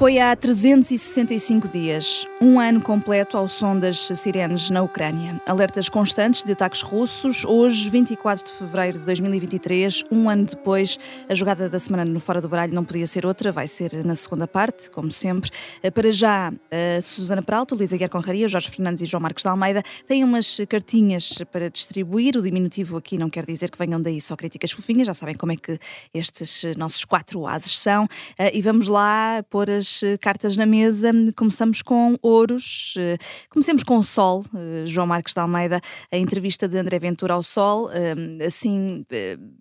Foi 0.00 0.18
há 0.18 0.34
365 0.34 1.68
dias, 1.68 2.26
um 2.40 2.58
ano 2.58 2.80
completo 2.80 3.36
ao 3.36 3.46
som 3.46 3.78
das 3.78 4.08
sirenes 4.14 4.70
na 4.70 4.80
Ucrânia. 4.80 5.38
Alertas 5.46 5.90
constantes 5.90 6.42
de 6.42 6.52
ataques 6.52 6.80
russos. 6.80 7.44
Hoje, 7.44 7.90
24 7.90 8.46
de 8.46 8.50
fevereiro 8.50 8.98
de 8.98 9.04
2023, 9.04 10.04
um 10.10 10.30
ano 10.30 10.46
depois, 10.46 10.98
a 11.28 11.34
jogada 11.34 11.68
da 11.68 11.78
semana 11.78 12.06
no 12.06 12.18
Fora 12.18 12.40
do 12.40 12.48
Baralho 12.48 12.72
não 12.72 12.82
podia 12.82 13.06
ser 13.06 13.26
outra, 13.26 13.52
vai 13.52 13.68
ser 13.68 14.02
na 14.02 14.16
segunda 14.16 14.48
parte, 14.48 14.90
como 14.90 15.12
sempre. 15.12 15.50
Para 15.92 16.10
já, 16.10 16.50
a 16.70 17.02
Susana 17.02 17.42
Peralta, 17.42 17.74
Luísa 17.74 17.98
Guerra 17.98 18.08
Conraria, 18.08 18.48
Jorge 18.48 18.70
Fernandes 18.70 19.02
e 19.02 19.06
João 19.06 19.20
Marcos 19.20 19.42
de 19.42 19.50
Almeida 19.50 19.82
têm 20.06 20.24
umas 20.24 20.62
cartinhas 20.66 21.42
para 21.52 21.68
distribuir. 21.68 22.38
O 22.38 22.42
diminutivo 22.42 22.96
aqui 22.96 23.18
não 23.18 23.28
quer 23.28 23.44
dizer 23.44 23.70
que 23.70 23.76
venham 23.76 24.00
daí 24.00 24.18
só 24.18 24.34
críticas 24.34 24.70
fofinhas, 24.70 25.08
já 25.08 25.12
sabem 25.12 25.34
como 25.34 25.52
é 25.52 25.56
que 25.56 25.78
estes 26.14 26.64
nossos 26.78 27.04
quatro 27.04 27.46
ases 27.46 27.78
são. 27.78 28.08
E 28.50 28.62
vamos 28.62 28.88
lá 28.88 29.44
pôr 29.50 29.68
as 29.68 29.89
eh, 30.02 30.16
cartas 30.18 30.56
na 30.56 30.66
mesa. 30.66 31.10
Começamos 31.36 31.82
com 31.82 32.16
ouros, 32.22 32.94
eh, 32.98 33.18
comecemos 33.48 33.82
com 33.82 33.98
o 33.98 34.04
Sol, 34.04 34.44
eh, 34.54 34.84
João 34.86 35.06
Marcos 35.06 35.34
de 35.34 35.40
Almeida, 35.40 35.80
a 36.10 36.16
entrevista 36.16 36.68
de 36.68 36.78
André 36.78 36.98
Ventura 36.98 37.34
ao 37.34 37.42
Sol. 37.42 37.90
Assim, 38.46 39.04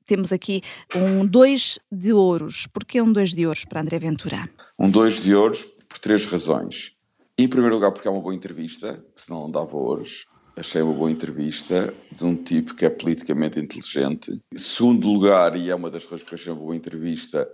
temos 0.05 0.31
aqui 0.31 0.61
um 0.95 1.25
dois 1.25 1.79
de 1.91 2.13
ouros. 2.13 2.67
Porquê 2.67 3.01
um 3.01 3.11
dois 3.11 3.33
de 3.33 3.45
ouros 3.45 3.65
para 3.65 3.81
André 3.81 3.99
Ventura? 3.99 4.49
Um 4.77 4.89
dois 4.89 5.21
de 5.21 5.33
ouros 5.33 5.63
por 5.87 5.99
três 5.99 6.25
razões. 6.25 6.91
Em 7.37 7.47
primeiro 7.47 7.75
lugar, 7.75 7.91
porque 7.91 8.07
é 8.07 8.11
uma 8.11 8.21
boa 8.21 8.35
entrevista, 8.35 9.03
senão 9.15 9.41
não 9.41 9.51
dava 9.51 9.75
ouros. 9.75 10.25
Achei 10.55 10.81
uma 10.81 10.93
boa 10.93 11.09
entrevista 11.09 11.93
de 12.11 12.25
um 12.25 12.35
tipo 12.35 12.75
que 12.75 12.83
é 12.83 12.89
politicamente 12.89 13.57
inteligente. 13.57 14.41
Segundo 14.57 15.07
lugar, 15.07 15.55
e 15.55 15.69
é 15.69 15.75
uma 15.75 15.89
das 15.89 16.03
razões 16.03 16.23
que 16.23 16.35
achei 16.35 16.51
uma 16.51 16.59
boa 16.59 16.75
entrevista, 16.75 17.47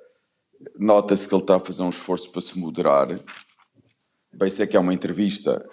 nota-se 0.77 1.27
que 1.27 1.33
ele 1.33 1.43
está 1.43 1.55
a 1.55 1.59
fazer 1.59 1.81
um 1.83 1.89
esforço 1.89 2.31
para 2.31 2.41
se 2.41 2.57
moderar. 2.57 3.07
Bem, 4.33 4.49
sei 4.51 4.67
que 4.67 4.75
é 4.75 4.79
uma 4.79 4.93
entrevista 4.93 5.65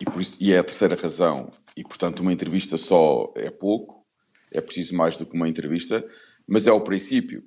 e, 0.00 0.04
por 0.04 0.20
isso, 0.20 0.36
e 0.40 0.52
é 0.52 0.58
a 0.58 0.64
terceira 0.64 0.94
razão, 0.94 1.50
e 1.76 1.82
portanto 1.82 2.20
uma 2.20 2.32
entrevista 2.32 2.76
só 2.76 3.32
é 3.36 3.50
pouco, 3.50 4.04
é 4.52 4.60
preciso 4.60 4.94
mais 4.94 5.16
do 5.18 5.26
que 5.26 5.34
uma 5.34 5.48
entrevista, 5.48 6.04
mas 6.46 6.66
é 6.66 6.72
o 6.72 6.80
princípio. 6.80 7.42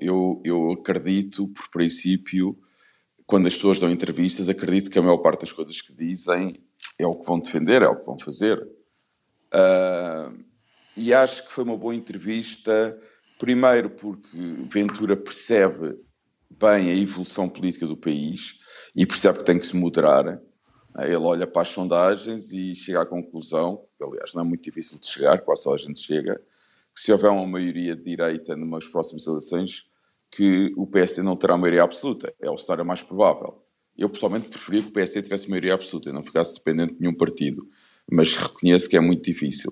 Eu, 0.00 0.42
eu 0.44 0.72
acredito, 0.72 1.48
por 1.48 1.70
princípio, 1.70 2.58
quando 3.26 3.46
as 3.46 3.54
pessoas 3.54 3.80
dão 3.80 3.90
entrevistas, 3.90 4.48
acredito 4.48 4.90
que 4.90 4.98
a 4.98 5.02
maior 5.02 5.18
parte 5.18 5.42
das 5.42 5.52
coisas 5.52 5.80
que 5.80 5.92
dizem 5.92 6.60
é 6.98 7.06
o 7.06 7.16
que 7.16 7.26
vão 7.26 7.40
defender, 7.40 7.82
é 7.82 7.88
o 7.88 7.96
que 7.96 8.06
vão 8.06 8.18
fazer. 8.18 8.60
Uh, 9.52 10.44
e 10.96 11.12
acho 11.14 11.46
que 11.46 11.52
foi 11.52 11.64
uma 11.64 11.76
boa 11.76 11.94
entrevista, 11.94 12.98
primeiro 13.38 13.90
porque 13.90 14.28
Ventura 14.70 15.16
percebe 15.16 15.96
bem 16.50 16.90
a 16.90 16.94
evolução 16.94 17.48
política 17.48 17.86
do 17.86 17.96
país 17.96 18.58
e 18.94 19.04
percebe 19.04 19.38
que 19.38 19.44
tem 19.44 19.58
que 19.58 19.66
se 19.66 19.76
moderar. 19.76 20.40
Ele 20.98 21.16
olha 21.16 21.46
para 21.46 21.62
as 21.62 21.68
sondagens 21.68 22.52
e 22.52 22.74
chega 22.74 23.02
à 23.02 23.06
conclusão, 23.06 23.84
aliás, 24.00 24.32
não 24.34 24.42
é 24.42 24.44
muito 24.44 24.64
difícil 24.64 24.98
de 24.98 25.06
chegar, 25.06 25.42
quase 25.42 25.64
só 25.64 25.74
a 25.74 25.76
gente 25.76 26.00
chega, 26.00 26.40
que 26.94 27.00
se 27.00 27.12
houver 27.12 27.30
uma 27.30 27.46
maioria 27.46 27.94
de 27.94 28.02
direita 28.02 28.56
nas 28.56 28.88
próximas 28.88 29.26
eleições, 29.26 29.84
que 30.30 30.72
o 30.76 30.86
PSD 30.86 31.22
não 31.22 31.36
terá 31.36 31.56
maioria 31.56 31.82
absoluta. 31.82 32.32
É 32.40 32.50
o 32.50 32.56
cenário 32.56 32.84
mais 32.84 33.02
provável. 33.02 33.62
Eu, 33.96 34.08
pessoalmente, 34.08 34.48
preferia 34.48 34.82
que 34.82 34.88
o 34.88 34.92
PSD 34.92 35.22
tivesse 35.22 35.48
maioria 35.48 35.74
absoluta 35.74 36.08
e 36.08 36.12
não 36.12 36.22
ficasse 36.22 36.54
dependente 36.54 36.94
de 36.94 37.00
nenhum 37.00 37.14
partido. 37.14 37.66
Mas 38.10 38.36
reconheço 38.36 38.88
que 38.88 38.96
é 38.96 39.00
muito 39.00 39.24
difícil. 39.24 39.70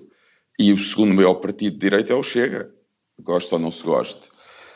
E 0.59 0.71
o 0.71 0.79
segundo 0.79 1.13
maior 1.13 1.35
partido 1.35 1.73
de 1.73 1.79
direita 1.79 2.13
é 2.13 2.15
o 2.15 2.23
Chega. 2.23 2.73
Gosto 3.19 3.53
ou 3.53 3.59
não 3.59 3.71
se 3.71 3.83
goste. 3.83 4.21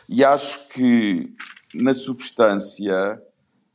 E 0.08 0.24
acho 0.24 0.68
que 0.68 1.32
na 1.74 1.94
substância, 1.94 3.20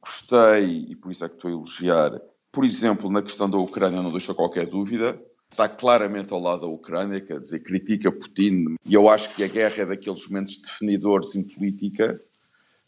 gostei, 0.01 0.85
e 0.89 0.95
por 0.95 1.11
isso 1.11 1.25
é 1.25 1.29
que 1.29 1.35
estou 1.35 1.49
a 1.49 1.53
elogiar, 1.53 2.21
por 2.51 2.63
exemplo, 2.63 3.09
na 3.11 3.21
questão 3.21 3.49
da 3.49 3.57
Ucrânia, 3.57 4.01
não 4.01 4.11
deixa 4.11 4.33
qualquer 4.33 4.67
dúvida, 4.67 5.19
está 5.51 5.67
claramente 5.67 6.33
ao 6.33 6.39
lado 6.39 6.61
da 6.61 6.67
Ucrânia, 6.67 7.21
quer 7.21 7.39
dizer, 7.39 7.59
critica 7.59 8.11
Putin, 8.11 8.75
e 8.85 8.93
eu 8.93 9.09
acho 9.09 9.33
que 9.35 9.43
a 9.43 9.47
guerra 9.47 9.83
é 9.83 9.85
daqueles 9.85 10.27
momentos 10.27 10.57
definidores 10.57 11.35
em 11.35 11.43
política, 11.43 12.17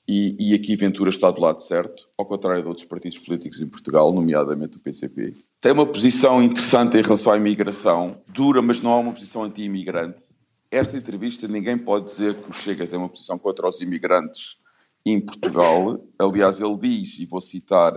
e, 0.10 0.52
e, 0.52 0.56
aqui 0.56 0.78
Ventura 0.78 1.10
está 1.10 1.30
do 1.30 1.42
lado 1.42 1.62
certo, 1.62 2.08
ao 2.18 2.26
contrário 2.26 2.62
de 2.62 2.68
outros 2.70 2.88
partidos 2.88 3.18
políticos 3.18 3.62
em 3.62 3.68
Portugal, 3.68 4.14
nomeadamente 4.14 4.78
o 4.78 4.80
PCP. 4.80 5.32
Tem 5.60 5.74
uma 5.74 5.86
posição 5.86 6.42
interessante 6.42 6.98
em 6.98 7.02
relação 7.02 7.34
à 7.34 7.38
imigração, 7.38 8.22
dura, 8.26 8.62
mas 8.62 8.82
não 8.82 8.92
há 8.94 9.00
uma 9.00 9.12
posição 9.12 9.44
anti-imigrante. 9.44 10.22
Esta 10.72 10.96
entrevista 10.96 11.46
ninguém 11.46 11.78
pode 11.78 12.06
dizer 12.06 12.36
que 12.36 12.50
o 12.50 12.54
Chega 12.54 12.88
tem 12.88 12.98
uma 12.98 13.10
posição 13.10 13.38
contra 13.38 13.68
os 13.68 13.82
imigrantes 13.82 14.56
em 15.12 15.22
Portugal. 15.22 16.00
Aliás, 16.18 16.60
ele 16.60 16.78
diz, 16.78 17.20
e 17.20 17.26
vou 17.26 17.42
citar, 17.42 17.94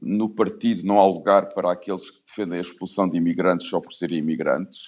no 0.00 0.28
partido 0.28 0.86
não 0.86 0.98
há 0.98 1.06
lugar 1.06 1.48
para 1.48 1.72
aqueles 1.72 2.10
que 2.10 2.20
defendem 2.26 2.58
a 2.58 2.62
expulsão 2.62 3.08
de 3.08 3.16
imigrantes 3.16 3.68
só 3.68 3.80
por 3.80 3.92
serem 3.92 4.18
imigrantes. 4.18 4.86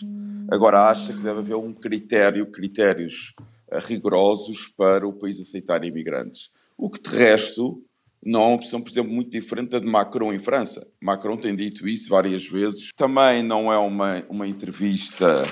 Agora 0.50 0.88
acha 0.88 1.12
que 1.12 1.20
deve 1.20 1.40
haver 1.40 1.56
um 1.56 1.72
critério, 1.72 2.50
critérios 2.50 3.34
eh, 3.70 3.78
rigorosos 3.80 4.68
para 4.68 5.06
o 5.06 5.12
país 5.12 5.40
aceitar 5.40 5.84
imigrantes. 5.84 6.50
O 6.76 6.88
que 6.88 7.02
de 7.02 7.10
resto 7.10 7.82
não 8.24 8.42
é 8.42 8.46
uma 8.46 8.54
opção, 8.56 8.80
por 8.80 8.90
exemplo, 8.90 9.12
muito 9.12 9.30
diferente 9.30 9.70
da 9.70 9.78
de 9.78 9.86
Macron 9.86 10.32
em 10.32 10.38
França. 10.38 10.86
Macron 11.00 11.36
tem 11.36 11.56
dito 11.56 11.88
isso 11.88 12.08
várias 12.08 12.46
vezes. 12.46 12.90
Também 12.96 13.42
não 13.42 13.72
é 13.72 13.78
uma, 13.78 14.22
uma 14.28 14.46
entrevista 14.46 15.42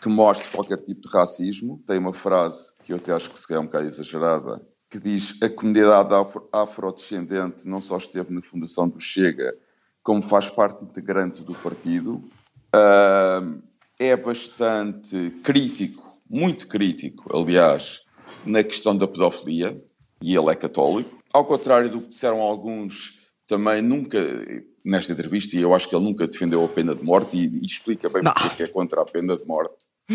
que 0.00 0.08
mostre 0.08 0.50
qualquer 0.50 0.78
tipo 0.78 1.00
de 1.00 1.08
racismo. 1.08 1.82
Tem 1.86 1.98
uma 1.98 2.12
frase 2.12 2.72
que 2.84 2.92
eu 2.92 2.96
até 2.96 3.12
acho 3.12 3.30
que 3.30 3.38
se 3.38 3.52
é 3.52 3.58
um 3.58 3.64
bocado 3.64 3.86
exagerada, 3.86 4.60
que 4.92 4.98
diz 4.98 5.42
a 5.42 5.48
comunidade 5.48 6.12
afro 6.12 6.46
afrodescendente 6.52 7.66
não 7.66 7.80
só 7.80 7.96
esteve 7.96 8.34
na 8.34 8.42
fundação 8.42 8.86
do 8.86 9.00
Chega, 9.00 9.56
como 10.02 10.22
faz 10.22 10.50
parte 10.50 10.84
integrante 10.84 11.42
do 11.42 11.54
partido. 11.54 12.22
Uh, 12.74 13.62
é 13.98 14.14
bastante 14.14 15.30
crítico, 15.42 16.06
muito 16.28 16.68
crítico, 16.68 17.34
aliás, 17.34 18.02
na 18.44 18.62
questão 18.62 18.94
da 18.94 19.08
pedofilia, 19.08 19.82
e 20.20 20.36
ele 20.36 20.50
é 20.50 20.54
católico. 20.54 21.22
Ao 21.32 21.46
contrário 21.46 21.88
do 21.88 22.02
que 22.02 22.10
disseram 22.10 22.42
alguns, 22.42 23.18
também 23.46 23.80
nunca, 23.80 24.18
nesta 24.84 25.12
entrevista, 25.12 25.56
e 25.56 25.62
eu 25.62 25.74
acho 25.74 25.88
que 25.88 25.96
ele 25.96 26.04
nunca 26.04 26.26
defendeu 26.26 26.62
a 26.62 26.68
pena 26.68 26.94
de 26.94 27.02
morte, 27.02 27.34
e, 27.34 27.46
e 27.46 27.66
explica 27.66 28.10
bem 28.10 28.22
porque 28.24 28.64
é 28.64 28.68
contra 28.68 29.00
a 29.00 29.06
pena 29.06 29.38
de 29.38 29.46
morte. 29.46 29.86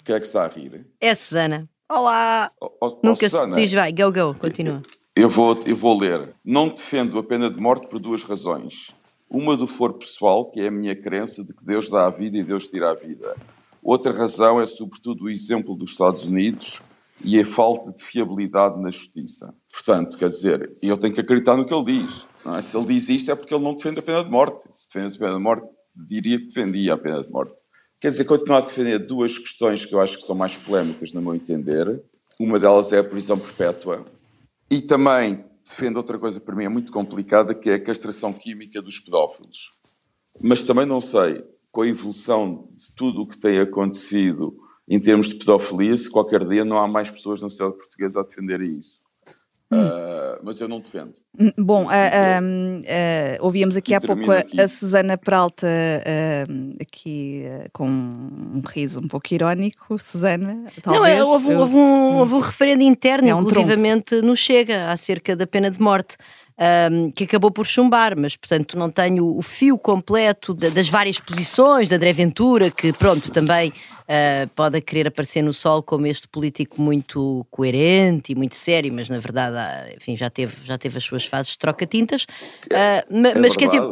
O 0.00 0.04
que 0.04 0.12
é 0.12 0.20
que 0.20 0.26
está 0.26 0.44
a 0.44 0.48
rir? 0.48 0.86
É 1.00 1.10
a 1.10 1.16
Susana. 1.16 1.66
Olá! 1.90 2.50
Oh, 2.62 2.70
oh, 2.80 3.00
Nunca 3.02 3.28
Susana, 3.28 3.54
se 3.54 3.60
diz, 3.60 3.72
vai, 3.72 3.92
go, 3.92 4.10
go, 4.10 4.34
continua. 4.34 4.80
Eu 5.14 5.28
vou, 5.28 5.54
eu 5.66 5.76
vou 5.76 5.98
ler. 5.98 6.34
Não 6.42 6.70
defendo 6.70 7.18
a 7.18 7.22
pena 7.22 7.50
de 7.50 7.60
morte 7.60 7.86
por 7.88 8.00
duas 8.00 8.22
razões. 8.22 8.90
Uma 9.28 9.54
do 9.54 9.66
foro 9.66 9.92
pessoal, 9.94 10.50
que 10.50 10.60
é 10.60 10.68
a 10.68 10.70
minha 10.70 10.96
crença 10.96 11.44
de 11.44 11.52
que 11.52 11.62
Deus 11.62 11.90
dá 11.90 12.06
a 12.06 12.10
vida 12.10 12.38
e 12.38 12.42
Deus 12.42 12.68
tira 12.68 12.90
a 12.90 12.94
vida. 12.94 13.36
Outra 13.82 14.16
razão 14.16 14.62
é, 14.62 14.66
sobretudo, 14.66 15.24
o 15.24 15.30
exemplo 15.30 15.76
dos 15.76 15.90
Estados 15.90 16.24
Unidos 16.24 16.80
e 17.22 17.38
a 17.38 17.44
falta 17.44 17.92
de 17.92 18.02
fiabilidade 18.02 18.80
na 18.80 18.90
justiça. 18.90 19.54
Portanto, 19.70 20.16
quer 20.16 20.30
dizer, 20.30 20.74
eu 20.80 20.96
tenho 20.96 21.12
que 21.12 21.20
acreditar 21.20 21.54
no 21.54 21.66
que 21.66 21.74
ele 21.74 21.84
diz. 21.84 22.26
É? 22.46 22.62
Se 22.62 22.74
ele 22.78 22.86
diz 22.86 23.10
isto 23.10 23.30
é 23.30 23.34
porque 23.34 23.54
ele 23.54 23.62
não 23.62 23.74
defende 23.74 23.98
a 23.98 24.02
pena 24.02 24.24
de 24.24 24.30
morte. 24.30 24.64
Se 24.72 24.86
defende 24.88 25.16
a 25.16 25.18
pena 25.18 25.34
de 25.34 25.42
morte, 25.42 25.68
diria 25.94 26.38
que 26.38 26.46
defendia 26.46 26.94
a 26.94 26.98
pena 26.98 27.22
de 27.22 27.30
morte. 27.30 27.54
Quer 28.04 28.10
dizer, 28.10 28.24
continuo 28.26 28.58
a 28.58 28.60
defender 28.60 28.98
duas 28.98 29.38
questões 29.38 29.86
que 29.86 29.94
eu 29.94 29.98
acho 29.98 30.18
que 30.18 30.24
são 30.24 30.36
mais 30.36 30.54
polémicas, 30.58 31.10
no 31.14 31.22
meu 31.22 31.34
entender. 31.34 32.02
Uma 32.38 32.60
delas 32.60 32.92
é 32.92 32.98
a 32.98 33.02
prisão 33.02 33.38
perpétua. 33.38 34.04
E 34.70 34.82
também 34.82 35.42
defendo 35.64 35.96
outra 35.96 36.18
coisa 36.18 36.38
para 36.38 36.54
mim 36.54 36.64
é 36.64 36.68
muito 36.68 36.92
complicada, 36.92 37.54
que 37.54 37.70
é 37.70 37.76
a 37.76 37.82
castração 37.82 38.30
química 38.30 38.82
dos 38.82 39.00
pedófilos. 39.00 39.70
Mas 40.42 40.64
também 40.64 40.84
não 40.84 41.00
sei, 41.00 41.46
com 41.72 41.80
a 41.80 41.88
evolução 41.88 42.68
de 42.76 42.94
tudo 42.94 43.22
o 43.22 43.26
que 43.26 43.38
tem 43.38 43.58
acontecido 43.58 44.54
em 44.86 45.00
termos 45.00 45.28
de 45.28 45.36
pedofilia, 45.36 45.96
se 45.96 46.10
qualquer 46.10 46.46
dia 46.46 46.62
não 46.62 46.76
há 46.76 46.86
mais 46.86 47.10
pessoas 47.10 47.40
na 47.40 47.48
sociedade 47.48 47.78
portuguesa 47.78 48.20
a 48.20 48.22
defenderem 48.22 48.80
isso. 48.80 49.00
Uh, 49.72 50.38
mas 50.42 50.60
eu 50.60 50.68
não 50.68 50.78
defendo. 50.78 51.14
Hum, 51.38 51.50
bom, 51.58 51.84
uh, 51.84 51.88
uh, 51.88 53.44
ouvíamos 53.44 53.76
aqui 53.76 53.92
e 53.92 53.94
há 53.94 54.00
pouco 54.00 54.30
a, 54.30 54.44
a, 54.62 54.68
Susana 54.68 55.16
Peralta 55.16 55.66
aqui 56.80 57.44
com 57.72 57.88
um 57.88 58.62
riso 58.66 59.00
um 59.00 59.08
pouco 59.08 59.32
irónico. 59.32 59.98
Susana, 59.98 60.70
talvez. 60.82 61.02
Não, 61.02 61.06
é, 61.06 61.24
houve, 61.24 61.54
houve, 61.54 61.74
um, 61.74 62.16
houve 62.18 62.34
um 62.34 62.40
referendo 62.40 62.82
interno, 62.82 63.28
é 63.28 63.34
um 63.34 63.40
inclusivamente 63.40 64.04
trunfo. 64.04 64.26
no 64.26 64.36
Chega, 64.36 64.90
acerca 64.92 65.34
da 65.34 65.46
pena 65.46 65.70
de 65.70 65.80
morte 65.80 66.16
um, 66.58 67.10
que 67.10 67.24
acabou 67.24 67.50
por 67.50 67.66
chumbar, 67.66 68.16
mas 68.16 68.36
portanto 68.36 68.78
não 68.78 68.90
tenho 68.90 69.36
o 69.36 69.42
fio 69.42 69.78
completo 69.78 70.54
das 70.54 70.88
várias 70.88 71.18
posições 71.18 71.88
da 71.88 71.96
André 71.96 72.12
Ventura, 72.12 72.70
que 72.70 72.92
pronto, 72.92 73.32
também 73.32 73.72
uh, 74.04 74.48
pode 74.54 74.80
querer 74.80 75.08
aparecer 75.08 75.42
no 75.42 75.52
sol 75.52 75.82
como 75.82 76.06
este 76.06 76.28
político 76.28 76.80
muito 76.80 77.46
coerente 77.50 78.32
e 78.32 78.34
muito 78.34 78.56
sério, 78.56 78.92
mas 78.92 79.08
na 79.08 79.18
verdade, 79.18 79.56
enfim, 79.96 80.16
já 80.16 80.30
teve, 80.30 80.56
já 80.64 80.78
teve 80.78 80.98
as 80.98 81.04
suas 81.04 81.24
fases 81.24 81.52
de 81.52 81.58
troca-tintas. 81.58 82.22
Uh, 82.22 83.04
mas, 83.10 83.34
é 83.34 83.38
mas, 83.38 83.56
quer 83.56 83.66
dizer, 83.66 83.82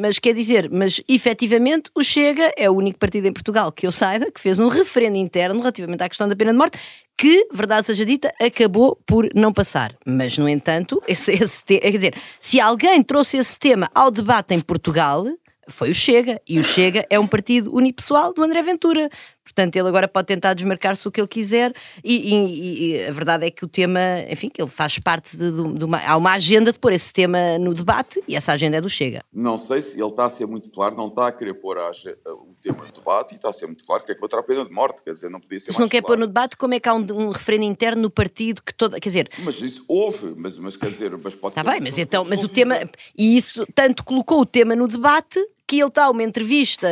mas, 0.00 0.18
quer 0.18 0.34
dizer, 0.34 0.70
mas 0.70 1.00
efetivamente 1.08 1.90
o 1.94 2.02
Chega 2.02 2.52
é 2.56 2.70
o 2.70 2.74
único 2.74 2.98
partido 2.98 3.26
em 3.26 3.32
Portugal 3.32 3.72
que 3.72 3.86
eu 3.86 3.92
saiba 3.92 4.30
que 4.30 4.40
fez 4.40 4.58
um 4.58 4.68
referendo 4.68 5.16
interno 5.16 5.60
relativamente 5.60 6.02
à 6.02 6.08
questão 6.08 6.28
da 6.28 6.36
pena 6.36 6.52
de 6.52 6.58
morte, 6.58 6.78
que, 7.16 7.46
verdade 7.52 7.86
seja 7.86 8.04
dita, 8.04 8.34
acabou 8.40 8.98
por 9.06 9.28
não 9.34 9.52
passar. 9.52 9.94
Mas, 10.04 10.36
no 10.38 10.48
entanto, 10.48 11.02
esse, 11.06 11.30
esse 11.32 11.64
quer 11.64 11.90
dizer, 11.90 12.14
se 12.40 12.60
alguém 12.60 13.02
trouxe 13.02 13.36
esse 13.36 13.58
tema 13.58 13.88
ao 13.94 14.10
debate 14.10 14.54
em 14.54 14.60
Portugal, 14.60 15.26
foi 15.68 15.90
o 15.90 15.94
Chega. 15.94 16.40
E 16.48 16.58
o 16.58 16.64
Chega 16.64 17.06
é 17.08 17.18
um 17.18 17.26
partido 17.26 17.74
unipessoal 17.74 18.32
do 18.32 18.42
André 18.42 18.62
Ventura. 18.62 19.08
Portanto, 19.44 19.76
ele 19.76 19.88
agora 19.88 20.06
pode 20.06 20.26
tentar 20.26 20.54
desmarcar-se 20.54 21.06
o 21.06 21.10
que 21.10 21.20
ele 21.20 21.28
quiser, 21.28 21.74
e, 22.02 22.34
e, 22.34 22.92
e, 22.92 23.06
a 23.06 23.12
verdade 23.12 23.46
é 23.46 23.50
que 23.50 23.64
o 23.64 23.68
tema, 23.68 24.00
enfim, 24.30 24.48
que 24.48 24.62
ele 24.62 24.70
faz 24.70 24.98
parte 24.98 25.36
de, 25.36 25.50
de, 25.50 25.84
uma. 25.84 25.98
Há 25.98 26.16
uma 26.16 26.32
agenda 26.32 26.72
de 26.72 26.78
pôr 26.78 26.92
esse 26.92 27.12
tema 27.12 27.58
no 27.58 27.74
debate 27.74 28.22
e 28.28 28.36
essa 28.36 28.52
agenda 28.52 28.76
é 28.76 28.80
do 28.80 28.88
Chega. 28.88 29.24
Não 29.32 29.58
sei 29.58 29.82
se 29.82 30.00
ele 30.00 30.08
está 30.08 30.26
a 30.26 30.30
ser 30.30 30.46
muito 30.46 30.70
claro, 30.70 30.96
não 30.96 31.08
está 31.08 31.28
a 31.28 31.32
querer 31.32 31.54
pôr 31.54 31.78
a, 31.78 31.90
o 31.90 32.54
tema 32.62 32.84
no 32.84 32.92
debate 32.92 33.32
e 33.32 33.36
está 33.36 33.50
a 33.50 33.52
ser 33.52 33.66
muito 33.66 33.84
claro 33.84 34.04
que 34.04 34.12
é 34.12 34.14
que 34.14 34.20
vai 34.20 34.30
a 34.32 34.42
pena 34.42 34.64
de 34.64 34.70
morte, 34.70 35.02
quer 35.02 35.12
dizer, 35.12 35.28
não 35.28 35.40
podia 35.40 35.60
ser 35.60 35.72
Se 35.72 35.80
não 35.80 35.88
quer 35.88 36.00
claro. 36.00 36.14
pôr 36.14 36.20
no 36.20 36.26
debate, 36.26 36.56
como 36.56 36.74
é 36.74 36.80
que 36.80 36.88
há 36.88 36.94
um, 36.94 37.06
um 37.12 37.28
referendo 37.30 37.64
interno 37.64 38.02
no 38.02 38.10
partido 38.10 38.62
que 38.62 38.72
toda. 38.72 39.00
Quer 39.00 39.08
dizer. 39.08 39.30
Mas 39.38 39.60
isso 39.60 39.84
houve, 39.88 40.34
mas, 40.36 40.56
mas 40.58 40.76
quer 40.76 40.90
dizer, 40.90 41.10
mas 41.22 41.34
pode 41.34 41.52
Está 41.52 41.70
bem, 41.70 41.80
mas 41.80 41.98
então, 41.98 42.24
mas 42.24 42.42
o 42.42 42.48
tema. 42.48 42.76
E 43.16 43.36
isso 43.36 43.66
tanto 43.74 44.04
colocou 44.04 44.40
o 44.40 44.46
tema 44.46 44.74
no 44.74 44.88
debate 44.88 45.38
que 45.72 45.80
ele 45.80 45.88
está 45.88 46.10
uma 46.10 46.22
entrevista 46.22 46.86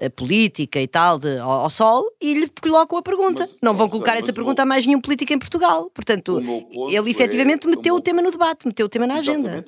uh, 0.00 0.10
política 0.12 0.80
e 0.80 0.86
tal 0.86 1.18
de, 1.18 1.36
ao, 1.38 1.50
ao, 1.50 1.70
Sol 1.70 2.04
e 2.20 2.32
lhe 2.32 2.48
colocam 2.48 2.96
a 2.96 3.02
pergunta. 3.02 3.40
Mas, 3.40 3.56
não 3.60 3.74
vão 3.74 3.88
colocar 3.88 4.16
essa 4.16 4.32
pergunta 4.32 4.62
a 4.62 4.64
mais 4.64 4.86
nenhum 4.86 5.00
político 5.00 5.32
em 5.32 5.38
Portugal. 5.38 5.90
Portanto, 5.90 6.40
ele 6.88 7.10
efetivamente 7.10 7.66
é, 7.66 7.70
meteu 7.70 7.94
o, 7.94 7.98
o 7.98 8.00
tema 8.00 8.22
no 8.22 8.30
debate, 8.30 8.68
meteu 8.68 8.86
o 8.86 8.88
tema 8.88 9.04
na 9.04 9.16
agenda. 9.16 9.64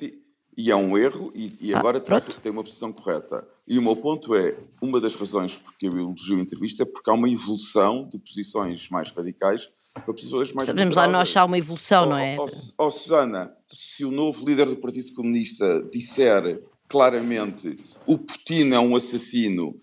E 0.55 0.71
é 0.71 0.75
um 0.75 0.97
erro, 0.97 1.29
e, 1.35 1.51
e 1.59 1.73
ah, 1.73 1.79
agora 1.79 1.99
tem 1.99 2.51
uma 2.51 2.63
posição 2.63 2.93
correta. 2.93 3.45
E 3.67 3.77
o 3.77 3.81
meu 3.81 3.97
ponto 3.97 4.33
é: 4.33 4.55
uma 4.81 5.01
das 5.01 5.15
razões 5.15 5.57
porque 5.57 5.87
eu 5.87 5.91
elogio 5.91 6.37
a 6.37 6.41
entrevista 6.41 6.83
é 6.83 6.85
porque 6.85 7.09
há 7.09 7.13
uma 7.13 7.29
evolução 7.29 8.07
de 8.07 8.17
posições 8.17 8.87
mais 8.89 9.11
radicais 9.11 9.67
para 9.93 10.13
posições 10.13 10.53
mais 10.53 10.67
Sabemos 10.67 10.95
lá 10.95 11.05
nós 11.07 11.35
há 11.35 11.43
uma 11.43 11.57
evolução, 11.57 12.03
oh, 12.03 12.09
não 12.11 12.17
é? 12.17 12.37
Ó 12.39 12.45
oh, 12.45 12.87
oh, 12.87 12.91
Susana, 12.91 13.51
se 13.67 14.05
o 14.05 14.11
novo 14.11 14.45
líder 14.45 14.67
do 14.67 14.77
Partido 14.77 15.11
Comunista 15.13 15.83
disser 15.91 16.61
claramente 16.87 17.79
o 18.05 18.17
Putin 18.17 18.71
é 18.71 18.79
um 18.79 18.95
assassino, 18.95 19.75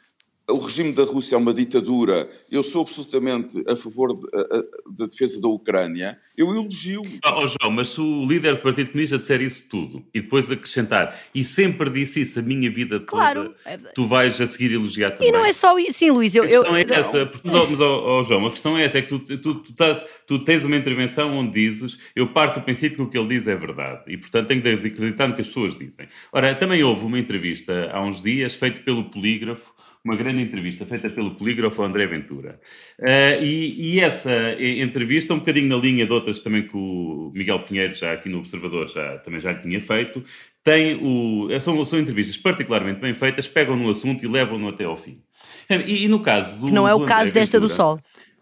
o 0.50 0.58
regime 0.58 0.92
da 0.92 1.04
Rússia 1.04 1.34
é 1.34 1.38
uma 1.38 1.54
ditadura, 1.54 2.28
eu 2.50 2.62
sou 2.62 2.82
absolutamente 2.82 3.62
a 3.66 3.76
favor 3.76 4.14
da 4.14 5.04
de, 5.04 5.10
defesa 5.10 5.40
da 5.40 5.48
Ucrânia, 5.48 6.18
eu 6.36 6.50
elogio. 6.54 7.02
Oh, 7.24 7.44
oh, 7.44 7.46
João, 7.46 7.72
mas 7.72 7.90
se 7.90 8.00
o 8.00 8.26
líder 8.26 8.56
do 8.56 8.62
Partido 8.62 8.90
Comunista 8.90 9.18
disser 9.18 9.40
isso 9.40 9.68
tudo 9.68 10.04
e 10.14 10.20
depois 10.20 10.50
acrescentar, 10.50 11.18
e 11.34 11.44
sempre 11.44 11.90
disse 11.90 12.20
isso 12.20 12.38
a 12.38 12.42
minha 12.42 12.70
vida 12.70 13.00
toda, 13.00 13.06
claro. 13.06 13.54
tu 13.94 14.06
vais 14.06 14.40
a 14.40 14.46
seguir 14.46 14.72
elogiar 14.72 15.12
também. 15.12 15.28
E 15.28 15.32
não 15.32 15.44
é 15.44 15.52
só 15.52 15.78
isso, 15.78 15.98
sim, 15.98 16.10
Luís. 16.10 16.34
Eu, 16.34 16.44
a 16.44 16.46
questão 16.46 16.78
eu, 16.78 16.88
é 16.88 16.98
essa, 16.98 17.26
porque, 17.26 17.48
mas, 17.50 17.70
mas 17.70 17.80
oh, 17.80 18.18
oh, 18.18 18.22
João, 18.22 18.46
a 18.46 18.50
questão 18.50 18.78
é 18.78 18.84
essa, 18.84 18.98
é 18.98 19.02
que 19.02 19.08
tu, 19.08 19.18
tu, 19.18 19.54
tu, 19.54 19.72
tá, 19.72 20.04
tu, 20.26 20.38
tens 20.40 20.64
uma 20.64 20.76
intervenção 20.76 21.36
onde 21.36 21.52
dizes, 21.52 21.98
eu 22.14 22.26
parto 22.28 22.60
do 22.60 22.64
princípio 22.64 22.96
que 22.96 23.02
o 23.02 23.08
que 23.08 23.18
ele 23.18 23.28
diz 23.28 23.46
é 23.46 23.56
verdade, 23.56 24.02
e 24.06 24.16
portanto 24.16 24.48
tenho 24.48 24.62
de 24.62 24.68
acreditar 24.68 25.28
no 25.28 25.34
que 25.34 25.40
as 25.40 25.46
pessoas 25.46 25.76
dizem. 25.76 26.08
Ora, 26.32 26.54
também 26.54 26.82
houve 26.82 27.04
uma 27.04 27.18
entrevista 27.18 27.90
há 27.92 28.02
uns 28.02 28.22
dias, 28.22 28.54
feita 28.54 28.80
pelo 28.80 29.04
Polígrafo, 29.04 29.72
uma 30.04 30.16
grande 30.16 30.40
entrevista 30.40 30.86
feita 30.86 31.10
pelo 31.10 31.34
polígrafo 31.34 31.82
André 31.82 32.06
Ventura. 32.06 32.58
Uh, 32.98 33.42
e, 33.42 33.96
e, 33.96 34.00
essa 34.00 34.56
entrevista, 34.58 35.34
um 35.34 35.38
bocadinho 35.38 35.68
na 35.68 35.76
linha 35.76 36.06
de 36.06 36.12
outras 36.12 36.40
também 36.40 36.66
que 36.66 36.76
o 36.76 37.30
Miguel 37.34 37.60
Pinheiro, 37.64 37.94
já 37.94 38.12
aqui 38.12 38.28
no 38.28 38.38
Observador, 38.38 38.88
já, 38.88 39.18
também 39.18 39.40
já 39.40 39.52
lhe 39.52 39.60
tinha 39.60 39.80
feito, 39.80 40.24
tem 40.64 40.98
o, 41.02 41.48
são, 41.60 41.84
são 41.84 41.98
entrevistas 41.98 42.36
particularmente 42.36 43.00
bem 43.00 43.14
feitas, 43.14 43.46
pegam 43.46 43.76
no 43.76 43.90
assunto 43.90 44.24
e 44.24 44.28
levam-no 44.28 44.68
até 44.68 44.84
ao 44.84 44.96
fim. 44.96 45.20
E, 45.68 46.04
e, 46.04 46.08
no 46.08 46.20
caso 46.20 46.58
do. 46.58 46.66
Que 46.66 46.72
não 46.72 46.88
é 46.88 46.94
o 46.94 47.04
caso 47.04 47.26
Ventura, 47.26 47.40
desta 47.40 47.60
do 47.60 47.68
Sol 47.68 48.00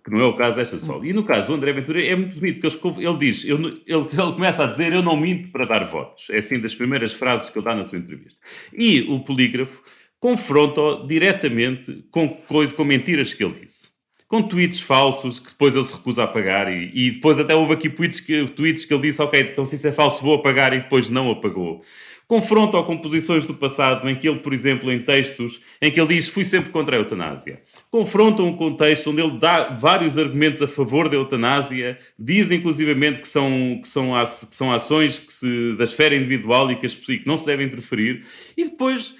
que 0.08 0.14
não 0.14 0.20
é 0.20 0.24
o 0.24 0.34
caso 0.34 0.56
desta 0.56 0.76
do 0.76 0.82
Sol. 0.84 1.04
E 1.04 1.12
no 1.12 1.22
caso 1.22 1.48
do 1.48 1.54
André 1.54 1.72
Ventura 1.72 2.02
é 2.02 2.16
muito 2.16 2.38
bonito, 2.38 2.78
porque 2.78 3.06
ele, 3.06 3.16
diz, 3.18 3.44
eu, 3.44 3.58
ele, 3.58 3.82
ele, 3.86 4.32
começa 4.32 4.64
a 4.64 4.66
dizer, 4.66 4.92
eu 4.92 5.02
não 5.02 5.16
minto 5.16 5.50
para 5.50 5.66
dar 5.66 5.84
votos. 5.84 6.28
É 6.30 6.38
assim 6.38 6.58
das 6.58 6.74
primeiras 6.74 7.12
frases 7.12 7.50
que 7.50 7.58
ele 7.58 7.64
dá 7.64 7.74
na 7.74 7.84
sua 7.84 7.98
entrevista. 7.98 8.40
E 8.72 9.02
o 9.02 9.20
polígrafo 9.20 9.82
confronta-o 10.20 11.06
diretamente 11.06 12.04
com, 12.10 12.28
coisa, 12.28 12.74
com 12.74 12.84
mentiras 12.84 13.32
que 13.32 13.44
ele 13.44 13.54
disse. 13.60 13.88
Com 14.26 14.42
tweets 14.42 14.80
falsos 14.80 15.38
que 15.38 15.48
depois 15.48 15.74
ele 15.74 15.84
se 15.84 15.94
recusa 15.94 16.22
a 16.22 16.24
apagar 16.26 16.70
e, 16.70 16.90
e 16.92 17.10
depois 17.12 17.38
até 17.38 17.54
houve 17.54 17.72
aqui 17.72 17.88
tweets 17.88 18.20
que, 18.20 18.46
tweets 18.48 18.84
que 18.84 18.92
ele 18.92 19.02
disse, 19.02 19.22
ok, 19.22 19.40
então 19.40 19.64
se 19.64 19.76
isso 19.76 19.86
é 19.86 19.92
falso 19.92 20.22
vou 20.22 20.34
apagar 20.34 20.74
e 20.74 20.80
depois 20.80 21.08
não 21.08 21.30
apagou. 21.30 21.82
Confronta-o 22.28 22.84
com 22.84 22.98
posições 22.98 23.46
do 23.46 23.54
passado 23.54 24.06
em 24.06 24.14
que 24.14 24.28
ele, 24.28 24.40
por 24.40 24.52
exemplo, 24.52 24.92
em 24.92 24.98
textos 24.98 25.62
em 25.80 25.90
que 25.90 25.98
ele 25.98 26.14
diz 26.14 26.28
fui 26.28 26.44
sempre 26.44 26.68
contra 26.68 26.94
a 26.94 26.98
eutanásia. 26.98 27.62
Confronta 27.90 28.42
um 28.42 28.54
contexto 28.54 29.10
onde 29.10 29.22
ele 29.22 29.38
dá 29.38 29.70
vários 29.70 30.18
argumentos 30.18 30.60
a 30.60 30.68
favor 30.68 31.08
da 31.08 31.16
eutanásia, 31.16 31.96
diz 32.18 32.50
inclusivamente 32.50 33.20
que 33.20 33.28
são, 33.28 33.80
que 33.80 33.88
são, 33.88 34.12
que 34.46 34.54
são 34.54 34.70
ações 34.70 35.18
que 35.18 35.32
se, 35.32 35.74
da 35.78 35.84
esfera 35.84 36.14
individual 36.14 36.70
e 36.70 36.76
que, 36.76 36.84
as, 36.84 36.94
que 36.94 37.26
não 37.26 37.38
se 37.38 37.46
devem 37.46 37.66
interferir 37.66 38.26
e 38.58 38.64
depois 38.66 39.14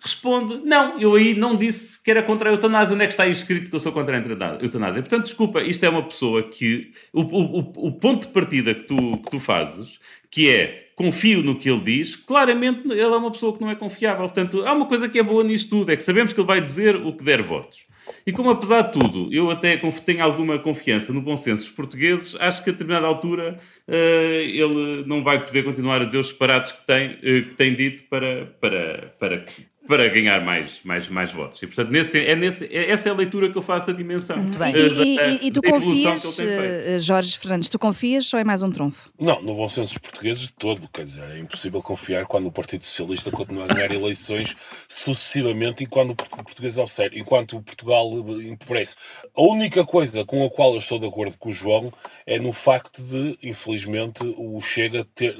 responde: 0.00 0.60
Não, 0.64 0.98
eu 0.98 1.14
aí 1.14 1.34
não 1.34 1.56
disse 1.56 2.02
que 2.02 2.10
era 2.10 2.22
contra 2.22 2.48
a 2.48 2.52
eutanásia. 2.52 2.94
Onde 2.94 3.04
é 3.04 3.06
que 3.06 3.12
está 3.12 3.24
aí 3.24 3.32
escrito 3.32 3.70
que 3.70 3.76
eu 3.76 3.80
sou 3.80 3.92
contra 3.92 4.16
a 4.16 4.62
eutanásia? 4.62 5.02
Portanto, 5.02 5.24
desculpa, 5.24 5.62
isto 5.62 5.84
é 5.84 5.88
uma 5.88 6.02
pessoa 6.02 6.42
que. 6.42 6.92
O, 7.12 7.20
o, 7.20 7.58
o 7.88 7.92
ponto 7.92 8.26
de 8.26 8.32
partida 8.32 8.74
que 8.74 8.84
tu, 8.84 9.18
que 9.18 9.30
tu 9.30 9.40
fazes, 9.40 10.00
que 10.30 10.50
é 10.50 10.90
confio 10.96 11.42
no 11.42 11.56
que 11.56 11.70
ele 11.70 11.80
diz, 11.80 12.14
claramente 12.14 12.86
ele 12.90 13.00
é 13.00 13.06
uma 13.06 13.30
pessoa 13.30 13.56
que 13.56 13.60
não 13.62 13.70
é 13.70 13.74
confiável. 13.74 14.24
Portanto, 14.24 14.66
há 14.66 14.72
uma 14.72 14.86
coisa 14.86 15.08
que 15.08 15.18
é 15.18 15.22
boa 15.22 15.42
nisto 15.44 15.70
tudo: 15.70 15.90
é 15.90 15.96
que 15.96 16.02
sabemos 16.02 16.32
que 16.32 16.40
ele 16.40 16.46
vai 16.46 16.60
dizer 16.60 16.96
o 16.96 17.12
que 17.12 17.24
der 17.24 17.42
votos. 17.42 17.90
E 18.26 18.32
como, 18.32 18.50
apesar 18.50 18.82
de 18.82 18.92
tudo, 18.92 19.32
eu 19.32 19.50
até 19.50 19.76
tenho 20.04 20.22
alguma 20.22 20.58
confiança 20.58 21.12
no 21.12 21.20
bom 21.20 21.36
senso 21.36 21.64
dos 21.64 21.72
portugueses, 21.72 22.36
acho 22.38 22.62
que 22.62 22.70
a 22.70 22.72
determinada 22.72 23.06
altura 23.06 23.58
uh, 23.88 23.92
ele 23.92 25.04
não 25.06 25.22
vai 25.22 25.44
poder 25.44 25.64
continuar 25.64 26.02
a 26.02 26.04
dizer 26.04 26.18
os 26.18 26.26
disparates 26.26 26.72
que 26.72 26.86
tem, 26.86 27.12
uh, 27.12 27.48
que 27.48 27.54
tem 27.54 27.74
dito 27.74 28.04
para, 28.04 28.46
para, 28.60 29.14
para 29.18 29.44
para 29.86 30.08
ganhar 30.08 30.44
mais, 30.44 30.80
mais, 30.84 31.08
mais 31.08 31.32
votos. 31.32 31.62
E, 31.62 31.66
portanto, 31.66 31.90
nesse, 31.90 32.18
é 32.18 32.36
nesse, 32.36 32.64
é, 32.66 32.90
essa 32.90 33.08
é 33.08 33.12
a 33.12 33.14
leitura 33.14 33.50
que 33.50 33.58
eu 33.58 33.62
faço 33.62 33.88
da 33.88 33.92
dimensão. 33.92 34.36
Muito 34.36 34.58
bem. 34.58 34.74
E, 34.74 35.16
da, 35.16 35.26
e, 35.26 35.46
e 35.46 35.50
tu 35.50 35.62
confias, 35.62 36.38
eh, 36.38 36.98
Jorge 37.00 37.38
Fernandes, 37.38 37.68
tu 37.68 37.78
confias 37.78 38.32
ou 38.32 38.38
é 38.38 38.44
mais 38.44 38.62
um 38.62 38.70
trunfo? 38.70 39.10
Não, 39.18 39.42
no 39.42 39.54
bom 39.54 39.68
senso 39.68 39.94
dos 39.94 39.98
portugueses 39.98 40.42
de 40.44 40.52
todo. 40.52 40.88
Quer 40.92 41.04
dizer, 41.04 41.22
é 41.30 41.38
impossível 41.38 41.82
confiar 41.82 42.26
quando 42.26 42.46
o 42.46 42.52
Partido 42.52 42.84
Socialista 42.84 43.30
continua 43.30 43.64
a 43.64 43.74
ganhar 43.74 43.90
eleições 43.92 44.56
sucessivamente 44.88 45.84
e 45.84 45.86
quando 45.86 46.10
o 46.10 46.14
português 46.14 46.78
observa, 46.78 47.18
enquanto 47.18 47.60
Portugal 47.60 48.08
empobrece. 48.42 48.96
A 49.34 49.42
única 49.42 49.84
coisa 49.84 50.24
com 50.24 50.44
a 50.44 50.50
qual 50.50 50.72
eu 50.72 50.78
estou 50.78 50.98
de 50.98 51.06
acordo 51.06 51.36
com 51.38 51.48
o 51.48 51.52
João 51.52 51.92
é 52.26 52.38
no 52.38 52.52
facto 52.52 53.02
de, 53.02 53.38
infelizmente, 53.42 54.22
o 54.36 54.60
Chega 54.60 55.04
ter, 55.14 55.36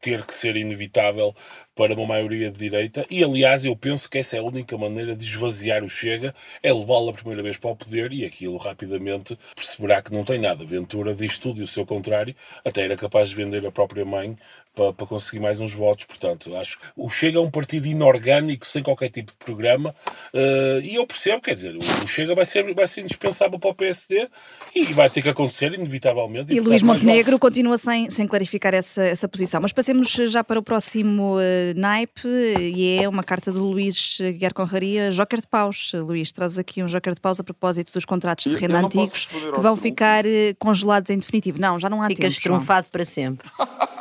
ter 0.00 0.24
que 0.24 0.34
ser 0.34 0.56
inevitável 0.56 1.34
para 1.76 1.92
uma 1.94 2.06
maioria 2.06 2.50
de 2.50 2.58
direita 2.58 3.06
e, 3.10 3.22
aliás, 3.22 3.64
eu 3.66 3.76
penso 3.76 4.08
que 4.08 4.18
essa 4.18 4.36
é 4.36 4.40
a 4.40 4.42
única 4.42 4.76
maneira 4.78 5.14
de 5.14 5.24
esvaziar 5.24 5.84
o 5.84 5.88
Chega, 5.88 6.34
é 6.62 6.72
levá-lo 6.72 7.10
a 7.10 7.12
primeira 7.12 7.42
vez 7.42 7.58
para 7.58 7.70
o 7.70 7.76
poder 7.76 8.12
e 8.12 8.24
aquilo 8.24 8.56
rapidamente 8.56 9.36
perceberá 9.54 10.00
que 10.02 10.12
não 10.12 10.24
tem 10.24 10.40
nada. 10.40 10.64
Ventura 10.64 11.14
diz 11.14 11.36
tudo 11.38 11.60
e 11.60 11.62
o 11.62 11.66
seu 11.66 11.84
contrário, 11.84 12.34
até 12.64 12.82
era 12.82 12.96
capaz 12.96 13.28
de 13.28 13.36
vender 13.36 13.64
a 13.66 13.70
própria 13.70 14.04
mãe 14.06 14.36
para, 14.76 14.92
para 14.92 15.06
conseguir 15.06 15.40
mais 15.40 15.58
uns 15.58 15.72
votos. 15.72 16.04
Portanto, 16.04 16.54
acho 16.54 16.78
que 16.78 16.84
o 16.94 17.08
Chega 17.08 17.38
é 17.38 17.40
um 17.40 17.50
partido 17.50 17.86
inorgânico, 17.86 18.66
sem 18.66 18.82
qualquer 18.82 19.08
tipo 19.08 19.32
de 19.32 19.38
programa, 19.38 19.94
uh, 20.34 20.80
e 20.82 20.94
eu 20.94 21.06
percebo, 21.06 21.40
quer 21.40 21.54
dizer, 21.54 21.74
o, 21.74 22.06
Chega 22.06 22.34
vai 22.34 22.44
ser, 22.44 22.72
vai 22.74 22.86
ser 22.86 23.00
indispensável 23.00 23.58
para 23.58 23.70
o 23.70 23.74
PSD 23.74 24.28
e 24.74 24.84
vai 24.92 25.08
ter 25.08 25.22
que 25.22 25.30
acontecer, 25.30 25.72
inevitavelmente. 25.72 26.52
E, 26.52 26.56
e 26.56 26.60
Luís 26.60 26.82
Montenegro 26.82 27.38
continua 27.38 27.78
sem, 27.78 28.10
sem 28.10 28.26
clarificar 28.26 28.74
essa, 28.74 29.02
essa 29.02 29.26
posição. 29.26 29.60
Mas 29.60 29.72
passemos 29.72 30.10
já 30.10 30.44
para 30.44 30.60
o 30.60 30.62
próximo 30.62 31.36
uh, 31.36 31.40
naipe, 31.74 32.28
e 32.28 32.98
é 33.02 33.08
uma 33.08 33.24
carta 33.24 33.50
do 33.50 33.64
Luís 33.64 34.18
Guiar 34.20 34.52
Conraria, 34.52 35.10
Joker 35.10 35.40
de 35.40 35.48
Paus. 35.48 35.92
Luís, 35.94 36.30
traz 36.30 36.58
aqui 36.58 36.82
um 36.82 36.86
Joker 36.86 37.14
de 37.14 37.20
Paus 37.20 37.40
a 37.40 37.44
propósito 37.44 37.92
dos 37.92 38.04
contratos 38.04 38.44
de 38.44 38.58
renda 38.58 38.80
antigos 38.80 39.24
que 39.24 39.60
vão 39.60 39.74
ficar 39.74 40.24
congelados 40.58 41.10
em 41.10 41.18
definitivo. 41.18 41.58
Não, 41.58 41.80
já 41.80 41.88
não 41.88 42.02
há 42.02 42.08
Fica 42.08 42.22
tempo. 42.22 42.34
Fica 42.34 42.38
estrunfado 42.38 42.86
para 42.92 43.04
sempre. 43.06 43.48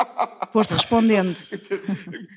Foste 0.56 0.72
respondendo. 0.72 1.36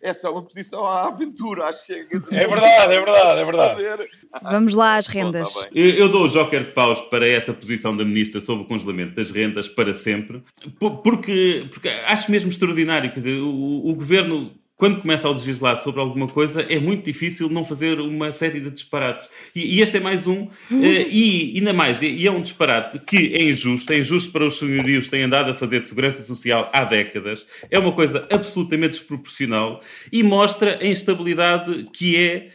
Essa 0.02 0.26
é 0.26 0.30
uma 0.30 0.42
posição 0.42 0.84
à 0.84 1.06
aventura, 1.06 1.66
à 1.66 1.72
chega. 1.72 2.16
É 2.32 2.48
verdade, 2.48 2.92
é 2.92 2.96
verdade, 2.96 3.40
é 3.40 3.44
verdade. 3.44 4.10
Vamos 4.42 4.75
lá 4.75 4.96
às 4.96 5.06
rendas. 5.06 5.54
Bom, 5.54 5.60
tá 5.60 5.68
eu, 5.72 5.90
eu, 5.90 6.08
dou 6.08 6.25
o 6.25 6.28
joker 6.28 6.64
de 6.64 6.72
paus 6.72 7.00
para 7.02 7.28
esta 7.28 7.54
posição 7.54 7.96
da 7.96 8.04
ministra 8.04 8.40
sobre 8.40 8.64
o 8.64 8.66
congelamento 8.66 9.14
das 9.14 9.30
rendas 9.30 9.68
para 9.68 9.94
sempre, 9.94 10.42
porque, 10.80 11.68
porque 11.70 11.88
acho 11.88 12.28
mesmo 12.28 12.48
extraordinário. 12.48 13.12
Quer 13.12 13.18
dizer, 13.18 13.38
o, 13.38 13.88
o 13.88 13.94
governo 13.94 14.50
quando 14.78 15.00
começa 15.00 15.26
a 15.26 15.32
legislar 15.32 15.76
sobre 15.76 16.00
alguma 16.00 16.28
coisa, 16.28 16.62
é 16.62 16.78
muito 16.78 17.04
difícil 17.04 17.49
não 17.49 17.64
fazer 17.64 18.00
uma 18.00 18.30
série 18.30 18.61
de 18.61 18.70
disparates. 18.70 19.28
E, 19.52 19.76
e 19.76 19.80
este 19.82 19.97
é 19.97 20.00
mais 20.00 20.28
um, 20.28 20.49
uhum. 20.70 20.80
uh, 20.80 21.08
e 21.11 21.54
ainda 21.56 21.73
mais, 21.73 22.00
e, 22.00 22.25
é 22.25 22.30
um 22.30 22.40
disparate 22.40 23.00
que 23.00 23.35
é 23.35 23.42
injusto, 23.42 23.92
é 23.92 23.99
injusto 23.99 24.30
para 24.30 24.47
os 24.47 24.56
senhorios 24.56 25.06
que 25.06 25.11
têm 25.11 25.25
andado 25.25 25.50
a 25.50 25.54
fazer 25.54 25.80
de 25.80 25.87
segurança 25.87 26.23
social 26.23 26.70
há 26.73 26.85
décadas, 26.85 27.44
é 27.68 27.76
uma 27.76 27.90
coisa 27.90 28.26
absolutamente 28.32 28.90
desproporcional 28.90 29.80
e 30.12 30.23
mostra 30.23 30.78
a 30.80 30.87
instabilidade 30.87 31.87
que 31.92 32.16
é 32.16 32.50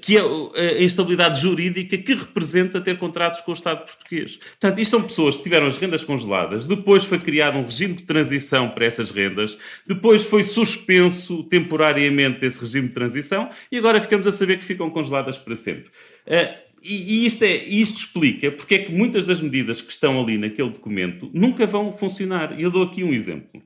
que 0.00 0.16
é 0.16 0.20
a 0.20 0.82
instabilidade 0.82 1.40
jurídica 1.40 1.96
que 1.96 2.14
representa 2.14 2.80
ter 2.80 2.98
contratos 2.98 3.40
com 3.42 3.52
o 3.52 3.54
Estado 3.54 3.84
português. 3.84 4.36
Portanto, 4.36 4.80
isto 4.80 4.90
são 4.90 5.02
pessoas 5.02 5.36
que 5.36 5.44
tiveram 5.44 5.66
as 5.66 5.78
rendas 5.78 6.04
congeladas, 6.04 6.66
depois 6.66 7.04
foi 7.04 7.18
criado 7.18 7.56
um 7.56 7.62
regime 7.62 7.94
de 7.94 8.02
transição 8.02 8.68
para 8.68 8.86
estas 8.86 9.10
rendas, 9.10 9.56
depois 9.86 10.24
foi 10.24 10.42
suspenso 10.42 11.44
temporariamente 11.44 12.44
esse 12.44 12.58
regime 12.58 12.88
de 12.88 12.94
transição 12.94 13.48
e 13.70 13.78
agora 13.78 14.00
ficamos 14.00 14.26
a 14.26 14.32
saber 14.32 14.58
que 14.58 14.64
ficam 14.64 14.90
congeladas 14.90 15.38
para 15.38 15.54
sempre. 15.54 15.90
Uh, 16.26 16.66
e, 16.82 17.26
isto, 17.26 17.42
é, 17.42 17.56
isto 17.56 17.98
explica 17.98 18.50
porque 18.52 18.76
é 18.76 18.78
que 18.78 18.92
muitas 18.92 19.26
das 19.26 19.40
medidas 19.40 19.80
que 19.80 19.90
estão 19.90 20.20
ali 20.20 20.38
naquele 20.38 20.70
documento 20.70 21.28
nunca 21.32 21.66
vão 21.66 21.92
funcionar. 21.92 22.58
Eu 22.60 22.70
dou 22.70 22.84
aqui 22.84 23.02
um 23.02 23.12
exemplo. 23.12 23.62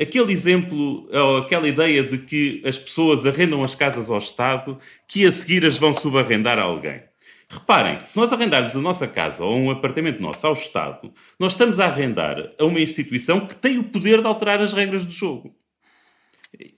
Aquele 0.00 0.32
exemplo, 0.32 1.08
ou 1.12 1.36
aquela 1.38 1.68
ideia 1.68 2.02
de 2.02 2.18
que 2.18 2.60
as 2.64 2.76
pessoas 2.76 3.24
arrendam 3.24 3.62
as 3.62 3.74
casas 3.74 4.10
ao 4.10 4.18
Estado, 4.18 4.78
que 5.06 5.24
a 5.24 5.30
seguir 5.30 5.64
as 5.64 5.78
vão 5.78 5.92
subarrendar 5.92 6.58
a 6.58 6.62
alguém. 6.62 7.00
Reparem, 7.48 8.04
se 8.04 8.16
nós 8.16 8.32
arrendarmos 8.32 8.74
a 8.74 8.80
nossa 8.80 9.06
casa 9.06 9.44
ou 9.44 9.54
um 9.56 9.70
apartamento 9.70 10.20
nosso 10.20 10.44
ao 10.46 10.54
Estado, 10.54 11.12
nós 11.38 11.52
estamos 11.52 11.78
a 11.78 11.86
arrendar 11.86 12.52
a 12.58 12.64
uma 12.64 12.80
instituição 12.80 13.46
que 13.46 13.54
tem 13.54 13.78
o 13.78 13.84
poder 13.84 14.20
de 14.20 14.26
alterar 14.26 14.60
as 14.60 14.72
regras 14.72 15.04
do 15.04 15.12
jogo. 15.12 15.54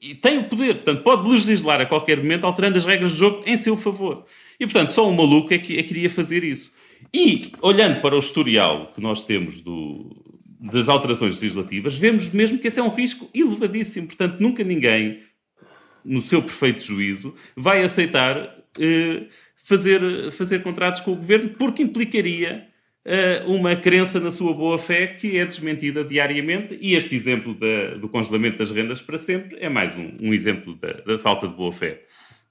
E 0.01 0.15
tem 0.15 0.39
o 0.39 0.49
poder, 0.49 0.75
portanto, 0.75 1.03
pode 1.03 1.29
legislar 1.29 1.81
a 1.81 1.87
qualquer 1.87 2.19
momento 2.19 2.45
alterando 2.45 2.77
as 2.77 2.85
regras 2.85 3.13
do 3.13 3.17
jogo 3.17 3.43
em 3.47 3.57
seu 3.57 3.77
favor. 3.77 4.25
E, 4.59 4.67
portanto, 4.67 4.93
só 4.93 5.09
um 5.09 5.15
maluco 5.15 5.53
é 5.53 5.59
que, 5.59 5.79
é 5.79 5.83
que 5.83 5.93
iria 5.93 6.11
fazer 6.11 6.45
isso. 6.45 6.73
E, 7.13 7.53
olhando 7.61 8.01
para 8.01 8.15
o 8.15 8.19
historial 8.19 8.93
que 8.95 9.01
nós 9.01 9.23
temos 9.23 9.61
do, 9.61 10.36
das 10.59 10.89
alterações 10.89 11.41
legislativas, 11.41 11.97
vemos 11.97 12.31
mesmo 12.31 12.59
que 12.59 12.69
esse 12.69 12.81
é 12.81 12.83
um 12.83 12.95
risco 12.95 13.31
elevadíssimo. 13.35 14.07
Portanto, 14.07 14.41
nunca 14.41 14.65
ninguém, 14.65 15.21
no 16.05 16.23
seu 16.23 16.43
perfeito 16.43 16.83
juízo, 16.83 17.35
vai 17.55 17.83
aceitar 17.83 18.57
eh, 18.81 19.27
fazer, 19.57 20.31
fazer 20.33 20.63
contratos 20.63 21.01
com 21.01 21.13
o 21.13 21.17
governo, 21.17 21.51
porque 21.51 21.83
implicaria 21.83 22.69
eh, 23.05 23.43
uma 23.47 23.77
crença 23.77 24.19
na 24.19 24.31
sua 24.31 24.55
boa-fé 24.55 25.07
que 25.07 25.39
é 25.39 25.45
desmentida 25.45 26.05
diariamente. 26.05 26.79
E 26.81 26.95
este 26.95 27.15
exemplo 27.15 27.55
da, 27.55 27.97
do 27.97 28.09
congelamento 28.09 28.59
das 28.59 28.71
rendas 28.71 29.01
para 29.01 29.19
sempre 29.19 29.57
é 29.61 29.69
mais 29.69 29.97
um, 29.97 30.17
um 30.21 30.33
exemplo 30.33 30.75
da, 30.77 30.93
da 30.93 31.19
falta 31.19 31.47
de 31.47 31.55
boa-fé 31.55 32.03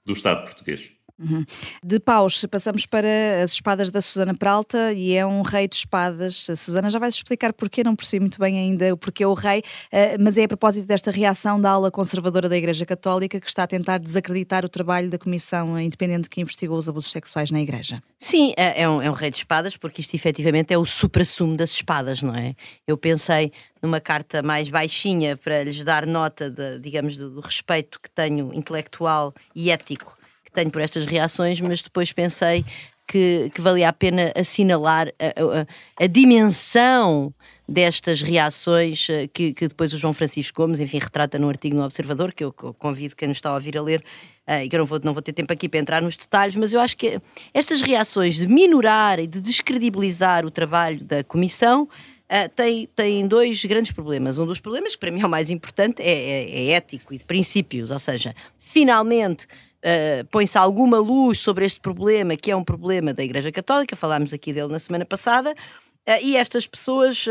do 0.04 0.12
Estado 0.12 0.44
português. 0.44 0.92
Uhum. 1.18 1.44
De 1.82 1.98
paus, 1.98 2.44
passamos 2.50 2.84
para 2.84 3.42
as 3.42 3.52
espadas 3.52 3.90
da 3.90 4.00
Susana 4.02 4.34
Peralta 4.34 4.92
e 4.92 5.14
é 5.14 5.24
um 5.24 5.40
rei 5.40 5.66
de 5.66 5.76
espadas. 5.76 6.48
A 6.50 6.56
Susana 6.56 6.90
já 6.90 6.98
vai 6.98 7.08
explicar 7.08 7.54
porquê, 7.54 7.82
não 7.82 7.96
percebi 7.96 8.20
muito 8.20 8.38
bem 8.38 8.58
ainda 8.58 8.92
o 8.92 8.96
porquê 8.98 9.24
o 9.24 9.32
rei, 9.32 9.62
eh, 9.90 10.18
mas 10.18 10.36
é 10.36 10.44
a 10.44 10.48
propósito 10.48 10.86
desta 10.86 11.10
reação 11.10 11.58
da 11.58 11.70
ala 11.70 11.90
conservadora 11.90 12.48
da 12.48 12.56
Igreja 12.56 12.84
Católica 12.84 13.40
que 13.40 13.48
está 13.48 13.62
a 13.62 13.66
tentar 13.66 13.98
desacreditar 13.98 14.64
o 14.64 14.68
trabalho 14.68 15.08
da 15.08 15.18
Comissão 15.18 15.78
Independente 15.80 16.28
que 16.28 16.40
investigou 16.40 16.78
os 16.78 16.88
abusos 16.88 17.10
sexuais 17.10 17.50
na 17.50 17.60
Igreja. 17.60 18.02
Sim, 18.18 18.52
é, 18.56 18.82
é 18.82 18.88
um, 18.88 19.00
é 19.00 19.10
um 19.10 19.14
rei 19.14 19.30
de 19.30 19.38
espadas 19.38 19.76
porque 19.76 20.02
isto 20.02 20.14
efetivamente 20.14 20.74
é 20.74 20.78
o 20.78 20.84
supra-sumo 20.84 21.56
das 21.56 21.70
espadas, 21.70 22.22
não 22.22 22.34
é? 22.34 22.54
Eu 22.86 22.98
pensei 22.98 23.52
numa 23.82 24.00
carta 24.00 24.42
mais 24.42 24.68
baixinha 24.68 25.36
para 25.36 25.62
lhes 25.62 25.82
dar 25.84 26.06
nota, 26.06 26.50
de, 26.50 26.78
digamos, 26.78 27.16
do, 27.16 27.30
do 27.30 27.40
respeito 27.40 28.00
que 28.00 28.10
tenho 28.10 28.52
intelectual 28.52 29.32
e 29.54 29.70
ético 29.70 30.15
tenho 30.56 30.70
por 30.70 30.80
estas 30.80 31.04
reações, 31.04 31.60
mas 31.60 31.82
depois 31.82 32.12
pensei 32.12 32.64
que, 33.06 33.50
que 33.54 33.60
valia 33.60 33.88
a 33.88 33.92
pena 33.92 34.32
assinalar 34.34 35.08
a, 35.18 35.60
a, 35.60 36.04
a 36.04 36.06
dimensão 36.06 37.32
destas 37.68 38.22
reações 38.22 39.08
eh, 39.10 39.26
que, 39.26 39.52
que, 39.52 39.68
depois 39.68 39.92
o 39.92 39.98
João 39.98 40.14
Francisco 40.14 40.62
Gomes, 40.62 40.80
enfim, 40.80 40.98
retrata 40.98 41.38
no 41.38 41.48
artigo 41.48 41.76
no 41.76 41.84
Observador, 41.84 42.32
que 42.32 42.42
eu 42.44 42.52
convido 42.52 43.14
quem 43.14 43.28
nos 43.28 43.38
está 43.38 43.50
a 43.50 43.54
ouvir 43.54 43.76
a 43.76 43.82
ler, 43.82 44.02
uh, 44.48 44.62
e 44.62 44.68
que 44.68 44.74
eu 44.74 44.78
não 44.78 44.86
vou, 44.86 45.00
não 45.02 45.12
vou 45.12 45.22
ter 45.22 45.32
tempo 45.32 45.52
aqui 45.52 45.68
para 45.68 45.80
entrar 45.80 46.00
nos 46.00 46.16
detalhes, 46.16 46.56
mas 46.56 46.72
eu 46.72 46.80
acho 46.80 46.96
que 46.96 47.20
estas 47.52 47.82
reações 47.82 48.36
de 48.36 48.46
minorar 48.46 49.18
e 49.18 49.26
de 49.26 49.40
descredibilizar 49.40 50.46
o 50.46 50.50
trabalho 50.50 51.04
da 51.04 51.22
Comissão 51.22 51.88
Uh, 52.26 52.50
tem, 52.56 52.88
tem 52.96 53.28
dois 53.28 53.64
grandes 53.64 53.92
problemas. 53.92 54.36
Um 54.36 54.46
dos 54.46 54.58
problemas, 54.58 54.94
que 54.94 54.98
para 54.98 55.12
mim 55.12 55.20
é 55.20 55.26
o 55.26 55.28
mais 55.28 55.48
importante, 55.48 56.02
é, 56.02 56.10
é, 56.10 56.58
é 56.58 56.70
ético 56.70 57.14
e 57.14 57.18
de 57.18 57.24
princípios, 57.24 57.92
ou 57.92 58.00
seja, 58.00 58.34
finalmente 58.58 59.46
uh, 59.86 60.24
põe-se 60.30 60.58
alguma 60.58 60.98
luz 60.98 61.38
sobre 61.38 61.64
este 61.64 61.80
problema, 61.80 62.36
que 62.36 62.50
é 62.50 62.56
um 62.56 62.64
problema 62.64 63.14
da 63.14 63.22
Igreja 63.22 63.52
Católica, 63.52 63.94
falámos 63.94 64.32
aqui 64.32 64.52
dele 64.52 64.72
na 64.72 64.78
semana 64.78 65.04
passada, 65.04 65.52
uh, 65.52 66.22
e 66.22 66.36
estas 66.36 66.66
pessoas, 66.66 67.26
uh, 67.26 67.30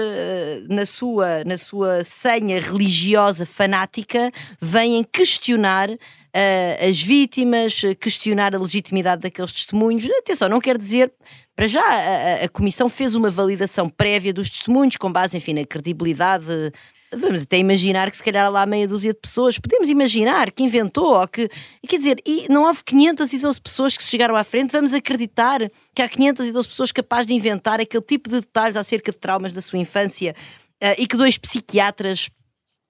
na, 0.69 0.85
sua, 0.85 1.43
na 1.43 1.57
sua 1.57 2.03
senha 2.03 2.59
religiosa 2.61 3.45
fanática, 3.45 4.31
vêm 4.61 5.03
questionar 5.03 5.89
as 6.85 7.01
vítimas, 7.01 7.79
questionar 7.97 8.53
a 8.53 8.59
legitimidade 8.59 9.21
daqueles 9.21 9.53
testemunhos. 9.53 10.05
Atenção, 10.19 10.49
não 10.49 10.59
quer 10.59 10.77
dizer. 10.77 11.09
Para 11.55 11.65
já, 11.65 11.81
a, 11.81 12.43
a, 12.43 12.49
Comissão 12.49 12.89
fez 12.89 13.15
uma 13.15 13.29
validação 13.29 13.87
prévia 13.87 14.33
dos 14.33 14.49
testemunhos, 14.49 14.97
com 14.97 15.09
base, 15.09 15.37
enfim, 15.37 15.53
na 15.53 15.65
credibilidade 15.65 16.45
vamos 17.13 17.43
até 17.43 17.57
imaginar 17.57 18.09
que 18.09 18.17
se 18.17 18.23
calhar 18.23 18.51
lá 18.51 18.65
meia 18.65 18.87
dúzia 18.87 19.13
de 19.13 19.19
pessoas, 19.19 19.57
podemos 19.57 19.89
imaginar 19.89 20.51
que 20.51 20.63
inventou, 20.63 21.19
ou 21.19 21.27
que, 21.27 21.49
quer 21.87 21.97
dizer, 21.97 22.21
e 22.25 22.45
não 22.49 22.63
houve 22.63 22.83
512 22.83 23.61
pessoas 23.61 23.97
que 23.97 24.03
chegaram 24.03 24.35
à 24.35 24.43
frente, 24.43 24.71
vamos 24.71 24.93
acreditar 24.93 25.59
que 25.93 26.01
há 26.01 26.09
512 26.09 26.67
pessoas 26.67 26.91
capazes 26.91 27.27
de 27.27 27.33
inventar 27.33 27.79
aquele 27.79 28.03
tipo 28.03 28.29
de 28.29 28.41
detalhes 28.41 28.77
acerca 28.77 29.11
de 29.11 29.17
traumas 29.17 29.53
da 29.53 29.61
sua 29.61 29.79
infância 29.79 30.35
uh, 30.81 30.95
e 30.97 31.07
que 31.07 31.17
dois 31.17 31.37
psiquiatras 31.37 32.29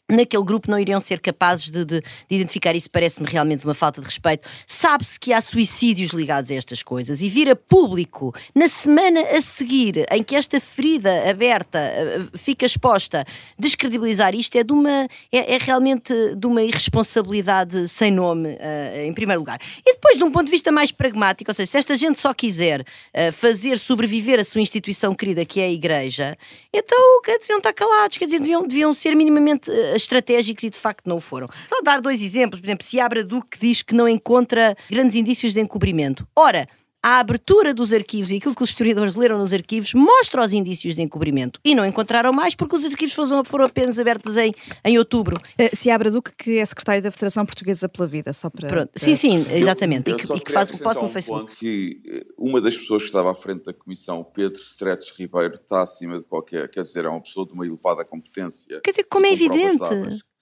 naquele 0.10 0.44
grupo 0.44 0.70
não 0.70 0.80
iriam 0.80 1.00
ser 1.00 1.20
capazes 1.20 1.70
de, 1.70 1.84
de, 1.84 2.00
de 2.00 2.36
identificar 2.36 2.76
isso, 2.76 2.90
parece-me 2.90 3.28
realmente 3.28 3.66
uma 3.66 3.74
falta 3.74 4.00
de 4.00 4.06
respeito. 4.06 4.48
Sabe-se 4.68 5.20
que 5.20 5.34
há 5.34 5.42
suicídios 5.42 6.12
ligados 6.12 6.52
a 6.52 6.56
estas 6.56 6.84
coisas 6.84 7.22
e 7.22 7.30
vir 7.30 7.50
a 7.50 7.56
público 7.56 8.34
na 8.54 8.68
semana 8.68 9.22
a 9.22 9.42
seguir, 9.42 10.06
em 10.12 10.24
que 10.24 10.36
esta 10.36 10.60
ferida 10.60 11.30
aberta 11.30 11.80
uh, 11.80 12.38
fica 12.38 12.66
exposta, 12.66 13.26
descredibilizar 13.58 14.36
isto 14.36 14.56
é 14.58 14.64
de 14.64 14.74
uma 14.74 15.08
é, 15.32 15.56
é 15.56 15.58
realmente 15.58 16.14
de 16.36 16.48
uma 16.48 16.62
irresponsabilidade 16.62 17.88
sem 17.88 18.12
nome, 18.12 18.50
uh, 18.50 19.06
em 19.06 19.14
primeiro 19.14 19.42
lugar. 19.42 19.60
E 19.86 19.94
depois, 19.94 20.18
de 20.18 20.24
um 20.24 20.32
ponto 20.32 20.46
de 20.46 20.52
vista 20.52 20.72
mais 20.72 20.92
pragmático, 20.92 21.50
ou 21.50 21.56
seja, 21.56 21.72
se 21.72 21.78
esta 21.78 21.96
gente 21.96 22.22
só 22.22 22.34
quiser 22.34 22.82
uh, 22.82 23.32
fazer 23.32 23.80
sobreviver 23.80 24.40
a 24.40 24.44
sua 24.44 24.62
instituição 24.62 25.16
querida, 25.16 25.44
que 25.46 25.60
é 25.60 25.66
a 25.66 25.72
Igreja, 25.72 26.38
então 26.72 27.22
deviam 27.26 27.58
estar 27.58 27.74
calados, 27.74 28.18
quer 28.18 28.26
dizer, 28.26 28.40
deviam, 28.40 28.68
deviam 28.68 28.94
ser 28.94 29.16
minimamente 29.16 29.72
estratégicos 29.96 30.64
e 30.64 30.70
de 30.70 30.78
facto 30.78 31.08
não 31.08 31.18
o 31.18 31.22
foram. 31.22 31.48
Só 31.68 31.82
dar 31.82 32.02
dois 32.02 32.22
exemplos, 32.22 32.60
por 32.60 32.68
exemplo, 32.68 32.86
Seabra 32.86 33.24
Duque 33.24 33.58
diz 33.60 33.82
que 33.82 33.94
não 33.94 34.08
encontra 34.08 34.76
grandes 34.90 35.16
indícios 35.16 35.54
de 35.54 35.62
encobrimento. 35.62 36.28
Ora, 36.36 36.68
a 37.06 37.20
abertura 37.20 37.72
dos 37.72 37.94
arquivos 37.94 38.32
e 38.32 38.38
aquilo 38.38 38.56
que 38.56 38.64
os 38.64 38.72
historiadores 38.72 39.16
leram 39.16 39.38
nos 39.38 39.54
arquivos 39.54 39.94
mostra 39.94 40.44
os 40.44 40.54
indícios 40.54 40.96
de 40.96 41.04
encobrimento. 41.04 41.60
E 41.64 41.76
não 41.76 41.86
encontraram 41.86 42.34
mais 42.34 42.56
porque 42.56 42.76
os 42.76 42.84
arquivos 42.84 43.14
foram 43.46 43.66
apenas 43.66 44.00
abertos 44.00 44.36
em, 44.38 44.52
em 44.84 44.98
outubro. 44.98 45.38
Uh, 45.38 45.70
se 45.72 45.92
abre 45.92 46.10
Duque, 46.10 46.32
que 46.36 46.58
é 46.58 46.66
secretário 46.66 47.04
da 47.04 47.12
Federação 47.12 47.46
Portuguesa 47.46 47.88
pela 47.88 48.08
Vida, 48.08 48.34
só 48.34 48.50
para. 48.50 48.68
Pronto. 48.68 48.90
Para... 48.90 49.00
Sim, 49.00 49.14
sim, 49.14 49.46
exatamente. 49.52 50.10
Eu, 50.10 50.18
eu 50.18 50.24
e, 50.24 50.28
que, 50.28 50.34
e 50.34 50.40
que 50.46 50.52
faz 50.52 50.72
o 50.72 50.80
posto 50.80 51.04
no 51.04 51.10
Facebook. 51.10 51.56
que 51.56 52.02
eh, 52.08 52.26
uma 52.40 52.60
das 52.60 52.76
pessoas 52.76 53.04
que 53.04 53.10
estava 53.10 53.32
à 53.32 53.36
frente 53.36 53.66
da 53.66 53.74
comissão, 53.74 54.24
Pedro 54.24 54.60
Stretes 54.60 55.14
Ribeiro, 55.16 55.54
está 55.54 55.84
acima 55.84 56.18
de 56.18 56.24
qualquer. 56.24 56.68
Quer 56.70 56.82
dizer, 56.82 57.06
é 57.06 57.10
uma 57.10 57.22
pessoa 57.22 57.46
de 57.46 57.54
uma 57.54 57.68
elevada 57.68 58.04
competência. 58.04 58.82
Quer 58.82 58.90
dizer, 58.90 59.04
como 59.04 59.28
é 59.28 59.32
evidente. 59.32 59.78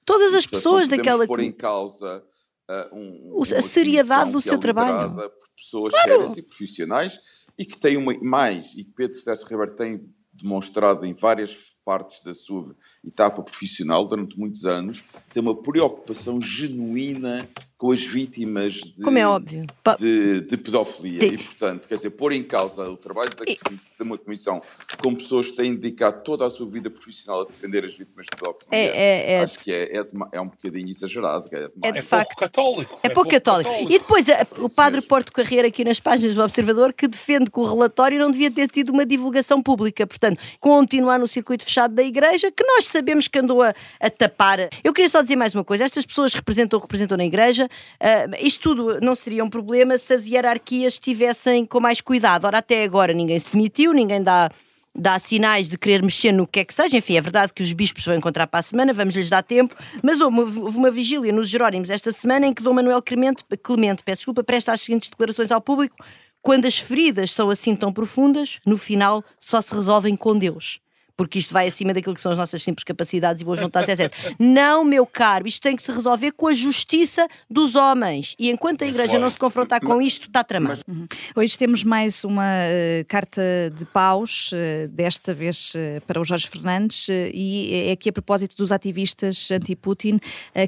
Todas 0.05 0.33
as 0.33 0.45
pessoas 0.45 0.87
daquela. 0.87 1.27
pôr 1.27 1.41
em 1.41 1.51
causa 1.51 2.23
uh, 2.69 2.95
um, 2.95 3.41
a 3.41 3.61
seriedade 3.61 4.31
do 4.31 4.41
seu 4.41 4.57
trabalho. 4.57 5.15
Por 5.15 5.31
pessoas 5.55 5.93
claro. 5.93 6.09
sérias 6.09 6.37
e 6.37 6.41
profissionais 6.41 7.19
e 7.57 7.65
que 7.65 7.77
têm 7.77 7.97
uma. 7.97 8.13
Mais, 8.21 8.73
e 8.73 8.83
que 8.83 8.91
Pedro 8.91 9.17
Sérgio 9.17 9.47
Ribeiro 9.47 9.75
tem 9.75 10.13
demonstrado 10.33 11.05
em 11.05 11.13
várias 11.13 11.55
partes 11.83 12.23
da 12.23 12.33
sua 12.33 12.75
etapa 13.05 13.41
profissional 13.41 14.07
durante 14.07 14.37
muitos 14.37 14.65
anos, 14.65 15.03
tem 15.33 15.41
uma 15.41 15.55
preocupação 15.55 16.41
genuína 16.41 17.47
com 17.83 17.91
as 17.91 18.01
vítimas 18.01 18.75
de, 18.75 19.03
Como 19.03 19.17
é 19.17 19.27
óbvio. 19.27 19.65
de, 19.99 20.39
de 20.39 20.55
pedofilia. 20.55 21.19
Sim. 21.19 21.33
E, 21.33 21.37
portanto, 21.37 21.85
quer 21.85 21.97
dizer, 21.97 22.11
pôr 22.11 22.31
em 22.31 22.41
causa 22.41 22.89
o 22.89 22.95
trabalho 22.95 23.29
da, 23.35 23.43
de 23.43 23.59
uma 23.99 24.17
comissão 24.17 24.61
com 25.03 25.13
pessoas 25.13 25.49
que 25.49 25.57
têm 25.57 25.75
dedicado 25.75 26.23
toda 26.23 26.47
a 26.47 26.49
sua 26.49 26.65
vida 26.65 26.89
profissional 26.89 27.41
a 27.41 27.45
defender 27.45 27.83
as 27.83 27.93
vítimas 27.93 28.25
de 28.25 28.37
pedofilia, 28.37 28.77
é, 28.79 28.85
é, 28.85 29.31
é 29.33 29.39
acho 29.41 29.59
que 29.59 29.73
é, 29.73 29.97
é, 29.97 30.07
é, 30.31 30.39
um 30.39 30.47
bocadinho 30.47 30.87
exagerado. 30.87 31.43
É, 31.51 31.69
é 31.81 31.91
de 31.91 31.97
é 31.97 32.01
facto. 32.01 32.29
pouco 32.29 32.39
católico. 32.39 32.99
É, 33.03 33.09
pouco 33.09 33.29
católico. 33.29 33.69
católico. 33.69 33.93
E 33.93 33.99
depois 33.99 34.27
o 34.59 34.69
padre 34.69 35.01
Porto 35.01 35.33
Carreira, 35.33 35.67
aqui 35.67 35.83
nas 35.83 35.99
páginas 35.99 36.35
do 36.35 36.41
Observador, 36.41 36.93
que 36.93 37.05
defende 37.05 37.51
que 37.51 37.59
o 37.59 37.65
relatório 37.65 38.17
não 38.17 38.31
devia 38.31 38.49
ter 38.49 38.69
tido 38.69 38.93
uma 38.93 39.05
divulgação 39.05 39.61
pública. 39.61 40.07
Portanto, 40.07 40.41
continuar 40.61 41.19
no 41.19 41.27
circuito 41.27 41.65
fechado 41.65 41.72
da 41.95 42.03
igreja, 42.03 42.51
que 42.51 42.63
nós 42.65 42.85
sabemos 42.85 43.27
que 43.27 43.39
andou 43.39 43.61
a, 43.61 43.73
a 43.99 44.09
tapar. 44.09 44.69
Eu 44.83 44.93
queria 44.93 45.09
só 45.09 45.21
dizer 45.21 45.35
mais 45.35 45.53
uma 45.53 45.63
coisa. 45.63 45.83
Estas 45.83 46.05
pessoas 46.05 46.33
representam 46.33 46.77
o 46.77 46.81
que 46.81 46.85
representam 46.85 47.17
na 47.17 47.25
igreja, 47.25 47.69
Uh, 48.03 48.35
isto 48.39 48.61
tudo 48.61 48.99
não 49.01 49.15
seria 49.15 49.43
um 49.43 49.49
problema 49.49 49.97
se 49.97 50.13
as 50.13 50.27
hierarquias 50.27 50.93
estivessem 50.93 51.65
com 51.65 51.79
mais 51.79 52.01
cuidado. 52.01 52.45
Ora, 52.45 52.57
até 52.59 52.83
agora 52.83 53.13
ninguém 53.13 53.39
se 53.39 53.53
demitiu, 53.53 53.93
ninguém 53.93 54.21
dá 54.21 54.49
dá 54.95 55.17
sinais 55.17 55.67
de 55.69 55.75
querer 55.75 56.03
mexer 56.03 56.31
no 56.31 56.45
que 56.45 56.59
é 56.59 56.65
que 56.65 56.73
seja. 56.73 56.97
Enfim, 56.97 57.17
é 57.17 57.21
verdade 57.21 57.51
que 57.51 57.63
os 57.63 57.73
bispos 57.73 58.05
vão 58.05 58.15
encontrar 58.15 58.45
para 58.45 58.59
a 58.59 58.63
semana, 58.63 58.93
vamos 58.93 59.15
lhes 59.15 59.27
dar 59.27 59.41
tempo. 59.41 59.75
Mas 60.03 60.21
houve 60.21 60.39
uma, 60.39 60.61
houve 60.61 60.77
uma 60.77 60.91
vigília 60.91 61.33
nos 61.33 61.49
Jerónimos 61.49 61.89
esta 61.89 62.11
semana 62.11 62.45
em 62.45 62.53
que 62.53 62.61
Dom 62.61 62.73
Manuel 62.73 63.01
Clemente, 63.01 63.43
Clemente 63.63 64.03
peço 64.03 64.19
desculpa, 64.19 64.43
presta 64.43 64.71
as 64.71 64.81
seguintes 64.81 65.09
declarações 65.09 65.51
ao 65.51 65.61
público. 65.61 65.95
Quando 66.43 66.65
as 66.65 66.77
feridas 66.77 67.31
são 67.31 67.49
assim 67.49 67.75
tão 67.75 67.91
profundas, 67.91 68.59
no 68.65 68.77
final 68.77 69.23
só 69.39 69.61
se 69.61 69.73
resolvem 69.73 70.15
com 70.15 70.37
Deus 70.37 70.82
porque 71.15 71.39
isto 71.39 71.53
vai 71.53 71.67
acima 71.67 71.93
daquilo 71.93 72.15
que 72.15 72.21
são 72.21 72.31
as 72.31 72.37
nossas 72.37 72.61
simples 72.63 72.83
capacidades 72.83 73.41
e 73.41 73.45
boas 73.45 73.59
vontades, 73.59 73.99
etc. 73.99 74.11
Não, 74.39 74.83
meu 74.83 75.05
caro, 75.05 75.47
isto 75.47 75.61
tem 75.61 75.75
que 75.75 75.83
se 75.83 75.91
resolver 75.91 76.31
com 76.31 76.47
a 76.47 76.53
justiça 76.53 77.27
dos 77.49 77.75
homens. 77.75 78.35
E 78.39 78.49
enquanto 78.49 78.83
a 78.83 78.87
Igreja 78.87 79.19
não 79.19 79.29
se 79.29 79.37
confrontar 79.37 79.81
com 79.81 80.01
isto, 80.01 80.27
está 80.27 80.43
tramado. 80.43 80.81
Uhum. 80.87 81.05
Hoje 81.35 81.57
temos 81.57 81.83
mais 81.83 82.23
uma 82.23 82.43
uh, 82.43 83.05
carta 83.07 83.41
de 83.77 83.85
paus, 83.85 84.51
uh, 84.51 84.87
desta 84.89 85.33
vez 85.33 85.73
uh, 85.75 86.05
para 86.05 86.19
o 86.19 86.25
Jorge 86.25 86.47
Fernandes, 86.47 87.07
e 87.09 87.87
é 87.89 87.91
aqui 87.91 88.09
a 88.09 88.13
propósito 88.13 88.55
dos 88.57 88.71
ativistas 88.71 89.51
anti-Putin 89.51 90.19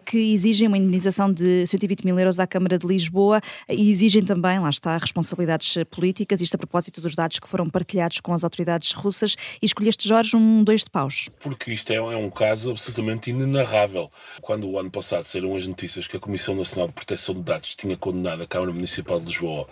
que 0.06 0.18
exigem 0.34 0.68
uma 0.68 0.78
indenização 0.78 1.32
de 1.32 1.66
120 1.68 2.06
mil 2.06 2.18
euros 2.20 2.40
à 2.40 2.48
Câmara 2.48 2.78
de 2.78 2.86
Lisboa 2.86 3.42
e 3.70 3.90
exigem 3.90 4.24
também, 4.24 4.60
lá 4.60 4.70
está, 4.70 4.98
responsabilidades 4.98 5.78
políticas, 5.90 6.42
isto 6.42 6.56
a 6.56 6.58
propósito 6.58 7.02
dos 7.02 7.16
dados 7.16 7.40
que 7.40 7.48
foram 7.48 7.70
partilhados 7.70 8.20
com 8.20 8.34
as 8.34 8.44
autoridades 8.44 8.92
russas. 8.92 9.36
E 9.62 9.66
escolheste, 9.66 10.08
Jorge, 10.08 10.35
um 10.36 10.64
dois 10.64 10.84
de 10.84 10.90
paus. 10.90 11.30
Porque 11.40 11.72
isto 11.72 11.92
é, 11.92 11.96
é 11.96 12.18
um 12.18 12.30
caso 12.30 12.72
absolutamente 12.72 13.30
inenarrável. 13.30 14.12
Quando 14.42 14.70
o 14.70 14.80
ano 14.80 14.92
passado 14.92 15.24
saíram 15.24 15.56
as 15.56 15.68
notícias 15.68 16.08
que 16.08 16.18
a 16.18 16.20
Comissão 16.20 16.56
Nacional 16.56 16.88
de 16.88 16.94
Proteção 16.94 17.36
de 17.36 17.42
Dados 17.42 17.76
tinha 17.76 17.98
condenado 17.98 18.44
a 18.44 18.48
Câmara 18.48 18.72
Municipal 18.72 19.20
de 19.20 19.26
Lisboa 19.26 19.68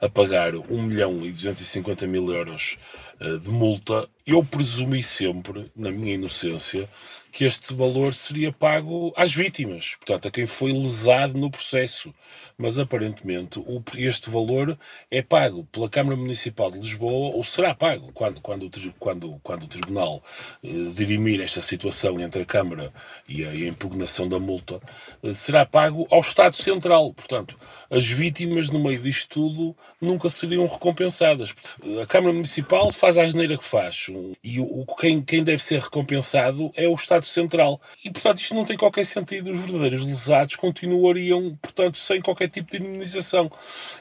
a 0.00 0.08
pagar 0.08 0.54
1 0.54 0.82
milhão 0.82 1.24
e 1.24 1.30
250 1.30 2.06
mil 2.06 2.32
euros 2.32 2.76
uh, 3.20 3.38
de 3.38 3.50
multa, 3.50 4.08
eu 4.28 4.44
presumi 4.44 5.02
sempre, 5.02 5.72
na 5.74 5.90
minha 5.90 6.12
inocência, 6.12 6.86
que 7.32 7.44
este 7.44 7.72
valor 7.72 8.14
seria 8.14 8.52
pago 8.52 9.12
às 9.16 9.32
vítimas, 9.32 9.96
portanto, 9.96 10.28
a 10.28 10.30
quem 10.30 10.46
foi 10.46 10.72
lesado 10.72 11.38
no 11.38 11.50
processo. 11.50 12.12
Mas 12.56 12.78
aparentemente 12.78 13.62
este 13.96 14.28
valor 14.28 14.76
é 15.10 15.22
pago 15.22 15.64
pela 15.70 15.88
Câmara 15.88 16.16
Municipal 16.16 16.70
de 16.70 16.78
Lisboa, 16.78 17.36
ou 17.36 17.44
será 17.44 17.74
pago 17.74 18.10
quando, 18.12 18.40
quando, 18.40 18.68
quando, 18.98 19.40
quando 19.42 19.62
o 19.62 19.68
Tribunal 19.68 20.22
eh, 20.62 20.68
dirimir 20.94 21.40
esta 21.40 21.62
situação 21.62 22.20
entre 22.20 22.42
a 22.42 22.46
Câmara 22.46 22.92
e 23.28 23.44
a, 23.44 23.54
e 23.54 23.64
a 23.64 23.68
impugnação 23.68 24.28
da 24.28 24.40
multa, 24.40 24.80
eh, 25.22 25.32
será 25.32 25.64
pago 25.64 26.06
ao 26.10 26.20
Estado 26.20 26.56
Central. 26.56 27.14
Portanto, 27.14 27.56
as 27.90 28.04
vítimas 28.04 28.70
no 28.70 28.82
meio 28.82 29.00
disto 29.00 29.28
tudo 29.28 29.76
nunca 30.00 30.28
seriam 30.28 30.66
recompensadas. 30.66 31.54
A 32.02 32.06
Câmara 32.06 32.32
Municipal 32.32 32.92
faz 32.92 33.16
a 33.16 33.22
asneira 33.22 33.56
que 33.56 33.64
faz 33.64 34.08
e 34.42 34.60
o, 34.60 34.84
quem, 34.98 35.22
quem 35.22 35.42
deve 35.42 35.62
ser 35.62 35.80
recompensado 35.80 36.70
é 36.76 36.86
o 36.86 36.94
Estado 36.94 37.24
Central. 37.24 37.80
E, 38.04 38.10
portanto, 38.10 38.38
isto 38.38 38.54
não 38.54 38.64
tem 38.64 38.76
qualquer 38.76 39.06
sentido. 39.06 39.50
Os 39.50 39.60
verdadeiros 39.60 40.04
lesados 40.04 40.56
continuariam, 40.56 41.56
portanto, 41.62 41.96
sem 41.96 42.20
qualquer 42.20 42.48
tipo 42.48 42.70
de 42.70 42.78
indemnização. 42.78 43.50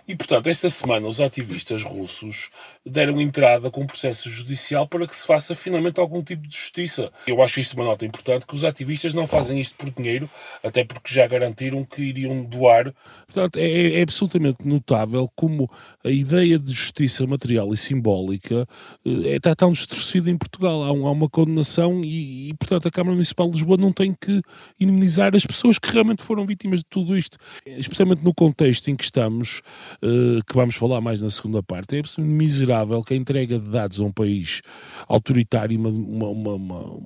E, 0.08 0.16
portanto, 0.16 0.48
esta 0.48 0.70
semana 0.70 1.08
os 1.08 1.22
ativistas 1.22 1.84
russos 1.84 2.50
deram 2.86 3.22
entrada 3.22 3.70
com 3.72 3.82
um 3.82 3.88
processo 3.88 4.30
judicial 4.30 4.88
para 4.88 5.08
que 5.08 5.16
se 5.16 5.26
faça 5.26 5.56
finalmente 5.56 6.00
algum 6.00 6.24
tipo 6.24 6.48
de 6.48 6.56
justiça. 6.56 7.12
Eu 7.26 7.42
acho 7.42 7.60
isto 7.60 7.74
uma 7.74 7.86
nota 7.86 8.06
importante, 8.06 8.46
que 8.46 8.56
os 8.56 8.64
ativistas 8.64 9.14
não 9.14 9.28
fazem 9.28 9.60
isto 9.60 9.76
por 9.76 9.92
dinheiro, 9.92 10.30
até 10.64 10.84
porque 10.84 11.14
já 11.14 11.28
garantiram 11.28 11.86
que 11.86 12.02
iriam 12.02 12.44
doar. 12.44 12.94
Portanto, 13.26 13.58
é 13.58 13.68
é, 13.68 14.00
é, 14.00 14.02
absolutamente 14.02 14.66
notável 14.66 15.30
como 15.36 15.70
a 16.04 16.10
ideia 16.10 16.58
de 16.58 16.74
justiça 16.74 17.28
material 17.28 17.72
e 17.74 17.78
simbólica 17.78 18.68
é, 19.06 19.36
está 19.36 19.56
tão 19.56 19.72
distorcida 19.72 20.07
em 20.16 20.38
Portugal. 20.38 20.84
Há, 20.84 20.92
um, 20.92 21.08
há 21.08 21.12
uma 21.12 21.30
condenação 21.30 22.02
e, 22.04 22.50
e, 22.50 22.54
portanto, 22.54 22.88
a 22.88 22.92
Câmara 22.92 23.14
Municipal 23.14 23.48
de 23.48 23.54
Lisboa 23.54 23.78
não 23.78 23.92
tem 23.92 24.14
que 24.14 24.42
indemnizar 24.80 25.36
as 25.36 25.46
pessoas 25.46 25.78
que 25.78 25.92
realmente 25.92 26.24
foram 26.24 26.46
vítimas 26.46 26.80
de 26.80 26.86
tudo 26.90 27.18
isto. 27.18 27.38
Especialmente 27.66 28.24
no 28.24 28.34
contexto 28.34 28.90
em 28.90 28.96
que 28.96 29.04
estamos, 29.04 29.62
uh, 30.02 30.44
que 30.46 30.54
vamos 30.54 30.76
falar 30.76 31.02
mais 31.02 31.22
na 31.22 31.30
segunda 31.30 31.62
parte, 31.62 31.96
é 31.96 32.00
absolutamente 32.00 32.38
miserável 32.38 33.04
que 33.04 33.14
a 33.14 33.18
entrega 33.18 33.60
de 33.60 33.68
dados 33.68 34.00
a 34.00 34.04
um 34.04 34.12
país 34.12 34.62
autoritário, 35.08 35.80
uma, 35.80 35.90
uma, 35.90 36.54
uma, 36.54 37.00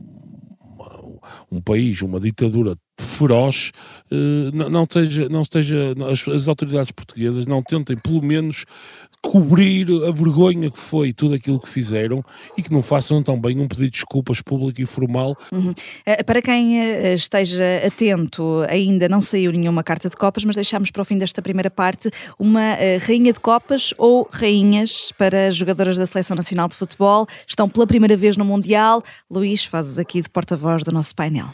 um 1.51 1.61
país, 1.61 2.01
uma 2.01 2.19
ditadura 2.19 2.75
feroz, 2.99 3.71
eh, 4.11 4.51
não, 4.53 4.83
esteja, 4.83 5.29
não 5.29 5.41
esteja, 5.41 5.95
as, 6.11 6.27
as 6.27 6.47
autoridades 6.47 6.91
portuguesas 6.91 7.45
não 7.45 7.61
tentem 7.61 7.97
pelo 7.97 8.21
menos 8.21 8.65
cobrir 9.21 9.87
a 10.07 10.11
vergonha 10.11 10.69
que 10.71 10.79
foi 10.79 11.13
tudo 11.13 11.35
aquilo 11.35 11.59
que 11.59 11.69
fizeram 11.69 12.23
e 12.57 12.63
que 12.63 12.71
não 12.71 12.81
façam 12.81 13.21
também 13.21 13.59
um 13.59 13.67
pedido 13.67 13.85
de 13.85 13.91
desculpas 13.91 14.41
público 14.41 14.81
e 14.81 14.85
formal. 14.85 15.37
Uhum. 15.51 15.73
Eh, 16.05 16.23
para 16.23 16.41
quem 16.41 16.79
eh, 16.79 17.13
esteja 17.13 17.63
atento, 17.85 18.65
ainda 18.67 19.07
não 19.07 19.21
saiu 19.21 19.51
nenhuma 19.51 19.83
carta 19.83 20.09
de 20.09 20.15
copas, 20.15 20.43
mas 20.43 20.55
deixámos 20.55 20.91
para 20.91 21.01
o 21.01 21.05
fim 21.05 21.17
desta 21.17 21.41
primeira 21.41 21.69
parte 21.69 22.09
uma 22.39 22.75
rainha 23.05 23.31
de 23.31 23.39
copas 23.39 23.93
ou 23.97 24.27
rainhas 24.31 25.11
para 25.17 25.51
jogadoras 25.51 25.97
da 25.97 26.05
Seleção 26.05 26.35
Nacional 26.35 26.67
de 26.67 26.75
Futebol. 26.75 27.27
Estão 27.47 27.69
pela 27.69 27.85
primeira 27.85 28.17
vez 28.17 28.37
no 28.37 28.45
Mundial. 28.45 29.03
Luís, 29.29 29.63
fazes 29.63 29.99
aqui 29.99 30.21
de 30.21 30.29
porta-voz 30.29 30.83
do 30.83 30.91
nosso 30.91 31.15
painel. 31.15 31.53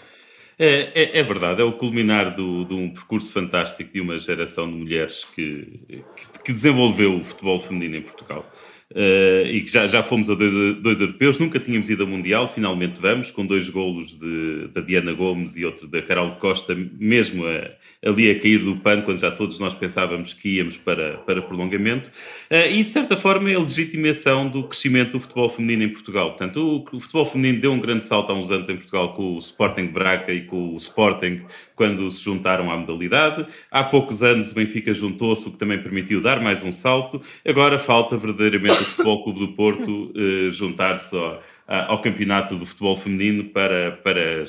É, 0.60 1.04
é, 1.04 1.20
é, 1.20 1.24
verdade, 1.24 1.62
é 1.62 1.64
o 1.64 1.74
culminar 1.74 2.34
do, 2.34 2.66
de 2.66 2.74
um 2.74 2.90
percurso 2.90 3.32
fantástico 3.32 3.94
de 3.94 4.02
uma 4.02 4.18
geração 4.18 4.68
de 4.68 4.76
mulheres 4.76 5.24
que, 5.24 5.80
que, 6.16 6.40
que 6.46 6.52
desenvolveu 6.52 7.18
o 7.18 7.24
futebol 7.24 7.60
feminino 7.60 7.98
em 7.98 8.02
Portugal. 8.02 8.44
Uh, 8.90 9.46
e 9.46 9.62
que 9.62 9.70
já, 9.70 9.86
já 9.86 10.02
fomos 10.02 10.30
a 10.30 10.34
dois, 10.34 10.78
dois, 10.78 11.02
europeus, 11.02 11.38
nunca 11.38 11.60
tínhamos 11.60 11.90
ido 11.90 12.04
a 12.04 12.06
Mundial, 12.06 12.48
finalmente 12.48 13.02
vamos, 13.02 13.30
com 13.30 13.46
dois 13.46 13.68
golos 13.68 14.18
de, 14.18 14.70
da 14.70 14.80
Diana 14.80 15.12
Gomes 15.12 15.58
e 15.58 15.66
outro 15.66 15.90
da 15.90 16.02
Carol 16.02 16.32
Costa, 16.38 16.74
mesmo 16.98 17.46
a, 17.46 17.70
ali 18.08 18.32
a 18.32 18.40
cair 18.40 18.60
do 18.60 18.78
pano, 18.78 19.04
quando 19.04 19.20
já 19.20 19.30
todos 19.30 19.60
nós 19.60 19.76
pensávamos 19.76 20.34
que 20.34 20.56
íamos 20.56 20.78
para, 20.78 21.18
para 21.18 21.42
prolongamento, 21.42 22.10
uh, 22.50 22.72
e 22.72 22.82
de 22.82 22.90
certa 22.90 23.18
forma 23.18 23.52
é 23.52 23.56
a 23.56 23.60
legitimação 23.60 24.48
do 24.48 24.64
crescimento 24.64 25.12
do 25.12 25.20
futebol 25.20 25.50
feminino 25.50 25.84
em 25.84 25.90
Portugal. 25.90 26.30
Portanto, 26.30 26.58
o, 26.58 26.96
o 26.96 27.00
futebol 27.02 27.26
feminino 27.26 27.60
deu 27.60 27.74
um 27.74 27.80
grande 27.80 28.06
salto 28.06 28.32
há 28.32 28.36
uns 28.36 28.50
anos 28.52 28.70
em 28.70 28.78
Portugal 28.78 29.14
com 29.14 29.36
o 29.36 29.38
Sporting 29.38 29.88
Braga 29.88 30.32
e 30.32 30.46
com 30.46 30.74
o 30.74 30.78
Sporting, 30.78 31.42
quando 31.78 32.10
se 32.10 32.22
juntaram 32.22 32.70
à 32.70 32.76
modalidade. 32.76 33.46
Há 33.72 33.84
poucos 33.84 34.24
anos 34.24 34.52
o 34.52 34.56
Benfica 34.56 34.94
juntou-se, 34.94 35.48
o 35.48 35.52
que 35.52 35.58
também 35.58 35.82
permitiu 35.82 36.20
dar 36.20 36.42
mais 36.42 36.64
um 36.64 36.72
salto. 36.72 37.22
Agora 37.48 37.78
falta 37.78 38.18
verdadeiramente 38.18 38.82
o 38.82 38.86
Futebol 38.86 39.24
Clube 39.24 39.40
do 39.40 39.48
Porto 39.50 40.12
eh, 40.16 40.50
juntar-se 40.50 41.16
ao, 41.16 41.42
ao, 41.68 42.02
campeonato 42.02 42.56
do 42.56 42.66
futebol 42.66 42.96
feminino 42.96 43.46
para, 43.46 43.92
para, 44.04 44.44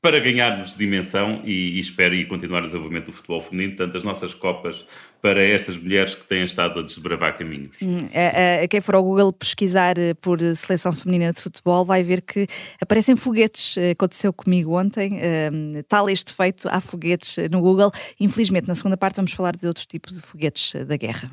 para 0.00 0.20
ganharmos 0.20 0.76
dimensão 0.76 1.42
e, 1.44 1.76
e 1.76 1.78
espero 1.80 2.14
e 2.14 2.24
continuar 2.26 2.62
o 2.62 2.66
desenvolvimento 2.66 3.06
do 3.06 3.12
futebol 3.12 3.40
feminino, 3.40 3.76
tanto 3.76 3.96
as 3.96 4.04
nossas 4.04 4.34
copas 4.34 4.86
para 5.20 5.42
estas 5.42 5.76
mulheres 5.76 6.14
que 6.14 6.24
têm 6.24 6.44
estado 6.44 6.78
a 6.78 6.82
desbravar 6.82 7.36
caminhos. 7.36 7.76
Hum, 7.82 8.08
a, 8.14 8.62
a, 8.62 8.68
quem 8.68 8.80
for 8.80 8.94
ao 8.94 9.02
Google 9.02 9.32
pesquisar 9.32 9.98
eh, 9.98 10.14
por 10.14 10.38
seleção 10.54 10.92
feminina 10.92 11.32
de 11.32 11.40
futebol 11.40 11.84
vai 11.84 12.04
ver 12.04 12.20
que 12.20 12.46
aparecem 12.80 13.16
foguetes. 13.16 13.76
Eh, 13.76 13.90
aconteceu 13.90 14.32
comigo 14.32 14.78
ontem, 14.78 15.18
um, 15.52 15.82
tal 15.88 16.08
este 16.08 16.32
feito, 16.32 16.68
há 16.70 16.80
foguetes 16.80 17.36
no 17.50 17.60
Google. 17.60 17.90
Infelizmente, 18.20 18.68
na 18.68 18.74
segunda 18.74 18.96
parte 18.96 19.16
vamos 19.16 19.32
falar 19.32 19.56
de 19.56 19.66
outro 19.66 19.84
tipo 19.86 20.12
de 20.12 20.20
foguetes 20.20 20.72
da 20.86 20.96
guerra. 20.96 21.30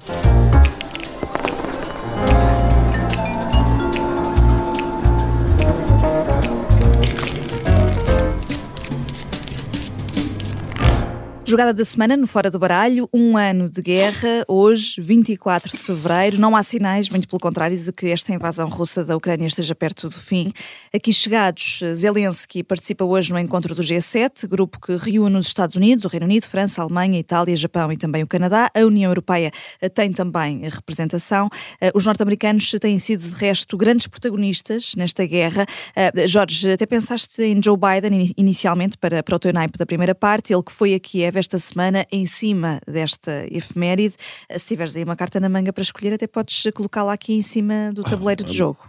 Jogada 11.45 11.73
da 11.73 11.84
semana 11.84 12.15
no 12.15 12.25
Fora 12.25 12.49
do 12.49 12.58
Baralho, 12.58 13.10
um 13.13 13.36
ano 13.36 13.69
de 13.69 13.82
guerra, 13.82 14.45
hoje, 14.47 14.95
24 15.01 15.71
de 15.71 15.77
fevereiro. 15.77 16.39
Não 16.39 16.56
há 16.56 16.63
sinais, 16.63 17.10
muito 17.10 17.27
pelo 17.27 17.39
contrário, 17.39 17.77
de 17.77 17.91
que 17.91 18.08
esta 18.08 18.34
invasão 18.34 18.69
russa 18.69 19.03
da 19.03 19.17
Ucrânia 19.17 19.45
esteja 19.45 19.75
perto 19.75 20.08
do 20.08 20.15
fim. 20.15 20.53
Aqui 20.95 21.12
chegados, 21.12 21.82
Zelensky 21.95 22.63
participa 22.63 23.03
hoje 23.03 23.34
no 23.34 23.39
encontro 23.39 23.75
do 23.75 23.82
G7, 23.82 24.47
grupo 24.47 24.79
que 24.79 24.95
reúne 24.95 25.36
os 25.36 25.47
Estados 25.47 25.75
Unidos, 25.75 26.06
o 26.06 26.08
Reino 26.08 26.25
Unido, 26.25 26.45
França, 26.45 26.82
Alemanha, 26.82 27.19
Itália, 27.19 27.58
Japão 27.58 27.91
e 27.91 27.97
também 27.97 28.23
o 28.23 28.27
Canadá. 28.27 28.71
A 28.73 28.79
União 28.79 29.12
Europeia 29.12 29.51
eh, 29.82 29.89
tem 29.89 30.13
também 30.13 30.62
representação. 30.69 31.49
Eh, 31.82 31.91
os 31.93 32.06
norte-americanos 32.06 32.71
têm 32.79 32.97
sido, 32.99 33.21
de 33.21 33.36
resto, 33.36 33.75
grandes 33.75 34.08
protagonistas 34.08 34.95
nesta 34.95 35.25
guerra. 35.25 35.65
Eh, 35.93 36.25
Jorge, 36.25 36.71
até 36.71 36.86
pensaste 36.86 37.43
em 37.43 37.62
Joe 37.62 37.77
Biden 37.77 38.34
inicialmente 38.38 38.97
para, 38.97 39.21
para 39.21 39.36
o 39.36 39.39
teu 39.39 39.51
naipe 39.51 39.77
da 39.77 39.86
primeira 39.86 40.15
parte, 40.15 40.53
ele 40.53 40.63
que 40.63 40.71
foi 40.71 40.93
aqui 40.93 41.33
esta 41.39 41.58
semana 41.58 42.06
em 42.12 42.26
cima 42.26 42.80
desta 42.88 43.46
efeméride. 43.52 44.15
Se 44.58 44.67
tiveres 44.67 44.96
aí 44.96 45.04
uma 45.04 45.15
carta 45.15 45.39
na 45.39 45.50
manga 45.50 45.74
para 45.74 45.82
escolher, 45.82 46.13
até 46.13 46.28
podes 46.28 46.63
colocá-la 46.74 47.13
aqui 47.13 47.34
em 47.34 47.41
cima 47.41 47.91
do 47.93 48.04
tabuleiro 48.04 48.43
de 48.43 48.54
jogo. 48.54 48.80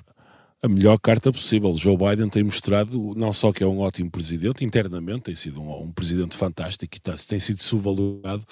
a 0.65 0.69
melhor 0.69 0.99
carta 0.99 1.31
possível. 1.31 1.77
Joe 1.77 1.95
Biden 1.95 2.31
tem 2.31 2.43
mostrado 2.43 3.13
não 3.15 3.35
só 3.35 3.53
que 3.53 3.63
é 3.63 3.67
um 3.67 3.81
ótimo 3.81 4.11
presidente, 4.11 4.65
internamente 4.65 5.25
tem 5.25 5.35
sido 5.35 5.61
um, 5.61 5.83
um 5.83 5.93
presidente 5.93 6.35
fantástico 6.35 6.97
e 6.97 7.01
tá, 7.01 7.13
tem 7.29 7.39
sido 7.39 7.61
subvalorado, 7.61 8.43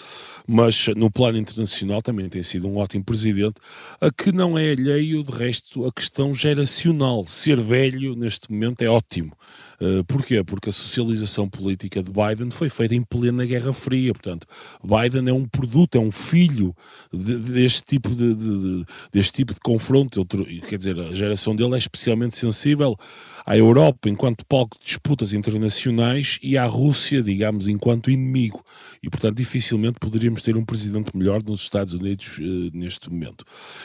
mas 0.47 0.89
no 0.95 1.11
plano 1.11 1.39
internacional 1.39 2.03
também 2.03 2.29
tem 2.29 2.43
sido 2.43 2.69
um 2.69 2.77
ótimo 2.77 3.03
presidente, 3.03 3.55
a 3.99 4.11
que 4.11 4.31
não 4.31 4.59
é 4.59 4.73
alheio, 4.73 5.25
de 5.25 5.31
resto, 5.33 5.87
a 5.87 5.93
questão 5.93 6.35
geracional. 6.35 7.27
Ser 7.27 7.59
velho, 7.59 8.15
neste 8.15 8.53
momento, 8.53 8.83
é 8.83 8.89
ótimo. 8.89 9.33
Uh, 9.83 10.05
porquê? 10.05 10.45
Porque 10.45 10.68
a 10.68 10.73
socialização 10.73 11.49
política 11.49 12.01
de 12.03 12.12
Biden 12.12 12.51
foi 12.53 12.68
feita 12.68 12.95
em 12.95 13.03
plena 13.03 13.45
Guerra 13.45 13.73
Fria, 13.73 14.12
portanto, 14.12 14.47
Biden 14.81 15.29
é 15.29 15.33
um 15.33 15.45
produto, 15.45 15.97
é 15.97 16.01
um 16.01 16.12
filho 16.12 16.73
de, 17.12 17.38
deste, 17.38 17.83
tipo 17.83 18.11
de, 18.14 18.35
de, 18.35 18.85
deste 19.11 19.33
tipo 19.33 19.53
de 19.53 19.59
confronto, 19.59 20.25
quer 20.68 20.77
dizer, 20.77 21.01
a 21.01 21.12
geração 21.12 21.57
dele 21.57 21.75
é 21.75 21.79
especial 21.79 22.12
especialmente 22.12 22.37
sensível 22.37 22.97
à 23.45 23.57
Europa 23.57 24.09
enquanto 24.09 24.47
palco 24.47 24.79
de 24.79 24.87
disputas 24.87 25.33
internacionais 25.33 26.39
e 26.43 26.57
à 26.57 26.65
Rússia, 26.65 27.23
digamos, 27.23 27.69
enquanto 27.69 28.11
inimigo. 28.11 28.65
E, 29.03 29.11
portanto, 29.11 29.37
dificilmente 29.37 29.99
poderíamos 30.01 30.43
ter 30.43 30.57
um 30.57 30.65
presidente 30.65 31.17
melhor 31.17 31.43
nos 31.43 31.63
Estados 31.63 31.93
Unidos 31.93 32.39
uh, 32.39 32.71
neste 32.73 33.11
momento. 33.11 33.45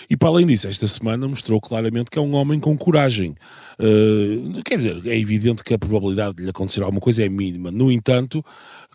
E, 0.10 0.16
para 0.16 0.30
além 0.30 0.46
disso, 0.46 0.68
esta 0.68 0.88
semana 0.88 1.28
mostrou 1.28 1.60
claramente 1.60 2.12
que 2.12 2.20
é 2.20 2.22
um 2.22 2.36
homem 2.36 2.60
com 2.60 2.78
coragem. 2.78 3.36
Uh, 3.80 4.62
quer 4.64 4.78
dizer, 4.78 5.02
é 5.06 5.18
evidente 5.18 5.64
que 5.64 5.74
a 5.74 5.80
probabilidade 5.80 6.36
de 6.36 6.44
lhe 6.44 6.50
acontecer 6.50 6.82
alguma 6.84 7.02
coisa 7.02 7.26
é 7.26 7.30
mínima. 7.30 7.72
No 7.72 7.92
entanto, 7.92 8.44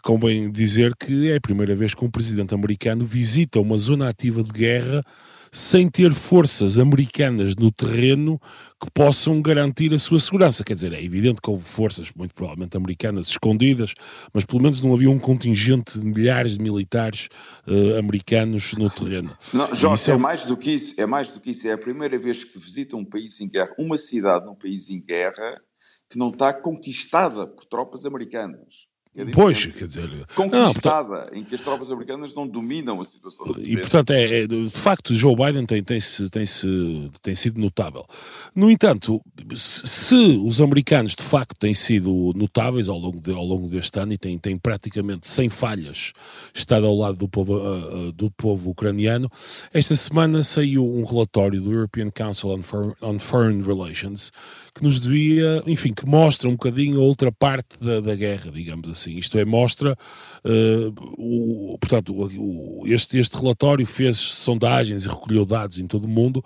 convém 0.02 0.50
dizer 0.50 0.94
que 0.96 1.30
é 1.30 1.36
a 1.36 1.40
primeira 1.40 1.74
vez 1.74 1.94
que 1.94 2.04
um 2.04 2.10
presidente 2.10 2.54
americano 2.54 3.04
visita 3.04 3.60
uma 3.60 3.76
zona 3.76 4.08
ativa 4.08 4.42
de 4.42 4.50
guerra 4.50 5.04
sem 5.54 5.86
ter 5.86 6.14
forças 6.14 6.78
americanas 6.78 7.54
no 7.54 7.70
terreno 7.70 8.40
que 8.80 8.90
possam 8.90 9.42
garantir 9.42 9.92
a 9.92 9.98
sua 9.98 10.18
segurança. 10.18 10.64
Quer 10.64 10.72
dizer, 10.72 10.94
é 10.94 11.04
evidente 11.04 11.42
que 11.42 11.50
houve 11.50 11.62
forças, 11.62 12.10
muito 12.14 12.34
provavelmente 12.34 12.74
americanas, 12.74 13.28
escondidas, 13.28 13.92
mas 14.32 14.46
pelo 14.46 14.62
menos 14.62 14.82
não 14.82 14.94
havia 14.94 15.10
um 15.10 15.18
contingente 15.18 15.98
de 15.98 16.06
milhares 16.06 16.54
de 16.56 16.62
militares 16.62 17.28
uh, 17.68 17.98
americanos 17.98 18.72
no 18.72 18.88
terreno. 18.88 19.36
Não, 19.52 19.74
Jorge, 19.74 20.10
é... 20.10 20.14
é... 20.14 20.16
mais 20.16 20.46
do 20.46 20.56
que 20.56 20.72
isso, 20.72 20.98
é 20.98 21.04
mais 21.04 21.30
do 21.30 21.38
que 21.38 21.50
isso. 21.50 21.68
É 21.68 21.72
a 21.72 21.78
primeira 21.78 22.18
vez 22.18 22.44
que 22.44 22.58
visita 22.58 22.96
um 22.96 23.04
país 23.04 23.38
em 23.38 23.48
guerra, 23.48 23.74
uma 23.78 23.98
cidade 23.98 24.46
num 24.46 24.54
país 24.54 24.88
em 24.88 25.00
guerra, 25.00 25.60
que 26.08 26.18
não 26.18 26.28
está 26.28 26.54
conquistada 26.54 27.46
por 27.46 27.66
tropas 27.66 28.06
americanas. 28.06 28.90
É 29.14 29.26
pois, 29.26 29.66
quer 29.66 29.86
dizer. 29.86 30.08
Conquistada, 30.34 30.48
não, 30.48 30.72
portanto, 30.72 31.36
em 31.36 31.44
que 31.44 31.54
as 31.54 31.60
tropas 31.60 31.90
americanas 31.90 32.34
não 32.34 32.48
dominam 32.48 32.98
a 32.98 33.04
situação. 33.04 33.46
E, 33.58 33.76
portanto, 33.76 34.10
é, 34.10 34.40
é, 34.40 34.46
de 34.46 34.70
facto, 34.70 35.14
Joe 35.14 35.36
Biden 35.36 35.66
tem, 35.66 35.82
tem, 35.82 36.00
-se, 36.00 36.30
tem, 36.30 36.46
-se, 36.46 37.10
tem 37.20 37.34
sido 37.34 37.60
notável. 37.60 38.06
No 38.54 38.70
entanto, 38.70 39.20
se, 39.54 39.86
se, 39.86 40.40
os 40.42 40.62
americanos 40.62 41.14
de 41.14 41.22
facto 41.22 41.54
têm 41.58 41.74
sido 41.74 42.32
notáveis 42.34 42.88
ao 42.88 42.98
longo, 42.98 43.20
de, 43.20 43.32
ao 43.32 43.44
longo 43.44 43.68
deste 43.68 44.00
ano 44.00 44.14
e 44.14 44.18
têm, 44.18 44.38
têm 44.38 44.56
praticamente 44.56 45.28
sem 45.28 45.50
falhas 45.50 46.14
estado 46.54 46.86
ao 46.86 46.96
lado 46.96 47.16
do 47.16 47.28
povo, 47.28 47.56
uh, 47.56 48.12
do 48.12 48.30
povo 48.30 48.70
ucraniano, 48.70 49.30
esta 49.74 49.94
semana 49.94 50.42
saiu 50.42 50.86
um 50.86 51.04
relatório 51.04 51.60
do 51.60 51.70
European 51.70 52.10
Council 52.10 52.50
on, 52.50 52.62
For, 52.62 52.96
on 53.02 53.18
Foreign 53.18 53.62
Relations 53.62 54.32
que 54.74 54.82
nos 54.82 55.00
devia, 55.00 55.62
enfim, 55.66 55.92
que 55.92 56.06
mostra 56.06 56.48
um 56.48 56.52
bocadinho 56.52 56.98
a 56.98 57.04
outra 57.04 57.30
parte 57.30 57.78
da, 57.78 58.00
da 58.00 58.14
guerra, 58.14 58.50
digamos 58.50 58.88
assim. 58.88 59.16
Isto 59.18 59.38
é, 59.38 59.44
mostra, 59.44 59.96
uh, 60.44 60.94
o, 61.18 61.76
portanto, 61.78 62.14
o, 62.14 62.82
este, 62.86 63.18
este 63.18 63.36
relatório 63.36 63.86
fez 63.86 64.16
sondagens 64.16 65.04
e 65.04 65.08
recolheu 65.08 65.44
dados 65.44 65.78
em 65.78 65.86
todo 65.86 66.04
o 66.04 66.08
mundo 66.08 66.38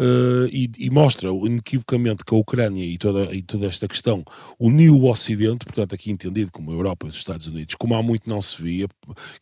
uh, 0.00 0.46
e, 0.50 0.70
e, 0.78 0.88
mostra 0.88 1.28
inequivocamente 1.30 2.24
que 2.24 2.34
a 2.34 2.38
Ucrânia 2.38 2.82
e 2.82 2.96
toda, 2.96 3.34
e 3.34 3.42
toda 3.42 3.66
esta 3.66 3.86
questão 3.86 4.24
uniu 4.58 4.94
o 4.94 5.10
Ocidente, 5.10 5.66
portanto, 5.66 5.94
aqui 5.94 6.10
entendido 6.10 6.50
como 6.50 6.70
a 6.70 6.74
Europa 6.74 7.06
e 7.06 7.10
os 7.10 7.16
Estados 7.16 7.46
Unidos, 7.46 7.74
como 7.74 7.94
há 7.94 8.02
muito 8.02 8.28
não 8.28 8.40
se 8.40 8.60
via, 8.60 8.88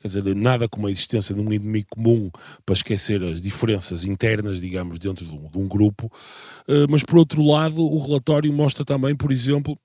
quer 0.00 0.08
dizer, 0.08 0.34
nada 0.34 0.68
como 0.68 0.88
a 0.88 0.90
existência 0.90 1.34
de 1.34 1.40
um 1.40 1.52
inimigo 1.52 1.86
comum 1.90 2.30
para 2.66 2.72
esquecer 2.72 3.22
as 3.22 3.40
diferenças 3.40 4.04
internas, 4.04 4.60
digamos, 4.60 4.98
dentro 4.98 5.24
de 5.24 5.32
um, 5.32 5.48
de 5.48 5.58
um 5.58 5.68
grupo, 5.68 6.06
uh, 6.06 6.90
mas 6.90 7.04
por 7.04 7.18
outro 7.18 7.40
lado, 7.44 7.80
o 7.80 7.98
relatório 8.04 8.23
relatório 8.24 8.52
mostra 8.52 8.84
também, 8.84 9.14
por 9.14 9.30
exemplo, 9.30 9.78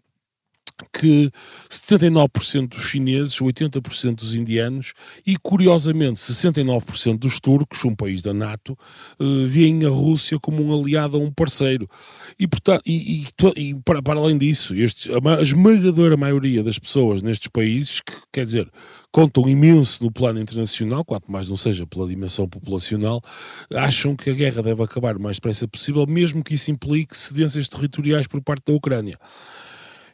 que 0.94 1.32
79% 1.70 2.70
dos 2.70 2.84
chineses, 2.84 3.36
80% 3.36 4.16
dos 4.16 4.36
indianos 4.36 4.94
e, 5.26 5.38
curiosamente, 5.38 6.20
69% 6.20 7.18
dos 7.18 7.40
turcos, 7.40 7.84
um 7.86 7.96
país 7.96 8.22
da 8.22 8.34
NATO, 8.34 8.78
uh, 9.20 9.46
veem 9.46 9.86
a 9.86 9.90
Rússia 9.90 10.40
como 10.40 10.64
um 10.64 10.82
aliado 10.82 11.18
a 11.18 11.20
um 11.20 11.32
parceiro. 11.32 11.88
E, 12.40 12.48
portanto, 12.48 12.82
e, 12.86 13.24
e, 13.24 13.28
e 13.58 13.76
para, 13.84 14.02
para, 14.02 14.20
além 14.20 14.38
disso, 14.38 14.76
estes, 14.76 15.08
a, 15.14 15.40
a 15.40 15.42
esmagadora 15.42 16.18
maioria 16.18 16.64
das 16.64 16.80
pessoas 16.80 17.22
nestes 17.22 17.48
países, 17.48 18.02
que, 18.02 18.14
quer 18.32 18.46
dizer, 18.46 18.70
contam 19.12 19.48
imenso 19.48 20.04
no 20.04 20.12
plano 20.12 20.40
internacional, 20.40 21.04
quanto 21.04 21.32
mais 21.32 21.50
não 21.50 21.58
seja 21.58 21.86
pela 21.86 22.08
dimensão 22.08 22.48
populacional, 22.48 23.22
acham 23.74 24.16
que 24.16 24.30
a 24.30 24.34
guerra 24.34 24.62
deve 24.62 24.84
acabar 24.84 25.18
o 25.18 25.22
mais 25.22 25.38
depressa 25.38 25.68
possível, 25.68 26.06
mesmo 26.08 26.44
que 26.44 26.54
isso 26.54 26.72
implique 26.72 27.18
cedências 27.18 27.70
territoriais 27.70 28.28
por 28.28 28.42
parte 28.42 28.66
da 28.68 28.74
Ucrânia. 28.74 29.18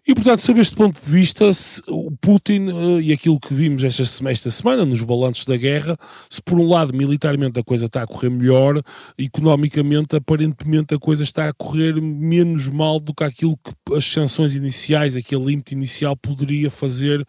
E, 0.07 0.13
portanto, 0.13 0.39
sob 0.39 0.59
este 0.61 0.75
ponto 0.75 1.03
de 1.03 1.11
vista, 1.11 1.49
o 1.87 2.11
Putin 2.21 2.67
uh, 2.67 3.01
e 3.01 3.11
aquilo 3.11 3.39
que 3.39 3.51
vimos 3.55 3.83
esta, 3.83 4.03
esta 4.29 4.51
semana 4.51 4.85
nos 4.85 5.01
balanços 5.01 5.45
da 5.45 5.57
guerra, 5.57 5.97
se 6.29 6.39
por 6.43 6.59
um 6.59 6.67
lado 6.67 6.93
militarmente 6.93 7.59
a 7.59 7.63
coisa 7.63 7.87
está 7.87 8.03
a 8.03 8.07
correr 8.07 8.29
melhor, 8.29 8.83
economicamente 9.17 10.15
aparentemente 10.15 10.93
a 10.93 10.99
coisa 10.99 11.23
está 11.23 11.49
a 11.49 11.53
correr 11.53 11.99
menos 11.99 12.67
mal 12.67 12.99
do 12.99 13.15
que 13.15 13.23
aquilo 13.23 13.57
que 13.57 13.95
as 13.95 14.05
sanções 14.05 14.53
iniciais, 14.53 15.17
aquele 15.17 15.43
limite 15.43 15.73
inicial 15.73 16.15
poderia 16.15 16.69
fazer 16.69 17.25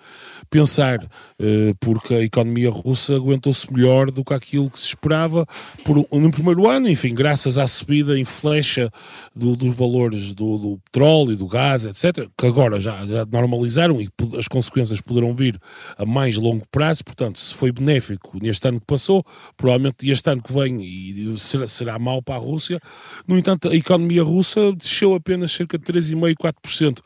pensar, 0.51 1.03
uh, 1.03 1.75
porque 1.81 2.12
a 2.12 2.23
economia 2.23 2.69
russa 2.69 3.17
aguentou-se 3.17 3.73
melhor 3.73 4.11
do 4.11 4.23
que 4.23 4.35
aquilo 4.35 4.69
que 4.69 4.79
se 4.79 4.89
esperava 4.89 5.47
por, 5.83 5.97
no 5.97 6.31
primeiro 6.31 6.69
ano, 6.69 6.91
enfim, 6.91 7.15
graças 7.15 7.57
à 7.57 7.67
subida 7.67 8.19
em 8.19 8.25
flecha 8.27 8.91
do, 9.35 9.57
dos 9.57 9.75
valores 9.75 10.35
do, 10.35 10.59
do 10.59 10.79
petróleo, 10.85 11.35
do 11.39 11.47
gás, 11.47 11.87
etc., 11.87 12.29
que 12.37 12.47
agora 12.47 12.65
agora 12.66 12.81
já, 12.81 13.07
já 13.07 13.24
normalizaram 13.24 14.00
e 14.00 14.09
as 14.37 14.48
consequências 14.48 15.00
poderão 15.00 15.35
vir 15.35 15.59
a 15.96 16.05
mais 16.05 16.37
longo 16.37 16.66
prazo, 16.70 17.05
portanto, 17.05 17.38
se 17.38 17.55
foi 17.55 17.72
benéfico 17.72 18.38
neste 18.42 18.66
ano 18.68 18.81
que 18.81 18.87
passou, 18.87 19.24
provavelmente 19.57 20.11
este 20.11 20.29
ano 20.31 20.42
que 20.42 20.52
vem 20.52 20.83
e 20.83 21.38
será, 21.38 21.66
será 21.66 21.98
mau 21.98 22.20
para 22.20 22.35
a 22.35 22.38
Rússia. 22.38 22.81
No 23.26 23.38
entanto, 23.38 23.68
a 23.68 23.74
economia 23.74 24.22
russa 24.22 24.72
desceu 24.72 25.14
apenas 25.14 25.52
cerca 25.52 25.79
de 25.79 25.85
3,5%, 25.85 26.37
4%, 26.37 26.98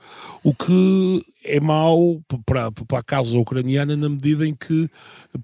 o 0.43 0.55
que 0.55 1.23
é 1.43 1.59
mau 1.59 2.21
para, 2.45 2.71
para 2.71 2.99
a 2.99 3.03
causa 3.03 3.39
ucraniana 3.39 3.97
na 3.97 4.09
medida 4.09 4.47
em 4.47 4.55
que 4.55 4.89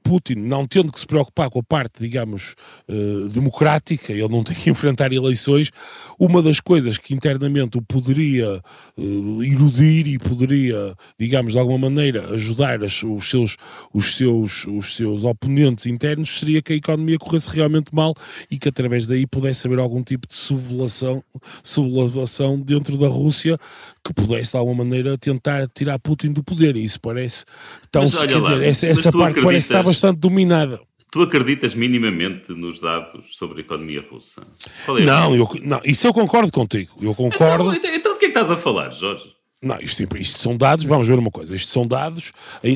Putin, 0.03 0.35
não 0.35 0.67
tendo 0.67 0.93
que 0.93 1.01
se 1.01 1.07
preocupar 1.07 1.49
com 1.49 1.61
a 1.61 1.63
parte, 1.63 2.01
digamos, 2.01 2.55
uh, 2.89 3.29
democrática, 3.29 4.13
ele 4.13 4.29
não 4.29 4.43
tem 4.43 4.55
que 4.55 4.69
enfrentar 4.71 5.13
eleições, 5.13 5.71
uma 6.19 6.43
das 6.43 6.61
coisas 6.61 6.99
que 6.99 7.15
internamente 7.15 7.79
o 7.79 7.83
poderia 7.83 8.61
uh, 8.97 9.45
iludir 9.45 10.07
e 10.07 10.19
poderia, 10.19 10.95
digamos, 11.19 11.53
de 11.53 11.59
alguma 11.59 11.79
maneira 11.79 12.35
ajudar 12.35 12.83
os, 12.83 12.95
seus, 13.29 13.57
os, 13.93 14.17
seus, 14.17 14.67
os 14.67 14.95
seus 14.95 15.25
oponentes 15.25 15.87
internos 15.87 16.39
seria 16.39 16.61
que 16.61 16.73
a 16.73 16.77
economia 16.77 17.19
corresse 17.19 17.51
realmente 17.55 17.95
mal 17.95 18.15
e 18.51 18.59
que 18.59 18.69
através 18.69 19.07
daí 19.07 19.27
pudesse 19.27 19.67
haver 19.67 19.79
algum 19.79 20.03
tipo 20.03 20.27
de 20.27 20.35
sublevação, 20.35 21.23
sublevação 21.63 22.61
dentro 22.61 22.99
da 22.99 23.09
Rússia 23.09 23.59
que 24.05 24.13
pudesse 24.13 24.53
de 24.53 24.59
alguma 24.59 24.85
maneira 24.85 25.17
tentar 25.17 25.67
tirar 25.69 25.86
tirar 25.87 25.99
Putin 25.99 26.33
do 26.33 26.43
poder. 26.43 26.77
E 26.77 26.85
isso 26.85 27.01
parece. 27.01 27.45
Então, 27.89 28.11
se, 28.11 28.27
quer 28.27 28.39
dizer, 28.39 28.63
essa, 28.63 28.87
essa 28.87 29.13
parte 29.13 29.41
parece 29.41 29.69
estar 29.69 29.83
bastante 29.83 30.19
dominada. 30.19 30.81
Tu 31.11 31.23
acreditas 31.23 31.75
minimamente 31.75 32.53
nos 32.53 32.81
dados 32.81 33.37
sobre 33.37 33.59
a 33.59 33.61
economia 33.61 34.05
russa? 34.11 34.43
É 34.89 35.05
não, 35.05 35.35
eu, 35.35 35.49
não, 35.63 35.81
isso 35.85 36.07
eu 36.07 36.13
concordo 36.13 36.51
contigo. 36.53 36.93
Eu 37.01 37.15
concordo. 37.15 37.73
Então, 37.73 37.95
então 37.95 38.13
de 38.15 38.19
que 38.19 38.27
é 38.27 38.29
que 38.29 38.39
estás 38.39 38.51
a 38.51 38.57
falar, 38.57 38.91
Jorge? 38.91 39.37
Não, 39.63 39.81
isto, 39.81 40.07
isto, 40.19 40.39
são 40.39 40.55
dados, 40.55 40.85
vamos 40.85 41.09
ver 41.09 41.19
uma 41.19 41.31
coisa, 41.31 41.55
isto 41.55 41.69
são 41.69 41.87
dados, 41.87 42.31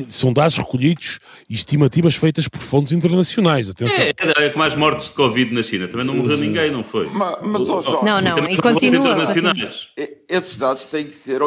são 0.07 0.33
dados 0.33 0.57
recolhidos 0.57 1.19
e 1.47 1.53
estimativas 1.53 2.15
feitas 2.15 2.47
por 2.47 2.59
fontes 2.59 2.91
internacionais, 2.91 3.69
atenção. 3.69 4.03
É, 4.03 4.09
é, 4.09 4.47
é 4.47 4.55
mais 4.55 4.75
mortes 4.75 5.09
de 5.09 5.13
Covid 5.13 5.53
na 5.53 5.61
China, 5.61 5.87
também 5.87 6.05
não 6.05 6.15
morreu 6.15 6.37
ninguém, 6.37 6.71
não 6.71 6.83
foi? 6.83 7.07
Mas, 7.13 7.37
mas 7.43 7.69
oh, 7.69 7.83
Jorge, 7.83 8.03
não, 8.03 8.19
não, 8.19 8.49
e 8.49 8.57
continua, 8.57 9.25
continua. 9.25 9.53
Esses 10.27 10.57
dados 10.57 10.87
têm 10.87 11.05
que 11.05 11.15
ser 11.15 11.41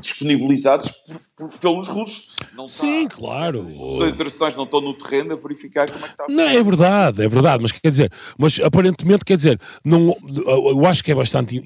disponibilizados 0.00 0.90
por, 1.06 1.20
pelos 1.60 1.88
russos. 1.88 2.30
Não 2.54 2.66
Sim, 2.66 3.02
está, 3.02 3.16
claro. 3.16 3.66
As 4.02 4.12
internacionais 4.12 4.56
não 4.56 4.64
estão 4.64 4.80
no 4.80 4.94
terreno 4.94 5.32
a 5.32 5.36
verificar 5.36 5.90
como 5.90 6.04
é 6.04 6.08
que 6.08 6.12
está. 6.12 6.26
Não, 6.28 6.44
é 6.44 6.62
verdade, 6.62 7.22
é 7.22 7.28
verdade, 7.28 7.62
mas 7.62 7.72
quer 7.72 7.90
dizer, 7.90 8.12
mas 8.38 8.60
aparentemente, 8.60 9.24
quer 9.24 9.36
dizer, 9.36 9.60
não, 9.84 10.16
eu 10.36 10.86
acho 10.86 11.02
que 11.02 11.12
é 11.12 11.14
bastante, 11.14 11.62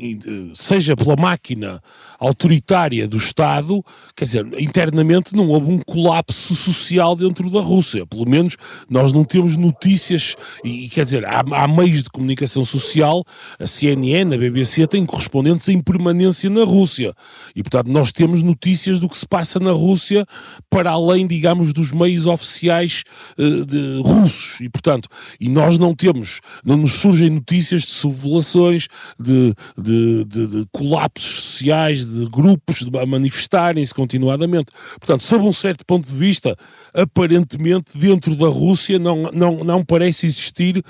seja 0.54 0.96
pela 0.96 1.16
máquina 1.16 1.82
autoritária 2.18 3.08
do 3.08 3.16
Estado, 3.16 3.84
quer 4.14 4.24
dizer, 4.24 4.46
internamente 4.60 5.34
não 5.34 5.48
houve 5.48 5.70
um 5.70 5.78
colapso 5.78 6.54
social 6.54 7.16
dentro 7.16 7.50
da 7.50 7.60
Rússia, 7.60 8.06
pelo 8.06 8.28
menos 8.28 8.56
nós 8.88 9.12
não 9.12 9.24
temos 9.24 9.56
notícias, 9.56 10.36
e 10.62 10.88
quer 10.88 11.04
dizer, 11.04 11.24
há, 11.26 11.40
há 11.40 11.68
meios 11.68 12.02
de 12.02 12.10
comunicação 12.10 12.64
social, 12.64 13.24
a 13.58 13.66
CNN, 13.66 14.34
a 14.34 14.38
BBC 14.38 14.86
têm 14.86 15.04
correspondentes 15.04 15.68
em 15.68 15.80
permanência 15.80 16.48
na 16.48 16.64
Rússia, 16.64 17.14
e 17.54 17.62
portanto 17.62 17.88
nós 17.88 18.12
temos 18.12 18.42
notícias 18.42 19.00
do 19.00 19.08
que 19.08 19.18
se 19.18 19.26
passa 19.26 19.58
na 19.64 19.72
Rússia 19.72 20.26
para 20.70 20.90
além, 20.90 21.26
digamos, 21.26 21.72
dos 21.72 21.90
meios 21.90 22.26
oficiais 22.26 23.02
uh, 23.38 23.64
de, 23.64 24.00
russos. 24.02 24.60
E, 24.60 24.68
portanto, 24.68 25.08
e 25.40 25.48
nós 25.48 25.78
não 25.78 25.94
temos, 25.94 26.40
não 26.64 26.76
nos 26.76 26.92
surgem 26.92 27.30
notícias 27.30 27.82
de 27.82 27.90
sublevações, 27.90 28.86
de, 29.18 29.54
de, 29.76 30.24
de, 30.24 30.46
de 30.46 30.66
colapsos 30.70 31.53
sociais, 31.54 32.06
de 32.06 32.26
grupos 32.26 32.86
a 33.00 33.06
manifestarem-se 33.06 33.94
continuadamente. 33.94 34.72
Portanto, 34.98 35.22
sob 35.22 35.44
um 35.44 35.52
certo 35.52 35.84
ponto 35.86 36.08
de 36.08 36.14
vista, 36.14 36.56
aparentemente, 36.92 37.96
dentro 37.96 38.34
da 38.36 38.48
Rússia 38.48 38.98
não, 38.98 39.22
não, 39.32 39.64
não 39.64 39.84
parece 39.84 40.26
existir, 40.26 40.82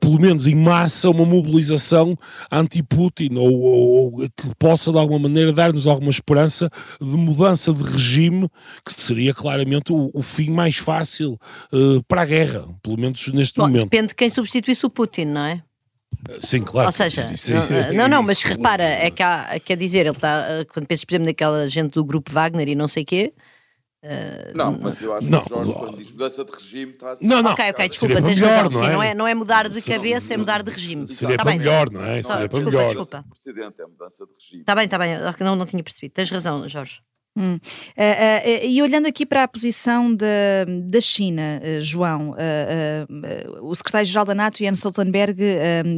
pelo 0.00 0.20
menos 0.20 0.46
em 0.46 0.54
massa, 0.54 1.10
uma 1.10 1.24
mobilização 1.24 2.16
anti-Putin 2.50 3.34
ou, 3.36 3.60
ou, 3.60 4.12
ou 4.12 4.18
que 4.20 4.54
possa, 4.58 4.92
de 4.92 4.98
alguma 4.98 5.20
maneira, 5.20 5.52
dar-nos 5.52 5.86
alguma 5.86 6.10
esperança 6.10 6.70
de 7.00 7.16
mudança 7.16 7.72
de 7.72 7.82
regime, 7.82 8.48
que 8.84 8.92
seria 8.92 9.34
claramente 9.34 9.92
o, 9.92 10.10
o 10.12 10.22
fim 10.22 10.50
mais 10.50 10.76
fácil 10.76 11.38
uh, 11.72 12.02
para 12.06 12.22
a 12.22 12.26
guerra, 12.26 12.64
pelo 12.82 12.98
menos 12.98 13.26
neste 13.28 13.56
Bom, 13.58 13.66
momento. 13.66 13.84
Depende 13.84 14.08
de 14.08 14.14
quem 14.14 14.30
substituísse 14.30 14.84
o 14.86 14.90
Putin, 14.90 15.26
não 15.26 15.40
é? 15.42 15.62
Sim, 16.40 16.62
claro. 16.62 16.88
Ou 16.88 16.92
seja, 16.92 17.30
não, 17.88 17.94
não, 17.94 18.08
não, 18.08 18.22
mas 18.22 18.42
repara, 18.42 18.84
é 18.84 19.10
que 19.10 19.22
há, 19.22 19.58
quer 19.64 19.76
dizer, 19.76 20.00
ele 20.00 20.10
está, 20.10 20.64
quando 20.72 20.86
pensas, 20.86 21.04
por 21.04 21.12
exemplo, 21.12 21.26
naquela 21.26 21.68
gente 21.68 21.94
do 21.94 22.04
grupo 22.04 22.32
Wagner 22.32 22.68
e 22.68 22.74
não 22.74 22.88
sei 22.88 23.04
quê. 23.04 23.32
Uh, 24.00 24.56
não, 24.56 24.78
mas 24.80 25.02
eu 25.02 25.12
acho 25.12 25.28
não, 25.28 25.42
que 25.42 25.52
o 25.52 25.56
Jorge, 25.56 25.72
quando 25.72 25.96
diz 25.96 26.12
mudança 26.12 26.44
de 26.44 26.52
regime, 26.52 26.92
está 26.92 27.12
assim. 27.12 27.26
Não, 27.26 27.42
não. 27.42 27.50
Ok, 27.50 27.70
ok, 27.70 27.88
desculpa, 27.88 28.22
tens 28.22 28.38
melhor, 28.38 28.64
razão. 28.64 28.70
Não 28.70 28.84
é? 28.84 28.92
não 28.92 29.02
é? 29.02 29.14
Não 29.14 29.26
é 29.26 29.34
mudar 29.34 29.68
de 29.68 29.82
cabeça, 29.82 30.34
é 30.34 30.36
mudar 30.36 30.62
de 30.62 30.70
regime. 30.70 31.06
Seria 31.08 31.36
tá 31.36 31.42
para 31.42 31.50
bem. 31.50 31.58
melhor, 31.58 31.90
não 31.90 32.04
é? 32.04 32.22
Seria 32.22 32.48
para 32.48 32.60
melhor. 32.60 32.86
Desculpa. 32.86 33.24
O 33.26 33.30
presidente 33.30 33.82
é 33.82 33.86
mudança 33.86 34.24
de 34.24 34.32
regime. 34.32 34.60
Está 34.60 34.74
bem, 34.76 34.84
está 34.84 34.98
bem, 34.98 35.16
não, 35.40 35.56
não 35.56 35.66
tinha 35.66 35.82
percebido. 35.82 36.12
Tens 36.12 36.30
razão, 36.30 36.68
Jorge. 36.68 37.00
Hum. 37.38 37.54
Uh, 37.54 37.56
uh, 37.56 38.66
e 38.66 38.82
olhando 38.82 39.06
aqui 39.06 39.24
para 39.24 39.44
a 39.44 39.48
posição 39.48 40.12
da, 40.12 40.26
da 40.82 41.00
China, 41.00 41.60
uh, 41.62 41.80
João, 41.80 42.34
o 43.62 43.74
secretário-geral 43.74 44.24
da 44.24 44.34
NATO, 44.34 44.58
Jens 44.58 44.78
Stoltenberg, 44.78 45.38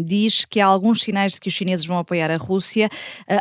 diz 0.04 0.44
que 0.44 0.60
há 0.60 0.66
alguns 0.66 1.00
sinais 1.00 1.32
de 1.32 1.40
que 1.40 1.48
os 1.48 1.54
chineses 1.54 1.86
vão 1.86 1.98
apoiar 1.98 2.30
a 2.30 2.36
Rússia. 2.36 2.90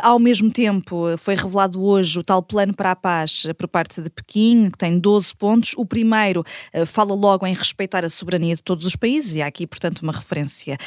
ao 0.02 0.18
mesmo 0.18 0.50
tempo, 0.50 1.16
foi 1.18 1.34
revelado 1.34 1.82
hoje 1.82 2.18
o 2.18 2.22
tal 2.22 2.42
plano 2.42 2.74
para 2.74 2.92
a 2.92 2.96
paz 2.96 3.46
por 3.58 3.68
parte 3.68 4.00
de 4.00 4.08
Pequim, 4.08 4.70
que 4.70 4.78
tem 4.78 4.98
12 4.98 5.34
pontos. 5.36 5.72
O 5.76 5.84
primeiro 5.84 6.44
fala 6.86 7.14
logo 7.14 7.46
em 7.46 7.54
respeitar 7.54 8.04
a 8.04 8.08
soberania 8.08 8.54
de 8.54 8.62
todos 8.62 8.86
os 8.86 8.96
países, 8.96 9.34
e 9.34 9.42
há 9.42 9.46
aqui, 9.46 9.66
portanto, 9.66 10.00
uma 10.00 10.12
referência 10.12 10.78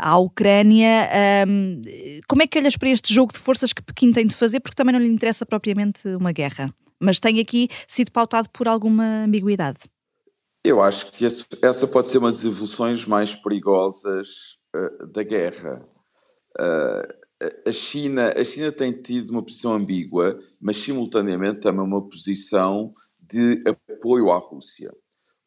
à 0.00 0.16
Ucrânia. 0.18 1.08
como 2.28 2.42
é 2.42 2.46
que 2.46 2.58
olhas 2.58 2.76
para 2.76 2.90
este 2.90 3.12
jogo 3.12 3.32
de 3.32 3.38
forças 3.38 3.72
que 3.72 3.82
Pequim 3.82 4.12
tem 4.12 4.26
de 4.26 4.36
fazer? 4.36 4.60
Porque 4.60 4.76
também 4.76 4.92
não 4.92 5.00
lhe 5.00 5.08
interessa 5.08 5.44
propriamente 5.44 6.06
uma 6.08 6.32
guerra 6.32 6.59
mas 7.00 7.20
tem 7.20 7.40
aqui 7.40 7.68
sido 7.88 8.10
pautado 8.12 8.48
por 8.50 8.68
alguma 8.68 9.24
ambiguidade. 9.24 9.78
Eu 10.62 10.82
acho 10.82 11.10
que 11.12 11.24
esse, 11.24 11.44
essa 11.62 11.88
pode 11.88 12.08
ser 12.08 12.18
uma 12.18 12.30
das 12.30 12.44
evoluções 12.44 13.06
mais 13.06 13.34
perigosas 13.34 14.28
uh, 14.76 15.06
da 15.06 15.22
guerra. 15.22 15.80
Uh, 16.58 17.20
a, 17.66 17.72
China, 17.72 18.34
a 18.36 18.44
China 18.44 18.70
tem 18.70 18.92
tido 18.92 19.30
uma 19.30 19.42
posição 19.42 19.72
ambígua, 19.72 20.38
mas 20.60 20.76
simultaneamente 20.76 21.60
também 21.60 21.82
uma 21.82 22.06
posição 22.06 22.92
de 23.18 23.62
apoio 23.88 24.30
à 24.30 24.36
Rússia. 24.36 24.92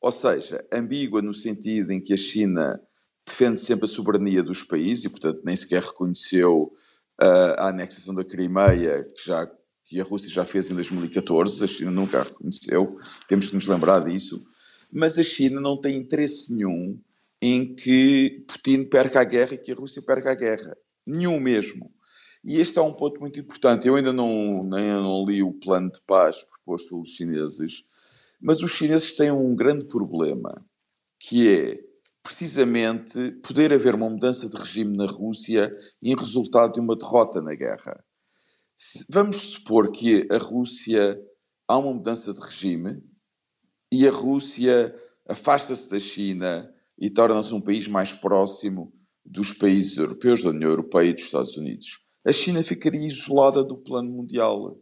Ou 0.01 0.11
seja, 0.11 0.65
ambígua 0.71 1.21
no 1.21 1.33
sentido 1.33 1.91
em 1.91 2.01
que 2.01 2.13
a 2.13 2.17
China 2.17 2.81
defende 3.25 3.61
sempre 3.61 3.85
a 3.85 3.87
soberania 3.87 4.43
dos 4.43 4.63
países 4.63 5.05
e, 5.05 5.09
portanto, 5.09 5.41
nem 5.45 5.55
sequer 5.55 5.83
reconheceu 5.83 6.73
uh, 7.21 7.53
a 7.57 7.67
anexação 7.67 8.13
da 8.13 8.23
Crimeia, 8.23 9.03
que 9.03 9.25
já 9.25 9.49
que 9.85 9.99
a 9.99 10.03
Rússia 10.03 10.29
já 10.29 10.45
fez 10.45 10.69
em 10.69 10.75
2014, 10.75 11.63
a 11.63 11.67
China 11.67 11.91
nunca 11.91 12.19
a 12.19 12.23
reconheceu, 12.23 12.97
temos 13.27 13.47
de 13.47 13.55
nos 13.55 13.67
lembrar 13.67 14.05
disso, 14.05 14.43
mas 14.91 15.17
a 15.17 15.23
China 15.23 15.59
não 15.59 15.79
tem 15.79 15.97
interesse 15.97 16.53
nenhum 16.53 16.99
em 17.41 17.75
que 17.75 18.45
Putin 18.47 18.85
perca 18.85 19.19
a 19.19 19.25
guerra 19.25 19.55
e 19.55 19.57
que 19.57 19.71
a 19.71 19.75
Rússia 19.75 20.01
perca 20.01 20.31
a 20.31 20.35
guerra. 20.35 20.77
Nenhum 21.05 21.39
mesmo. 21.39 21.91
E 22.43 22.57
este 22.57 22.79
é 22.79 22.81
um 22.81 22.93
ponto 22.93 23.19
muito 23.19 23.39
importante. 23.39 23.87
Eu 23.87 23.95
ainda 23.95 24.13
não, 24.13 24.63
nem 24.63 24.91
não 24.93 25.25
li 25.25 25.43
o 25.43 25.51
plano 25.51 25.91
de 25.91 25.99
paz 26.01 26.43
proposto 26.43 26.89
pelos 26.89 27.09
chineses, 27.09 27.83
mas 28.41 28.61
os 28.61 28.71
chineses 28.71 29.13
têm 29.13 29.31
um 29.31 29.55
grande 29.55 29.85
problema, 29.85 30.65
que 31.19 31.49
é 31.49 31.79
precisamente 32.21 33.31
poder 33.43 33.73
haver 33.73 33.95
uma 33.95 34.09
mudança 34.09 34.49
de 34.49 34.55
regime 34.55 34.95
na 34.95 35.05
Rússia 35.05 35.75
em 36.01 36.15
resultado 36.15 36.73
de 36.73 36.79
uma 36.79 36.95
derrota 36.95 37.41
na 37.41 37.55
guerra. 37.55 38.01
Vamos 39.09 39.37
supor 39.53 39.91
que 39.91 40.27
a 40.31 40.37
Rússia 40.37 41.21
há 41.67 41.77
uma 41.77 41.93
mudança 41.93 42.33
de 42.33 42.39
regime 42.39 43.01
e 43.91 44.07
a 44.07 44.11
Rússia 44.11 44.93
afasta-se 45.27 45.89
da 45.89 45.99
China 45.99 46.73
e 46.97 47.09
torna-se 47.09 47.53
um 47.53 47.61
país 47.61 47.87
mais 47.87 48.13
próximo 48.13 48.93
dos 49.25 49.53
países 49.53 49.97
europeus, 49.97 50.43
da 50.43 50.49
União 50.49 50.69
Europeia 50.69 51.09
e 51.09 51.13
dos 51.13 51.25
Estados 51.25 51.55
Unidos. 51.55 51.99
A 52.25 52.33
China 52.33 52.63
ficaria 52.63 53.07
isolada 53.07 53.63
do 53.63 53.77
plano 53.77 54.09
mundial. 54.09 54.77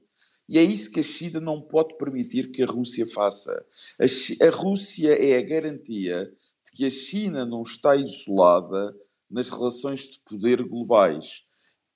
E 0.47 0.57
é 0.57 0.63
isso 0.63 0.91
que 0.91 0.99
a 0.99 1.03
China 1.03 1.39
não 1.39 1.61
pode 1.61 1.95
permitir 1.97 2.51
que 2.51 2.63
a 2.63 2.65
Rússia 2.65 3.07
faça. 3.07 3.51
A, 3.99 4.45
a 4.45 4.49
Rússia 4.49 5.13
é 5.13 5.37
a 5.37 5.41
garantia 5.41 6.25
de 6.65 6.71
que 6.73 6.85
a 6.85 6.91
China 6.91 7.45
não 7.45 7.63
está 7.63 7.95
isolada 7.95 8.95
nas 9.29 9.49
relações 9.49 10.09
de 10.09 10.19
poder 10.25 10.63
globais. 10.63 11.43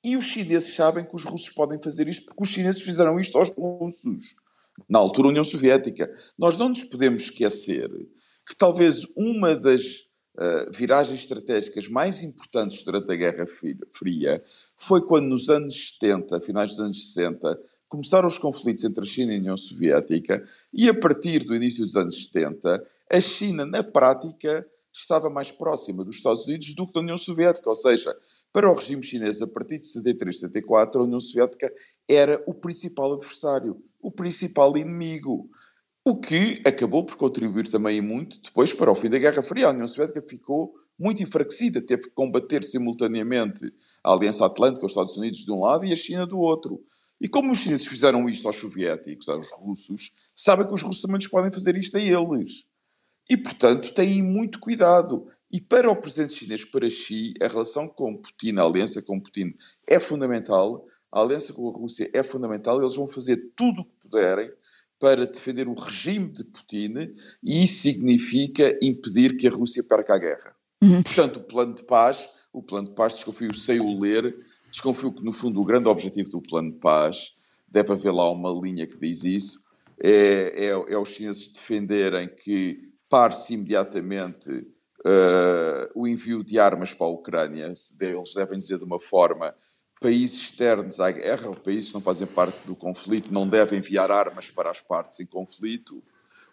E 0.05 0.15
os 0.15 0.25
chineses 0.25 0.75
sabem 0.75 1.03
que 1.03 1.15
os 1.15 1.23
russos 1.23 1.49
podem 1.49 1.81
fazer 1.81 2.07
isto 2.07 2.25
porque 2.27 2.43
os 2.43 2.49
chineses 2.49 2.79
fizeram 2.79 3.19
isto 3.19 3.35
aos 3.39 3.49
russos, 3.49 4.35
na 4.87 4.99
altura 4.99 5.29
União 5.29 5.43
Soviética. 5.43 6.15
Nós 6.37 6.59
não 6.59 6.69
nos 6.69 6.83
podemos 6.83 7.23
esquecer 7.23 7.89
que 8.47 8.55
talvez 8.55 9.01
uma 9.15 9.55
das 9.55 9.81
uh, 10.37 10.71
viragens 10.71 11.21
estratégicas 11.21 11.87
mais 11.87 12.21
importantes 12.21 12.83
durante 12.83 13.11
a 13.11 13.15
Guerra 13.15 13.47
Fria 13.93 14.43
foi 14.77 15.01
quando 15.01 15.25
nos 15.25 15.49
anos 15.49 15.97
70, 15.99 16.39
finais 16.41 16.69
dos 16.69 16.79
anos 16.79 17.11
60, 17.11 17.59
começaram 17.89 18.27
os 18.27 18.37
conflitos 18.37 18.83
entre 18.83 19.03
a 19.03 19.07
China 19.07 19.33
e 19.33 19.37
a 19.37 19.39
União 19.39 19.57
Soviética 19.57 20.47
e 20.71 20.87
a 20.87 20.93
partir 20.93 21.45
do 21.45 21.55
início 21.55 21.83
dos 21.83 21.95
anos 21.95 22.27
70, 22.27 22.85
a 23.11 23.21
China, 23.21 23.65
na 23.65 23.81
prática, 23.81 24.67
estava 24.93 25.31
mais 25.31 25.51
próxima 25.51 26.05
dos 26.05 26.17
Estados 26.17 26.45
Unidos 26.45 26.75
do 26.75 26.85
que 26.85 26.93
da 26.93 26.99
União 26.99 27.17
Soviética, 27.17 27.67
ou 27.67 27.75
seja, 27.75 28.15
para 28.55 28.71
o 28.71 28.73
regime 28.73 29.03
chinês, 29.03 29.41
a 29.41 29.47
partir 29.47 29.79
de 29.79 29.87
73, 29.87 30.39
74, 30.39 31.01
a 31.01 31.03
União 31.03 31.19
Soviética 31.19 31.69
era 32.07 32.41
o 32.47 32.53
principal 32.53 33.11
adversário, 33.11 33.83
o 34.01 34.09
principal 34.09 34.77
inimigo. 34.77 35.49
O 36.05 36.15
que 36.15 36.61
acabou 36.65 37.03
por 37.03 37.17
contribuir 37.17 37.69
também 37.69 37.99
muito 37.99 38.41
depois 38.41 38.71
para 38.71 38.89
o 38.89 38.95
fim 38.95 39.09
da 39.09 39.19
Guerra 39.19 39.43
Fria. 39.43 39.67
A 39.67 39.71
União 39.71 39.85
Soviética 39.89 40.21
ficou 40.21 40.73
muito 40.97 41.21
enfraquecida, 41.21 41.81
teve 41.81 42.03
que 42.03 42.11
combater 42.11 42.63
simultaneamente 42.63 43.73
a 44.01 44.13
Aliança 44.13 44.45
Atlântica, 44.45 44.85
os 44.85 44.93
Estados 44.93 45.17
Unidos 45.17 45.39
de 45.39 45.51
um 45.51 45.59
lado 45.59 45.83
e 45.83 45.91
a 45.91 45.97
China 45.97 46.25
do 46.25 46.39
outro. 46.39 46.81
E 47.19 47.27
como 47.27 47.51
os 47.51 47.57
chineses 47.57 47.85
fizeram 47.85 48.29
isto 48.29 48.47
aos 48.47 48.55
soviéticos, 48.55 49.27
aos 49.27 49.51
russos, 49.51 50.13
sabem 50.33 50.65
que 50.65 50.73
os 50.73 50.81
russos 50.81 51.01
também 51.01 51.19
podem 51.29 51.51
fazer 51.51 51.75
isto 51.75 51.97
a 51.97 51.99
eles. 51.99 52.63
E, 53.29 53.35
portanto, 53.35 53.93
têm 53.93 54.23
muito 54.23 54.61
cuidado. 54.61 55.27
E 55.55 55.61
para 55.61 55.89
o 55.89 55.95
presidente 55.95 56.33
chinês, 56.33 56.65
para 56.65 56.89
Xi, 56.89 57.33
a 57.41 57.47
relação 57.47 57.87
com 57.87 58.17
Putin, 58.17 58.57
a 58.57 58.63
aliança 58.63 59.01
com 59.01 59.17
Putin 59.17 59.53
é 59.87 60.01
fundamental, 60.01 60.85
a 61.09 61.21
aliança 61.21 61.53
com 61.53 61.69
a 61.69 61.71
Rússia 61.71 62.11
é 62.13 62.21
fundamental, 62.23 62.81
eles 62.81 62.97
vão 62.97 63.07
fazer 63.07 63.53
tudo 63.55 63.79
o 63.79 63.85
que 63.85 63.95
puderem 64.01 64.51
para 64.99 65.25
defender 65.25 65.65
o 65.69 65.73
regime 65.73 66.27
de 66.27 66.43
Putin 66.43 67.15
e 67.41 67.63
isso 67.63 67.83
significa 67.83 68.77
impedir 68.81 69.37
que 69.37 69.47
a 69.47 69.49
Rússia 69.49 69.81
perca 69.81 70.15
a 70.15 70.17
guerra. 70.17 70.53
Uhum. 70.83 71.01
Portanto, 71.01 71.37
o 71.37 71.43
plano 71.43 71.73
de 71.73 71.85
paz, 71.85 72.29
o 72.51 72.61
plano 72.61 72.89
de 72.89 72.93
paz, 72.93 73.13
desconfio 73.13 73.55
sem 73.55 73.79
o 73.79 73.97
ler, 73.97 74.35
desconfio 74.69 75.13
que 75.13 75.23
no 75.23 75.31
fundo 75.31 75.61
o 75.61 75.65
grande 75.65 75.87
objetivo 75.87 76.31
do 76.31 76.41
plano 76.41 76.73
de 76.73 76.79
paz, 76.79 77.31
deve 77.65 77.93
haver 77.93 78.11
lá 78.11 78.29
uma 78.29 78.51
linha 78.61 78.85
que 78.85 78.97
diz 78.97 79.23
isso, 79.23 79.63
é, 80.03 80.65
é, 80.65 80.65
é 80.65 80.97
os 80.97 81.07
chineses 81.07 81.47
defenderem 81.47 82.27
que 82.27 82.91
pare-se 83.07 83.53
imediatamente 83.53 84.74
uh, 85.05 85.91
o 85.93 86.07
envio 86.07 86.43
de 86.43 86.59
armas 86.59 86.93
para 86.93 87.05
a 87.05 87.11
Ucrânia, 87.11 87.65
eles 87.65 88.33
devem 88.33 88.57
dizer 88.57 88.79
de 88.79 88.83
uma 88.83 88.99
forma 88.99 89.53
países 90.01 90.41
externos 90.41 90.99
à 90.99 91.11
guerra, 91.11 91.51
países 91.51 91.87
que 91.87 91.93
não 91.93 92.01
fazem 92.01 92.27
parte 92.27 92.65
do 92.65 92.75
conflito, 92.75 93.33
não 93.33 93.47
devem 93.47 93.79
enviar 93.79 94.11
armas 94.11 94.49
para 94.49 94.69
as 94.69 94.81
partes 94.81 95.19
em 95.19 95.25
conflito, 95.25 96.03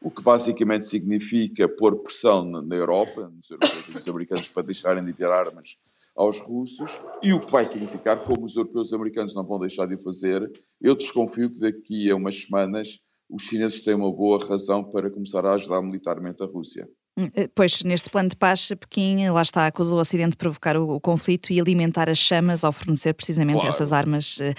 o 0.01 0.11
que 0.11 0.23
basicamente 0.23 0.87
significa 0.87 1.69
pôr 1.69 1.97
pressão 2.03 2.45
na 2.45 2.77
Europa, 2.77 3.29
nos 3.29 3.51
europeus 3.51 3.89
e 3.89 3.95
nos 3.95 4.09
americanos, 4.09 4.49
para 4.49 4.63
deixarem 4.65 5.05
de 5.05 5.11
enviar 5.11 5.33
armas 5.33 5.77
aos 6.15 6.39
russos, 6.39 6.91
e 7.23 7.33
o 7.33 7.41
que 7.41 7.51
vai 7.51 7.65
significar, 7.65 8.19
como 8.25 8.45
os 8.45 8.57
europeus 8.57 8.93
e 8.93 8.95
americanos 8.95 9.35
não 9.35 9.45
vão 9.45 9.59
deixar 9.59 9.87
de 9.87 9.95
o 9.95 10.03
fazer, 10.03 10.51
eu 10.81 10.95
desconfio 10.95 11.51
que 11.51 11.61
daqui 11.61 12.11
a 12.11 12.17
umas 12.17 12.43
semanas 12.43 13.01
os 13.31 13.43
chineses 13.45 13.81
têm 13.81 13.95
uma 13.95 14.13
boa 14.13 14.45
razão 14.45 14.85
para 14.85 15.11
começar 15.11 15.45
a 15.47 15.55
ajudar 15.55 15.81
militarmente 15.81 16.43
a 16.43 16.47
Rússia. 16.47 16.89
Hum, 17.15 17.29
eh, 17.35 17.47
pois, 17.55 17.83
neste 17.83 18.09
plano 18.09 18.31
de 18.31 18.37
paz, 18.37 18.69
Pequim 18.81 19.29
lá 19.29 19.43
está, 19.43 19.67
acusou 19.67 19.99
o 19.99 20.01
Ocidente 20.01 20.31
de 20.31 20.37
provocar 20.39 20.79
o, 20.79 20.95
o, 20.95 21.01
conflito 21.01 21.53
e 21.53 21.61
alimentar 21.61 22.09
as 22.09 22.17
chamas 22.17 22.65
ao 22.65 22.73
fornecer 22.73 23.13
precisamente 23.13 23.57
claro. 23.57 23.69
essas 23.69 23.93
armas 23.93 24.39
uh, 24.39 24.55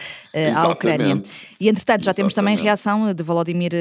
à 0.55 0.67
Ucrânia. 0.67 1.19
E 1.59 1.67
entretanto, 1.67 2.03
já 2.03 2.11
Exatamente. 2.11 2.15
temos 2.15 2.33
também 2.35 2.55
reação 2.55 3.11
de 3.11 3.23
Volodymyr 3.23 3.71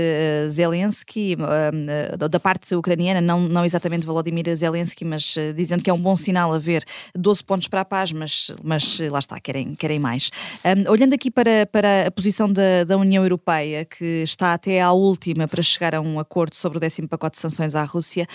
Zelensky, 0.49 1.37
uh, 1.37 2.29
da 2.29 2.41
parte 2.41 2.75
ucraniana, 2.75 3.21
não, 3.21 3.41
não 3.41 3.63
exatamente 3.63 4.07
Volodymyr 4.07 4.57
Zelensky, 4.57 5.05
mas 5.05 5.37
uh, 5.37 5.53
dizendo 5.55 5.83
que 5.83 5.91
é 5.91 5.93
um 5.93 6.01
bom 6.01 6.17
sinal 6.17 6.51
haver 6.55 6.83
12 7.15 7.45
pontos 7.45 7.69
para 7.69 7.83
a 7.83 7.85
paz, 7.85 8.11
mas, 8.11 8.51
mas 8.65 9.01
lá 9.01 9.19
está, 9.19 9.39
querem, 9.39 9.75
querem 9.75 9.99
mais. 9.99 10.31
Um, 10.65 10.91
olhando 10.91 11.13
aqui 11.13 11.31
para, 11.31 11.67
para 11.67 12.07
a 12.07 12.11
posição 12.11 12.51
da, 12.51 12.85
da 12.85 12.97
União 12.97 13.23
Europeia, 13.23 13.85
que 13.85 14.23
está 14.23 14.55
até 14.55 14.81
à 14.81 14.93
última 14.93 15.47
para 15.47 15.63
chegar 15.63 15.95
a 15.95 16.01
um 16.01 16.19
acordo 16.19 16.57
sobre 16.57 16.79
o 16.79 16.81
décimo 16.81 17.07
pacote 17.07 17.37
de 17.37 17.43
sanções 17.43 17.75
à 17.75 17.85
Rússia. 17.85 18.27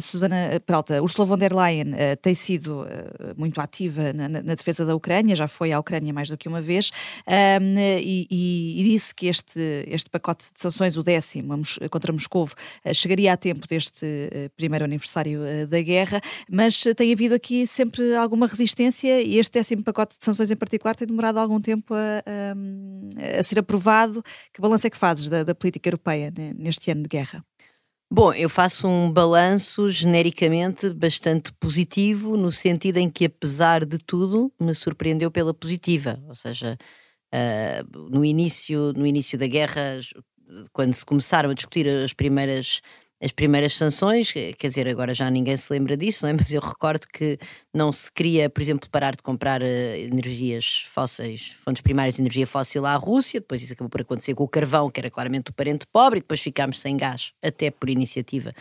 Susana 0.00 0.60
Peralta, 0.66 1.02
Ursula 1.02 1.26
von 1.26 1.38
der 1.38 1.54
Leyen 1.54 1.92
uh, 1.92 2.16
tem 2.20 2.34
sido 2.34 2.82
uh, 2.82 2.86
muito 3.36 3.60
ativa 3.60 4.12
na, 4.12 4.28
na, 4.28 4.54
defesa 4.54 4.84
da 4.84 4.94
Ucrânia, 4.94 5.36
já 5.36 5.46
foi 5.46 5.72
à 5.72 5.78
Ucrânia 5.78 6.12
mais 6.12 6.28
do 6.28 6.36
que 6.36 6.48
uma 6.48 6.60
vez, 6.60 6.90
e, 8.02 8.26
e, 8.30 8.84
disse 8.84 9.14
que 9.14 9.26
este, 9.26 9.84
este 9.86 10.10
pacote 10.10 10.52
de 10.52 10.60
sanções, 10.60 10.96
o 10.96 11.02
décimo 11.02 11.54
contra 11.90 12.12
Moscou, 12.12 12.48
chegaria 12.94 13.32
a 13.32 13.36
tempo 13.36 13.66
deste 13.66 14.06
primeiro 14.56 14.84
aniversário 14.84 15.40
da 15.68 15.80
guerra, 15.80 16.20
mas 16.50 16.82
tem 16.96 17.12
havido 17.12 17.34
aqui 17.34 17.66
sempre 17.66 18.14
alguma 18.14 18.46
resistência 18.46 19.22
e 19.22 19.38
este 19.38 19.52
décimo 19.52 19.82
pacote 19.82 20.18
de 20.18 20.24
sanções 20.24 20.50
em 20.50 20.56
particular 20.56 20.94
tem 20.94 21.06
demorado 21.06 21.38
algum 21.38 21.60
tempo 21.60 21.94
a, 21.94 22.22
a, 22.26 23.38
a 23.38 23.42
ser 23.42 23.58
aprovado. 23.58 24.22
Que 24.52 24.60
balanço 24.60 24.86
é 24.86 24.90
que 24.90 24.96
fazes 24.96 25.28
da, 25.28 25.44
da 25.44 25.54
política 25.54 25.88
europeia 25.88 26.32
neste 26.56 26.90
ano 26.90 27.02
de 27.02 27.08
guerra? 27.08 27.44
Bom, 28.12 28.32
eu 28.32 28.48
faço 28.50 28.88
um 28.88 29.10
balanço 29.10 29.88
genericamente 29.88 30.90
bastante 30.90 31.52
positivo, 31.52 32.36
no 32.36 32.50
sentido 32.50 32.96
em 32.96 33.08
que, 33.08 33.26
apesar 33.26 33.84
de 33.84 33.98
tudo, 33.98 34.52
me 34.60 34.74
surpreendeu 34.74 35.30
pela 35.30 35.54
positiva. 35.54 36.20
Ou 36.26 36.34
seja, 36.34 36.76
uh, 37.32 38.10
no, 38.10 38.24
início, 38.24 38.92
no 38.94 39.06
início 39.06 39.38
da 39.38 39.46
guerra, 39.46 40.00
quando 40.72 40.92
se 40.94 41.04
começaram 41.04 41.50
a 41.50 41.54
discutir 41.54 41.86
as 41.88 42.12
primeiras 42.12 42.80
as 43.22 43.32
primeiras 43.32 43.76
sanções, 43.76 44.32
quer 44.32 44.68
dizer, 44.68 44.88
agora 44.88 45.14
já 45.14 45.30
ninguém 45.30 45.56
se 45.56 45.70
lembra 45.72 45.96
disso, 45.96 46.26
é? 46.26 46.32
mas 46.34 46.52
eu 46.52 46.60
recordo 46.60 47.06
que 47.06 47.38
não 47.72 47.92
se 47.92 48.10
queria, 48.10 48.48
por 48.48 48.62
exemplo, 48.62 48.88
parar 48.90 49.14
de 49.14 49.22
comprar 49.22 49.62
uh, 49.62 49.64
energias 49.64 50.84
fósseis, 50.88 51.52
fontes 51.64 51.82
primárias 51.82 52.14
de 52.14 52.22
energia 52.22 52.46
fóssil 52.46 52.86
à 52.86 52.94
Rússia, 52.94 53.40
depois 53.40 53.62
isso 53.62 53.74
acabou 53.74 53.90
por 53.90 54.00
acontecer 54.00 54.34
com 54.34 54.44
o 54.44 54.48
carvão, 54.48 54.90
que 54.90 54.98
era 54.98 55.10
claramente 55.10 55.50
o 55.50 55.54
parente 55.54 55.86
pobre, 55.92 56.18
e 56.18 56.22
depois 56.22 56.40
ficámos 56.40 56.80
sem 56.80 56.96
gás, 56.96 57.32
até 57.42 57.70
por 57.70 57.90
iniciativa 57.90 58.52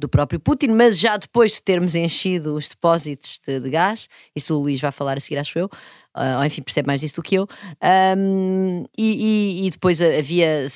do 0.00 0.08
próprio 0.08 0.40
Putin, 0.40 0.68
mas 0.68 0.98
já 0.98 1.16
depois 1.16 1.52
de 1.52 1.62
termos 1.62 1.94
enchido 1.94 2.54
os 2.54 2.68
depósitos 2.68 3.40
de, 3.46 3.60
de 3.60 3.70
gás, 3.70 4.08
isso 4.34 4.56
o 4.56 4.62
Luís 4.62 4.80
vai 4.80 4.90
falar 4.90 5.16
a 5.16 5.20
seguir, 5.20 5.38
acho 5.38 5.58
eu, 5.58 5.66
uh, 5.66 6.38
ou 6.38 6.44
enfim, 6.44 6.62
percebe 6.62 6.86
mais 6.86 7.00
disso 7.00 7.16
do 7.16 7.22
que 7.22 7.36
eu, 7.36 7.46
um, 8.16 8.84
e, 8.96 9.62
e, 9.62 9.66
e, 9.66 9.70
depois 9.70 10.00
havia, 10.00 10.66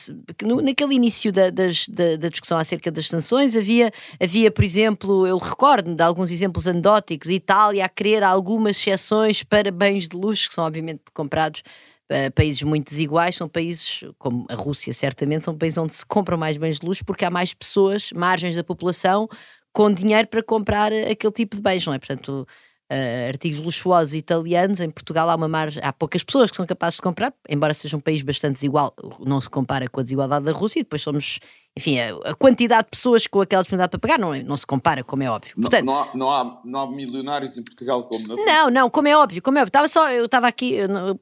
no, 0.42 0.60
naquele 0.60 0.94
início 0.94 1.32
da, 1.32 1.50
das, 1.50 1.88
da, 1.88 2.16
da, 2.16 2.28
discussão 2.28 2.58
acerca 2.58 2.90
das 2.90 3.08
sanções, 3.08 3.56
havia, 3.56 3.90
havia, 4.20 4.50
por 4.50 4.64
exemplo, 4.64 5.26
eu 5.26 5.38
recordo 5.38 5.94
de 5.94 6.02
alguns 6.02 6.30
exemplos 6.30 6.66
anedóticos, 6.66 7.28
Itália 7.28 7.84
a 7.84 7.88
querer 7.88 8.22
algumas 8.22 8.76
exceções 8.76 9.42
para 9.42 9.70
bens 9.70 10.06
de 10.06 10.16
luxo, 10.16 10.48
que 10.48 10.54
são 10.54 10.64
obviamente 10.64 11.02
comprados 11.12 11.62
Países 12.34 12.62
muito 12.62 12.90
desiguais, 12.90 13.34
são 13.34 13.48
países, 13.48 14.04
como 14.18 14.46
a 14.50 14.54
Rússia, 14.54 14.92
certamente, 14.92 15.44
são 15.44 15.56
países 15.56 15.78
onde 15.78 15.94
se 15.94 16.04
compram 16.04 16.36
mais 16.36 16.56
bens 16.56 16.78
de 16.78 16.86
luxo 16.86 17.04
porque 17.04 17.24
há 17.24 17.30
mais 17.30 17.54
pessoas, 17.54 18.10
margens 18.12 18.54
da 18.54 18.62
população, 18.62 19.26
com 19.72 19.90
dinheiro 19.90 20.28
para 20.28 20.42
comprar 20.42 20.92
aquele 20.92 21.32
tipo 21.32 21.56
de 21.56 21.62
bens, 21.62 21.84
não 21.86 21.94
é? 21.94 21.98
Portanto, 21.98 22.46
uh, 22.92 23.28
artigos 23.28 23.60
luxuosos 23.60 24.14
italianos, 24.14 24.80
em 24.80 24.90
Portugal 24.90 25.28
há 25.30 25.34
uma 25.34 25.48
margem, 25.48 25.82
há 25.82 25.92
poucas 25.92 26.22
pessoas 26.22 26.50
que 26.50 26.56
são 26.56 26.66
capazes 26.66 26.96
de 26.96 27.02
comprar, 27.02 27.34
embora 27.48 27.74
seja 27.74 27.96
um 27.96 28.00
país 28.00 28.22
bastante 28.22 28.54
desigual, 28.54 28.94
não 29.20 29.40
se 29.40 29.50
compara 29.50 29.88
com 29.88 30.00
a 30.00 30.02
desigualdade 30.02 30.44
da 30.44 30.52
Rússia, 30.52 30.80
e 30.80 30.82
depois 30.82 31.02
somos 31.02 31.40
enfim, 31.76 31.98
a, 31.98 32.30
a, 32.30 32.34
quantidade 32.34 32.84
de 32.84 32.90
pessoas 32.90 33.26
com 33.26 33.40
aquela 33.40 33.62
disponibilidade 33.62 33.90
para 33.90 33.98
pagar 33.98 34.18
não, 34.18 34.32
é, 34.32 34.44
não 34.44 34.56
se 34.56 34.64
compara, 34.64 35.02
como 35.02 35.24
é 35.24 35.30
óbvio. 35.30 35.54
Portanto, 35.60 35.84
não, 35.84 35.92
não, 35.92 36.00
há, 36.00 36.14
não, 36.14 36.30
há, 36.30 36.60
não 36.64 36.80
há 36.80 36.90
milionários 36.90 37.58
em 37.58 37.64
Portugal 37.64 38.04
como 38.04 38.28
na 38.28 38.36
Não, 38.36 38.70
não, 38.70 38.88
como 38.88 39.08
é 39.08 39.16
óbvio, 39.16 39.42
como 39.42 39.58
é 39.58 39.60
óbvio. 39.60 39.70
Estava 39.70 39.88
só, 39.88 40.08
eu 40.12 40.26
estava 40.26 40.46
aqui, 40.46 40.78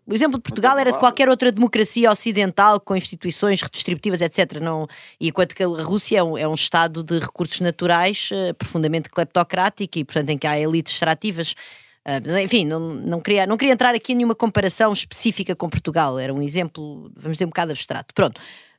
o 0.07 0.13
exemplo 0.13 0.37
de 0.37 0.43
Portugal 0.43 0.77
é 0.77 0.83
era 0.83 0.93
de 0.93 0.99
qualquer 0.99 1.31
outra 1.31 1.51
democracia 1.51 2.11
ocidental 2.11 2.79
com 2.79 2.95
instituições 2.95 3.63
redistributivas, 3.63 4.21
etc. 4.21 4.61
Não, 4.61 4.87
e 5.19 5.29
enquanto 5.29 5.55
que 5.55 5.63
a 5.63 5.67
Rússia 5.67 6.19
é 6.19 6.23
um, 6.23 6.37
é 6.37 6.47
um 6.47 6.55
Estado 6.55 7.03
de 7.03 7.19
recursos 7.19 7.61
naturais 7.61 8.29
uh, 8.31 8.53
profundamente 8.55 9.09
cleptocrático 9.09 9.99
e, 9.99 10.05
portanto, 10.05 10.29
em 10.29 10.37
que 10.37 10.47
há 10.47 10.61
elites 10.61 10.93
extrativas. 10.93 11.55
Uh, 12.07 12.39
enfim, 12.45 12.67
não, 12.67 12.79
não, 12.79 13.21
queria, 13.21 13.47
não 13.47 13.57
queria 13.57 13.73
entrar 13.73 13.95
aqui 13.95 14.13
em 14.13 14.17
nenhuma 14.17 14.35
comparação 14.35 14.93
específica 14.93 15.57
com 15.57 15.71
Portugal, 15.71 16.19
era 16.19 16.35
um 16.35 16.43
exemplo, 16.43 17.11
vamos 17.17 17.37
dizer, 17.39 17.47
um 17.47 17.49
bocado 17.49 17.73
abstrato. 17.73 18.13
Pronto. 18.13 18.39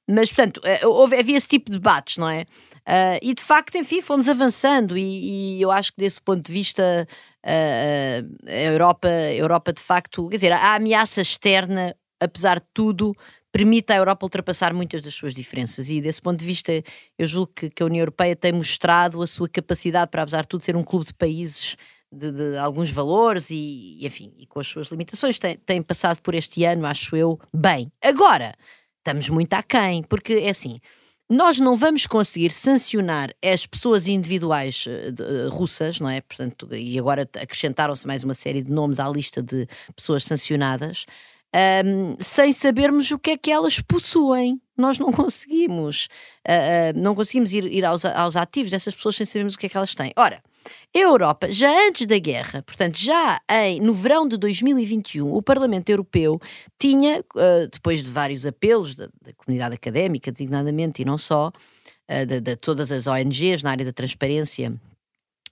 Mas, 0.09 0.29
portanto, 0.29 0.61
eh, 0.65 0.85
houve, 0.85 1.15
havia 1.15 1.37
esse 1.37 1.47
tipo 1.47 1.71
de 1.71 1.77
debates, 1.77 2.17
não 2.17 2.29
é? 2.29 2.41
Uh, 2.81 3.17
e 3.21 3.33
de 3.33 3.41
facto, 3.41 3.77
enfim, 3.77 4.01
fomos 4.01 4.27
avançando, 4.27 4.97
e, 4.97 5.57
e, 5.57 5.61
eu 5.61 5.71
acho 5.71 5.93
que 5.93 6.01
desse 6.01 6.21
ponto 6.21 6.45
de 6.45 6.51
vista, 6.51 7.07
uh, 7.45 8.49
a, 8.49 8.51
Europa, 8.51 9.07
Europa, 9.07 9.71
de 9.71 9.81
facto, 9.81 10.27
quer 10.27 10.35
dizer, 10.35 10.51
a 10.51 10.75
ameaça 10.75 11.21
externa, 11.21 11.95
apesar 12.19 12.59
de 12.59 12.65
tudo, 12.73 13.15
permite 13.53 13.93
à 13.93 13.95
Europa 13.95 14.25
ultrapassar 14.25 14.73
muitas 14.73 15.01
das 15.01 15.13
suas 15.13 15.33
diferenças. 15.33 15.89
E 15.89 16.01
desse 16.01 16.21
ponto 16.21 16.39
de 16.39 16.45
vista, 16.45 16.73
eu 17.17 17.25
julgo 17.25 17.53
que, 17.55 17.69
que 17.69 17.81
a 17.81 17.85
União 17.85 18.01
Europeia 18.01 18.35
tem 18.35 18.51
mostrado 18.51 19.21
a 19.21 19.27
sua 19.27 19.47
capacidade 19.47 20.11
para, 20.11 20.23
apesar 20.23 20.41
de 20.41 20.47
tudo, 20.49 20.65
ser 20.65 20.75
um 20.75 20.83
clube 20.83 21.05
de 21.05 21.13
países. 21.13 21.77
De, 22.15 22.31
de, 22.31 22.57
alguns 22.59 22.91
valores 22.91 23.49
e, 23.49 23.97
enfim, 24.05 24.31
e 24.37 24.45
com 24.45 24.59
as 24.59 24.67
suas 24.67 24.89
limitações, 24.89 25.39
tem, 25.39 25.57
tem 25.57 25.81
passado 25.81 26.21
por 26.21 26.35
este 26.35 26.63
ano, 26.63 26.85
acho 26.85 27.15
eu, 27.15 27.39
bem. 27.51 27.91
Agora, 27.99 28.53
estamos 29.03 29.27
muito 29.27 29.53
aquém, 29.53 30.01
porque 30.01 30.33
é 30.33 30.49
assim. 30.49 30.79
Nós 31.29 31.59
não 31.59 31.75
vamos 31.75 32.05
conseguir 32.05 32.51
sancionar 32.51 33.33
as 33.43 33.65
pessoas 33.65 34.07
individuais 34.07 34.85
uh, 34.85 35.49
russas, 35.49 35.99
não 35.99 36.09
é? 36.09 36.21
Portanto, 36.21 36.67
e 36.73 36.97
agora 36.97 37.27
acrescentaram-se 37.41 38.05
mais 38.05 38.23
uma 38.23 38.33
série 38.33 38.61
de 38.61 38.71
nomes 38.71 38.99
à 38.99 39.09
lista 39.09 39.41
de 39.41 39.67
pessoas 39.95 40.25
sancionadas, 40.25 41.05
um, 41.85 42.15
sem 42.19 42.51
sabermos 42.51 43.09
o 43.11 43.19
que 43.19 43.31
é 43.31 43.37
que 43.37 43.51
elas 43.51 43.79
possuem. 43.79 44.61
Nós 44.77 44.99
não 44.99 45.11
conseguimos, 45.11 46.07
uh, 46.47 46.97
uh, 46.97 46.99
não 46.99 47.15
conseguimos 47.15 47.53
ir, 47.53 47.65
ir 47.65 47.85
aos, 47.85 48.05
aos 48.05 48.35
ativos 48.35 48.71
dessas 48.71 48.95
pessoas 48.95 49.15
sem 49.15 49.25
sabermos 49.25 49.55
o 49.55 49.57
que 49.57 49.65
é 49.65 49.69
que 49.69 49.77
elas 49.77 49.95
têm. 49.95 50.13
Ora, 50.15 50.41
a 50.95 50.99
Europa, 50.99 51.51
já 51.51 51.69
antes 51.87 52.05
da 52.05 52.17
guerra, 52.17 52.61
portanto, 52.61 52.97
já 52.97 53.39
em, 53.49 53.79
no 53.79 53.93
verão 53.93 54.27
de 54.27 54.37
2021, 54.37 55.33
o 55.33 55.41
Parlamento 55.41 55.89
Europeu 55.89 56.39
tinha, 56.79 57.23
uh, 57.35 57.67
depois 57.71 58.01
de 58.03 58.11
vários 58.11 58.45
apelos 58.45 58.95
da, 58.95 59.07
da, 59.21 59.33
comunidade 59.33 59.75
académica, 59.75 60.31
designadamente, 60.31 61.01
e 61.01 61.05
não 61.05 61.17
só, 61.17 61.49
uh, 61.49 62.25
de, 62.25 62.39
de 62.39 62.55
todas 62.55 62.91
as 62.91 63.07
ONGs 63.07 63.63
na 63.63 63.71
área 63.71 63.85
da 63.85 63.93
transparência 63.93 64.73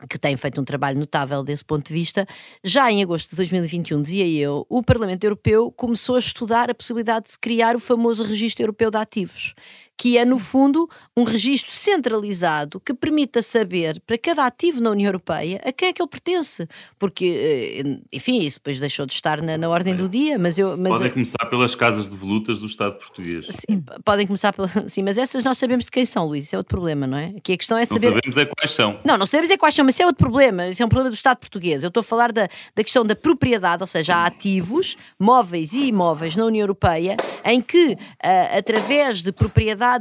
que 0.09 0.17
tem 0.17 0.35
feito 0.37 0.59
um 0.59 0.63
trabalho 0.63 0.99
notável 0.99 1.43
desse 1.43 1.63
ponto 1.63 1.87
de 1.87 1.93
vista. 1.93 2.25
Já 2.63 2.91
em 2.91 3.03
agosto 3.03 3.29
de 3.31 3.35
2021, 3.35 4.01
dizia 4.01 4.27
eu, 4.27 4.65
o 4.69 4.83
Parlamento 4.83 5.23
Europeu 5.23 5.71
começou 5.71 6.15
a 6.15 6.19
estudar 6.19 6.69
a 6.69 6.75
possibilidade 6.75 7.25
de 7.25 7.31
se 7.31 7.39
criar 7.39 7.75
o 7.75 7.79
famoso 7.79 8.23
Registro 8.23 8.63
Europeu 8.63 8.89
de 8.89 8.97
Ativos, 8.97 9.53
que 10.01 10.17
é, 10.17 10.23
Sim. 10.23 10.31
no 10.31 10.39
fundo, 10.39 10.89
um 11.15 11.23
registro 11.23 11.71
centralizado 11.71 12.79
que 12.79 12.91
permita 12.91 13.43
saber 13.43 14.01
para 14.01 14.17
cada 14.17 14.47
ativo 14.47 14.81
na 14.81 14.89
União 14.89 15.09
Europeia 15.09 15.61
a 15.63 15.71
quem 15.71 15.89
é 15.89 15.93
que 15.93 16.01
ele 16.01 16.09
pertence. 16.09 16.67
Porque, 16.97 17.83
eh, 17.85 17.99
enfim, 18.11 18.39
isso 18.41 18.57
depois 18.57 18.79
deixou 18.79 19.05
de 19.05 19.13
estar 19.13 19.43
na, 19.43 19.59
na 19.59 19.69
ordem 19.69 19.93
é. 19.93 19.97
do 19.97 20.09
dia, 20.09 20.39
mas 20.39 20.57
eu. 20.57 20.75
Mas 20.75 20.93
podem 20.93 21.07
eu... 21.09 21.13
começar 21.13 21.45
pelas 21.45 21.75
casas 21.75 22.09
de 22.09 22.17
volutas 22.17 22.61
do 22.61 22.65
Estado 22.65 22.95
português. 22.95 23.45
Sim, 23.51 23.83
podem 24.03 24.25
começar 24.25 24.51
pela. 24.53 24.67
Sim, 24.89 25.03
mas 25.03 25.19
essas 25.19 25.43
nós 25.43 25.59
sabemos 25.59 25.85
de 25.85 25.91
quem 25.91 26.03
são, 26.03 26.25
Luís, 26.25 26.45
isso 26.45 26.55
é 26.55 26.57
outro 26.57 26.75
problema, 26.75 27.05
não 27.05 27.19
é? 27.19 27.35
Aqui 27.37 27.53
a 27.53 27.57
questão 27.57 27.77
é 27.77 27.85
saber. 27.85 28.09
Não 28.09 28.15
sabemos 28.15 28.37
é 28.37 28.45
quais 28.45 28.71
são. 28.71 28.99
Não, 29.05 29.17
não 29.19 29.27
sabemos 29.27 29.51
é 29.51 29.57
quais 29.57 29.75
são, 29.75 29.85
mas 29.85 29.93
isso 29.93 30.01
é 30.01 30.07
outro 30.07 30.25
problema. 30.25 30.67
Isso 30.67 30.81
é 30.81 30.85
um 30.85 30.89
problema 30.89 31.11
do 31.11 31.15
Estado 31.15 31.37
português. 31.37 31.83
Eu 31.83 31.89
estou 31.89 32.01
a 32.01 32.03
falar 32.03 32.31
da, 32.31 32.49
da 32.75 32.83
questão 32.83 33.05
da 33.05 33.15
propriedade, 33.15 33.83
ou 33.83 33.87
seja, 33.87 34.15
há 34.15 34.25
ativos, 34.25 34.97
móveis 35.19 35.73
e 35.73 35.89
imóveis 35.89 36.35
na 36.35 36.45
União 36.45 36.63
Europeia, 36.63 37.17
em 37.45 37.61
que, 37.61 37.91
uh, 37.93 38.57
através 38.57 39.21
de 39.21 39.31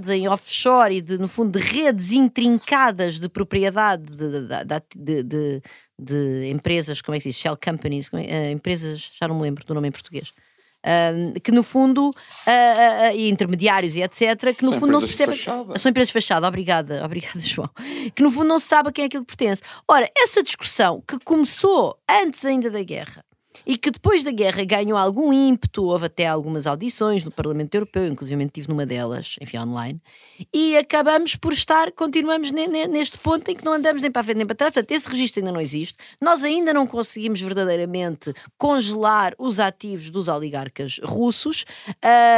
em 0.08 0.28
offshore 0.28 0.96
e 0.96 1.00
de, 1.00 1.18
no 1.18 1.28
fundo, 1.28 1.58
de 1.58 1.64
redes 1.64 2.12
intrincadas 2.12 3.18
de 3.18 3.28
propriedade 3.28 4.16
de, 4.16 5.22
de, 5.22 5.62
de, 5.98 6.50
empresas, 6.50 7.00
como 7.02 7.14
é 7.14 7.18
que 7.18 7.24
se 7.24 7.28
diz? 7.30 7.38
Shell 7.38 7.56
companies, 7.56 8.10
é, 8.12 8.48
uh, 8.48 8.50
empresas, 8.50 9.10
já 9.18 9.26
não 9.26 9.36
me 9.36 9.42
lembro 9.42 9.64
do 9.64 9.74
nome 9.74 9.88
em 9.88 9.92
português. 9.92 10.32
uh, 10.84 11.40
que 11.40 11.52
no 11.52 11.62
fundo, 11.62 12.10
uh, 12.10 13.14
e 13.14 13.28
intermediários 13.28 13.94
e 13.94 14.02
etc., 14.02 14.56
que 14.56 14.64
no 14.64 14.70
são 14.70 14.80
fundo 14.80 14.92
não 14.92 15.00
se 15.00 15.06
percebe. 15.06 15.36
Fachada. 15.36 15.78
São 15.78 15.90
empresas 15.90 16.10
fechadas, 16.10 16.48
obrigada, 16.48 17.02
obrigada, 17.06 17.40
João. 17.40 17.70
Que 18.14 18.22
no 18.22 18.30
fundo 18.30 18.48
não 18.48 18.58
se 18.58 18.66
sabe 18.66 18.88
a 18.88 18.92
quem 18.92 19.04
é 19.04 19.06
aquilo 19.06 19.24
que 19.24 19.36
pertence. 19.36 19.62
Ora, 19.88 20.08
essa 20.16 20.42
discussão 20.42 21.02
que 21.06 21.18
começou 21.20 21.98
antes 22.08 22.44
ainda 22.44 22.70
da 22.70 22.82
guerra 22.82 23.24
e 23.66 23.76
que 23.76 23.90
depois 23.90 24.24
da 24.24 24.30
guerra 24.30 24.64
ganhou 24.64 24.98
algum 24.98 25.32
ímpeto, 25.32 25.84
houve 25.84 26.06
até 26.06 26.26
algumas 26.26 26.66
audições 26.66 27.24
no 27.24 27.30
Parlamento 27.30 27.74
Europeu, 27.74 28.06
inclusive 28.06 28.44
estive 28.44 28.68
numa 28.68 28.86
delas, 28.86 29.36
enfim, 29.40 29.58
online, 29.58 30.00
e 30.52 30.76
acabamos 30.76 31.36
por 31.36 31.52
estar, 31.52 31.92
continuamos 31.92 32.50
neste 32.50 33.18
ponto 33.18 33.50
em 33.50 33.54
que 33.54 33.64
não 33.64 33.74
andamos 33.74 34.02
nem 34.02 34.10
para 34.10 34.20
a 34.20 34.24
frente 34.24 34.38
nem 34.38 34.46
para 34.46 34.56
trás, 34.56 34.72
portanto, 34.72 34.90
esse 34.92 35.08
registro 35.08 35.40
ainda 35.40 35.52
não 35.52 35.60
existe, 35.60 35.96
nós 36.20 36.44
ainda 36.44 36.72
não 36.72 36.86
conseguimos 36.86 37.40
verdadeiramente 37.40 38.32
congelar 38.58 39.34
os 39.38 39.60
ativos 39.60 40.10
dos 40.10 40.28
oligarcas 40.28 41.00
russos, 41.02 41.64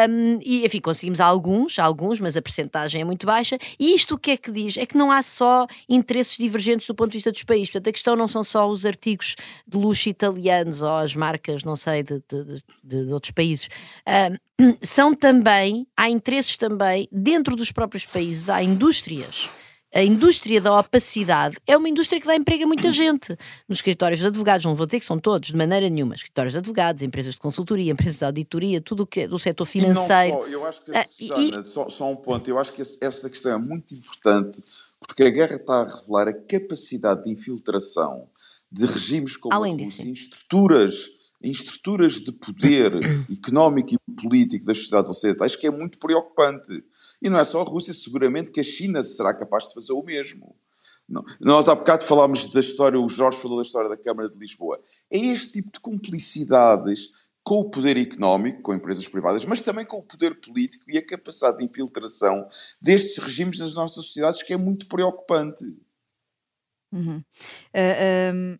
um, 0.08 0.38
e 0.42 0.64
enfim, 0.66 0.80
conseguimos 0.80 1.20
alguns, 1.20 1.78
alguns, 1.78 2.20
mas 2.20 2.36
a 2.36 2.42
percentagem 2.42 3.00
é 3.00 3.04
muito 3.04 3.26
baixa, 3.26 3.58
e 3.78 3.94
isto 3.94 4.14
o 4.14 4.18
que 4.18 4.32
é 4.32 4.36
que 4.36 4.50
diz? 4.50 4.76
É 4.76 4.86
que 4.86 4.96
não 4.96 5.10
há 5.10 5.22
só 5.22 5.66
interesses 5.88 6.36
divergentes 6.36 6.86
do 6.86 6.94
ponto 6.94 7.10
de 7.10 7.18
vista 7.18 7.32
dos 7.32 7.42
países, 7.44 7.70
portanto, 7.70 7.88
a 7.88 7.92
questão 7.92 8.16
não 8.16 8.28
são 8.28 8.42
só 8.42 8.68
os 8.68 8.84
artigos 8.84 9.36
de 9.66 9.78
luxo 9.78 10.08
italianos 10.08 10.82
ou 10.82 10.96
as 10.96 11.11
marcas, 11.14 11.64
não 11.64 11.76
sei, 11.76 12.02
de, 12.02 12.22
de, 12.28 12.62
de, 12.82 13.06
de 13.06 13.12
outros 13.12 13.32
países, 13.32 13.68
uh, 14.06 14.36
são 14.82 15.14
também, 15.14 15.86
há 15.96 16.08
interesses 16.08 16.56
também 16.56 17.08
dentro 17.10 17.56
dos 17.56 17.72
próprios 17.72 18.04
países, 18.04 18.48
há 18.48 18.62
indústrias. 18.62 19.48
A 19.94 20.02
indústria 20.02 20.58
da 20.58 20.78
opacidade 20.78 21.58
é 21.66 21.76
uma 21.76 21.86
indústria 21.86 22.18
que 22.18 22.26
dá 22.26 22.34
emprego 22.34 22.64
a 22.64 22.66
muita 22.66 22.90
gente. 22.92 23.36
Nos 23.68 23.78
escritórios 23.78 24.20
de 24.20 24.26
advogados, 24.26 24.64
não 24.64 24.74
vou 24.74 24.86
dizer 24.86 25.00
que 25.00 25.04
são 25.04 25.18
todos, 25.18 25.50
de 25.50 25.56
maneira 25.56 25.88
nenhuma. 25.90 26.14
Escritórios 26.14 26.52
de 26.52 26.58
advogados, 26.58 27.02
empresas 27.02 27.34
de 27.34 27.40
consultoria, 27.40 27.92
empresas 27.92 28.16
de 28.16 28.24
auditoria, 28.24 28.80
tudo 28.80 29.02
o 29.02 29.06
que 29.06 29.20
é 29.20 29.28
do 29.28 29.38
setor 29.38 29.66
financeiro. 29.66 30.36
Só, 30.36 30.46
eu 30.46 30.64
acho 30.64 30.82
que, 30.82 30.96
ah, 30.96 31.04
Susana, 31.06 31.60
e... 31.60 31.66
só, 31.66 31.90
só, 31.90 32.10
um 32.10 32.16
ponto, 32.16 32.48
eu 32.48 32.58
acho 32.58 32.72
que 32.72 32.80
essa 32.80 33.28
questão 33.28 33.52
é 33.52 33.58
muito 33.58 33.94
importante, 33.94 34.62
porque 34.98 35.24
a 35.24 35.30
guerra 35.30 35.56
está 35.56 35.82
a 35.82 36.00
revelar 36.00 36.28
a 36.28 36.32
capacidade 36.32 37.24
de 37.24 37.30
infiltração 37.30 38.28
de 38.72 38.86
regimes 38.86 39.36
como 39.36 39.54
Além 39.54 39.76
disso, 39.76 40.02
em 40.02 40.12
estruturas, 40.12 41.10
em 41.42 41.50
estruturas 41.50 42.14
de 42.14 42.32
poder 42.32 42.92
económico 43.30 43.94
e 43.94 44.12
político 44.14 44.64
das 44.64 44.78
sociedades 44.78 45.10
ocidentais 45.10 45.54
que 45.54 45.66
é 45.66 45.70
muito 45.70 45.98
preocupante. 45.98 46.82
E 47.20 47.28
não 47.28 47.38
é 47.38 47.44
só 47.44 47.60
a 47.60 47.64
Rússia, 47.64 47.92
seguramente 47.92 48.50
que 48.50 48.60
a 48.60 48.64
China 48.64 49.04
será 49.04 49.34
capaz 49.34 49.68
de 49.68 49.74
fazer 49.74 49.92
o 49.92 50.02
mesmo. 50.02 50.56
Não. 51.08 51.22
Nós 51.38 51.68
há 51.68 51.74
bocado 51.74 52.04
falámos 52.04 52.50
da 52.50 52.60
história, 52.60 52.98
o 52.98 53.08
Jorge 53.08 53.38
falou 53.38 53.58
da 53.58 53.62
história 53.62 53.90
da 53.90 53.96
Câmara 53.96 54.30
de 54.30 54.38
Lisboa. 54.38 54.82
É 55.10 55.18
este 55.18 55.52
tipo 55.52 55.70
de 55.70 55.80
cumplicidades 55.80 57.10
com 57.44 57.56
o 57.56 57.70
poder 57.70 57.96
económico, 57.96 58.62
com 58.62 58.72
empresas 58.72 59.06
privadas, 59.06 59.44
mas 59.44 59.62
também 59.62 59.84
com 59.84 59.98
o 59.98 60.02
poder 60.02 60.40
político 60.40 60.88
e 60.88 60.96
a 60.96 61.04
capacidade 61.04 61.58
de 61.58 61.64
infiltração 61.64 62.48
destes 62.80 63.18
regimes 63.18 63.58
nas 63.58 63.74
nossas 63.74 64.06
sociedades 64.06 64.42
que 64.42 64.52
é 64.52 64.56
muito 64.56 64.86
preocupante. 64.86 65.64
Uhum. 66.92 67.18
Uh, 67.18 67.24
ah, 67.74 68.32
um, 68.34 68.58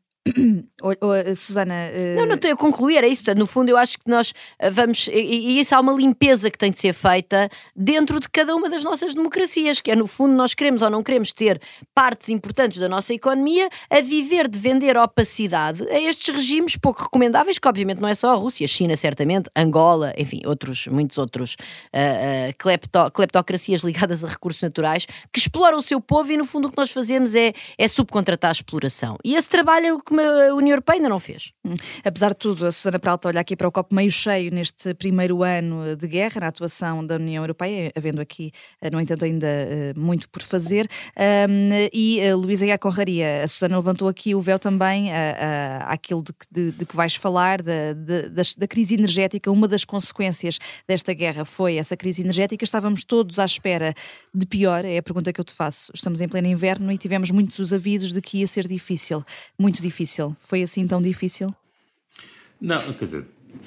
Susana. 1.35 1.75
Uh... 1.93 2.17
Não, 2.17 2.27
não 2.27 2.35
estou 2.37 2.53
a 2.53 2.57
concluir, 2.57 2.97
era 2.97 3.07
isso. 3.07 3.23
Portanto, 3.25 3.39
no 3.39 3.47
fundo, 3.47 3.69
eu 3.69 3.77
acho 3.77 3.99
que 3.99 4.09
nós 4.09 4.33
eh, 4.59 4.71
vamos. 4.71 5.09
E, 5.09 5.13
e 5.13 5.61
isso 5.61 5.75
há 5.75 5.81
uma 5.81 5.93
limpeza 5.93 6.51
que 6.51 6.59
tem 6.59 6.71
de 6.71 6.81
ser 6.81 6.93
feita 6.93 7.51
dentro 7.75 8.21
de 8.21 8.29
cada 8.29 8.55
uma 8.55 8.69
das 8.71 8.85
nossas 8.85 9.15
democracias, 9.15 9.81
que 9.81 9.91
é, 9.91 9.97
no 9.97 10.07
fundo, 10.07 10.35
nós 10.35 10.55
queremos 10.55 10.83
ou 10.83 10.91
não 10.91 11.03
queremos 11.03 11.33
ter 11.33 11.61
partes 11.95 12.29
importantes 12.29 12.81
da 12.81 12.89
nossa 12.89 13.13
economia 13.13 13.69
a 13.91 14.01
viver 14.01 14.49
de 14.49 14.59
vender 14.59 14.97
opacidade 14.97 15.89
a 15.89 16.01
estes 16.01 16.35
regimes 16.35 16.77
pouco 16.77 17.03
recomendáveis, 17.03 17.59
que 17.59 17.69
obviamente 17.69 18.01
não 18.01 18.09
é 18.09 18.15
só 18.15 18.31
a 18.31 18.35
Rússia, 18.35 18.65
a 18.65 18.69
China, 18.69 18.97
certamente, 18.97 19.51
Angola, 19.57 20.13
enfim, 20.17 20.41
outros, 20.47 20.87
muitos 20.87 21.19
outros 21.19 21.55
uh, 21.55 22.51
uh, 22.51 22.55
clepto, 22.59 23.11
cleptocracias 23.13 23.83
ligadas 23.83 24.25
a 24.25 24.29
recursos 24.29 24.63
naturais 24.63 25.07
que 25.33 25.39
exploram 25.39 25.79
o 25.79 25.83
seu 25.83 26.01
povo 26.01 26.31
e, 26.33 26.37
no 26.37 26.45
fundo, 26.45 26.69
o 26.69 26.71
que 26.71 26.77
nós 26.77 26.91
fazemos 26.91 27.35
é, 27.35 27.53
é 27.77 27.89
subcontratar 27.89 28.51
a 28.51 28.53
exploração. 28.53 29.17
E 29.25 29.35
esse 29.35 29.49
trabalho 29.49 29.87
é 29.87 29.93
o 29.93 30.01
que 30.01 30.12
como 30.13 30.21
a 30.21 30.55
União 30.55 30.75
Europeia 30.75 30.99
ainda 30.99 31.09
não 31.09 31.19
fez. 31.19 31.53
Hum. 31.65 31.73
Apesar 32.05 32.29
de 32.31 32.37
tudo, 32.37 32.67
a 32.67 32.71
Susana 32.71 32.99
Peralta 32.99 33.29
olha 33.29 33.41
aqui 33.41 33.57
para 33.57 33.67
o 33.67 33.73
copo 33.73 33.95
meio 33.95 34.13
cheio 34.13 34.53
neste 34.53 34.93
primeiro 34.93 35.43
ano 35.43 35.97
de 35.97 36.07
guerra, 36.07 36.43
na 36.43 36.49
atuação 36.49 37.05
da 37.05 37.17
União 37.17 37.43
Europeia, 37.43 37.91
havendo 37.97 38.21
aqui, 38.21 38.53
eh, 38.83 38.91
no 38.91 39.01
entanto, 39.01 39.25
ainda 39.25 39.47
eh, 39.47 39.95
muito 39.97 40.29
por 40.29 40.43
fazer. 40.43 40.87
e 41.93 42.21
a 42.29 42.37
Luísa 42.37 42.67
Guiar 42.67 42.79
Conraria, 42.79 43.43
a 43.43 43.49
Susana 43.49 43.77
levantou 43.77 44.07
aqui 44.07 44.35
o 44.35 44.41
véu 44.41 44.59
também 44.59 45.11
àquilo 45.87 46.23
de, 46.23 46.33
de, 46.51 46.73
de, 46.73 46.85
que 46.85 46.95
vais 46.95 47.15
falar, 47.15 47.63
da, 47.63 47.95
da, 47.95 48.43
da 48.59 48.69
crise 48.69 48.95
energética. 48.95 49.51
Uma 49.51 49.67
das 49.67 49.85
consequências 49.85 50.59
desta 50.87 51.15
guerra 51.15 51.47
foi 51.47 51.77
essa 51.77 51.97
crise 51.97 52.21
energética. 52.21 52.65
Estávamos 52.65 53.03
todos 53.03 53.39
à 53.39 53.47
espera 53.47 53.95
de 54.35 54.45
pior, 54.45 54.85
é 54.85 54.99
a 54.99 55.03
pergunta 55.03 55.33
que 55.33 55.41
eu 55.41 55.45
te 55.45 55.53
faço. 55.53 55.91
Estamos 55.95 56.21
em 56.21 56.29
pleno 56.29 56.49
inverno 56.49 56.93
e 56.93 56.99
tivemos 56.99 57.31
muitos 57.31 57.73
avisos 57.73 58.13
de 58.13 58.21
que 58.21 58.39
ia 58.39 58.47
ser 58.47 58.69
difícil, 58.69 59.23
muito 59.59 59.81
difícil 59.81 60.02
difícil? 60.03 60.35
Foi 60.39 60.63
assim 60.63 60.87
tão 60.87 61.01
difícil? 61.01 61.55
Não, 62.61 62.81
quer 62.93 63.05
dizer, 63.05 63.25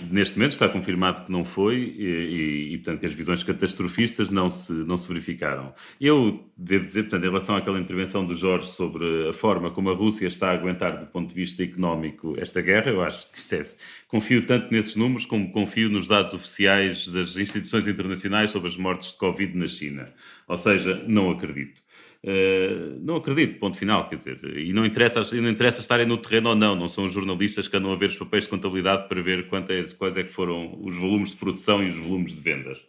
neste 0.10 0.38
momento 0.38 0.54
está 0.54 0.70
confirmado 0.70 1.26
que 1.26 1.32
não 1.32 1.44
foi 1.44 1.76
e, 1.98 2.04
e, 2.04 2.74
e, 2.74 2.78
portanto, 2.78 3.00
que 3.00 3.06
as 3.06 3.14
visões 3.14 3.44
catastrofistas 3.44 4.30
não 4.30 4.50
se, 4.50 4.72
não 4.72 4.96
se 4.98 5.08
verificaram. 5.08 5.74
Eu 6.00 6.50
devo 6.56 6.86
dizer, 6.86 7.04
portanto, 7.04 7.24
em 7.24 7.28
relação 7.28 7.56
àquela 7.56 7.80
intervenção 7.80 8.26
do 8.26 8.34
Jorge 8.34 8.68
sobre 8.68 9.30
a 9.30 9.34
forma 9.34 9.70
como 9.70 9.90
a 9.90 9.94
Rússia 9.94 10.28
está 10.28 10.50
a 10.50 10.54
aguentar 10.54 10.98
do 10.98 11.06
ponto 11.08 11.30
de 11.30 11.36
vista 11.36 11.64
económico 11.64 12.36
esta 12.38 12.62
guerra, 12.62 12.92
eu 12.92 13.02
acho 13.02 13.32
que 13.32 13.56
é, 13.56 13.62
confio 14.08 14.46
tanto 14.46 14.72
nesses 14.72 14.96
números 14.96 15.26
como 15.26 15.52
confio 15.52 15.90
nos 15.90 16.08
dados 16.08 16.34
oficiais 16.34 17.08
das 17.08 17.36
instituições 17.36 17.88
internacionais 17.88 18.52
sobre 18.52 18.70
as 18.70 18.78
mortes 18.78 19.12
de 19.12 19.18
Covid 19.18 19.58
na 19.58 19.68
China. 19.68 20.14
Ou 20.48 20.58
seja, 20.58 21.04
não 21.08 21.32
acredito. 21.32 21.84
Uh, 22.26 23.00
não 23.02 23.18
acredito, 23.18 23.60
ponto 23.60 23.78
final, 23.78 24.10
quer 24.10 24.16
dizer, 24.16 24.40
e 24.58 24.74
não 24.74 24.84
interessa, 24.84 25.20
não 25.36 25.48
interessa 25.48 25.80
estarem 25.80 26.08
no 26.08 26.18
terreno 26.18 26.50
ou 26.50 26.56
não, 26.56 26.76
não 26.76 26.88
são 26.88 27.04
os 27.04 27.12
jornalistas 27.12 27.68
que 27.68 27.78
andam 27.78 27.92
a 27.92 27.96
ver 27.96 28.08
os 28.08 28.18
papéis 28.18 28.46
de 28.46 28.50
contabilidade 28.50 29.08
para 29.08 29.22
ver 29.22 29.48
é, 29.70 29.84
quais 29.94 30.18
é 30.18 30.24
que 30.24 30.32
foram 30.32 30.76
os 30.82 30.98
volumes 30.98 31.30
de 31.30 31.38
produção 31.38 31.84
e 31.84 31.90
os 31.90 31.98
volumes 31.98 32.34
de 32.34 32.42
vendas. 32.42 32.80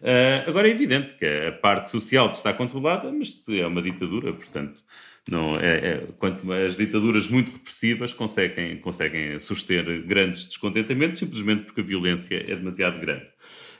Uh, 0.00 0.42
agora 0.48 0.66
é 0.66 0.72
evidente 0.72 1.14
que 1.14 1.24
a 1.24 1.52
parte 1.52 1.88
social 1.88 2.30
está 2.30 2.52
controlada, 2.52 3.12
mas 3.12 3.40
é 3.48 3.64
uma 3.64 3.80
ditadura, 3.80 4.32
portanto, 4.32 4.82
não 5.30 5.54
é, 5.60 5.68
é, 5.68 6.06
quanto 6.18 6.50
as 6.52 6.76
ditaduras 6.76 7.28
muito 7.28 7.52
repressivas 7.52 8.12
conseguem, 8.12 8.78
conseguem 8.78 9.38
suster 9.38 10.02
grandes 10.04 10.46
descontentamentos 10.46 11.20
simplesmente 11.20 11.62
porque 11.66 11.80
a 11.80 11.84
violência 11.84 12.34
é 12.36 12.56
demasiado 12.56 12.98
grande. 12.98 13.26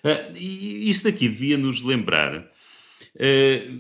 Uh, 0.05 0.37
e 0.37 0.89
isto 0.89 1.09
aqui 1.09 1.29
devia 1.29 1.59
nos 1.59 1.83
lembrar 1.83 2.49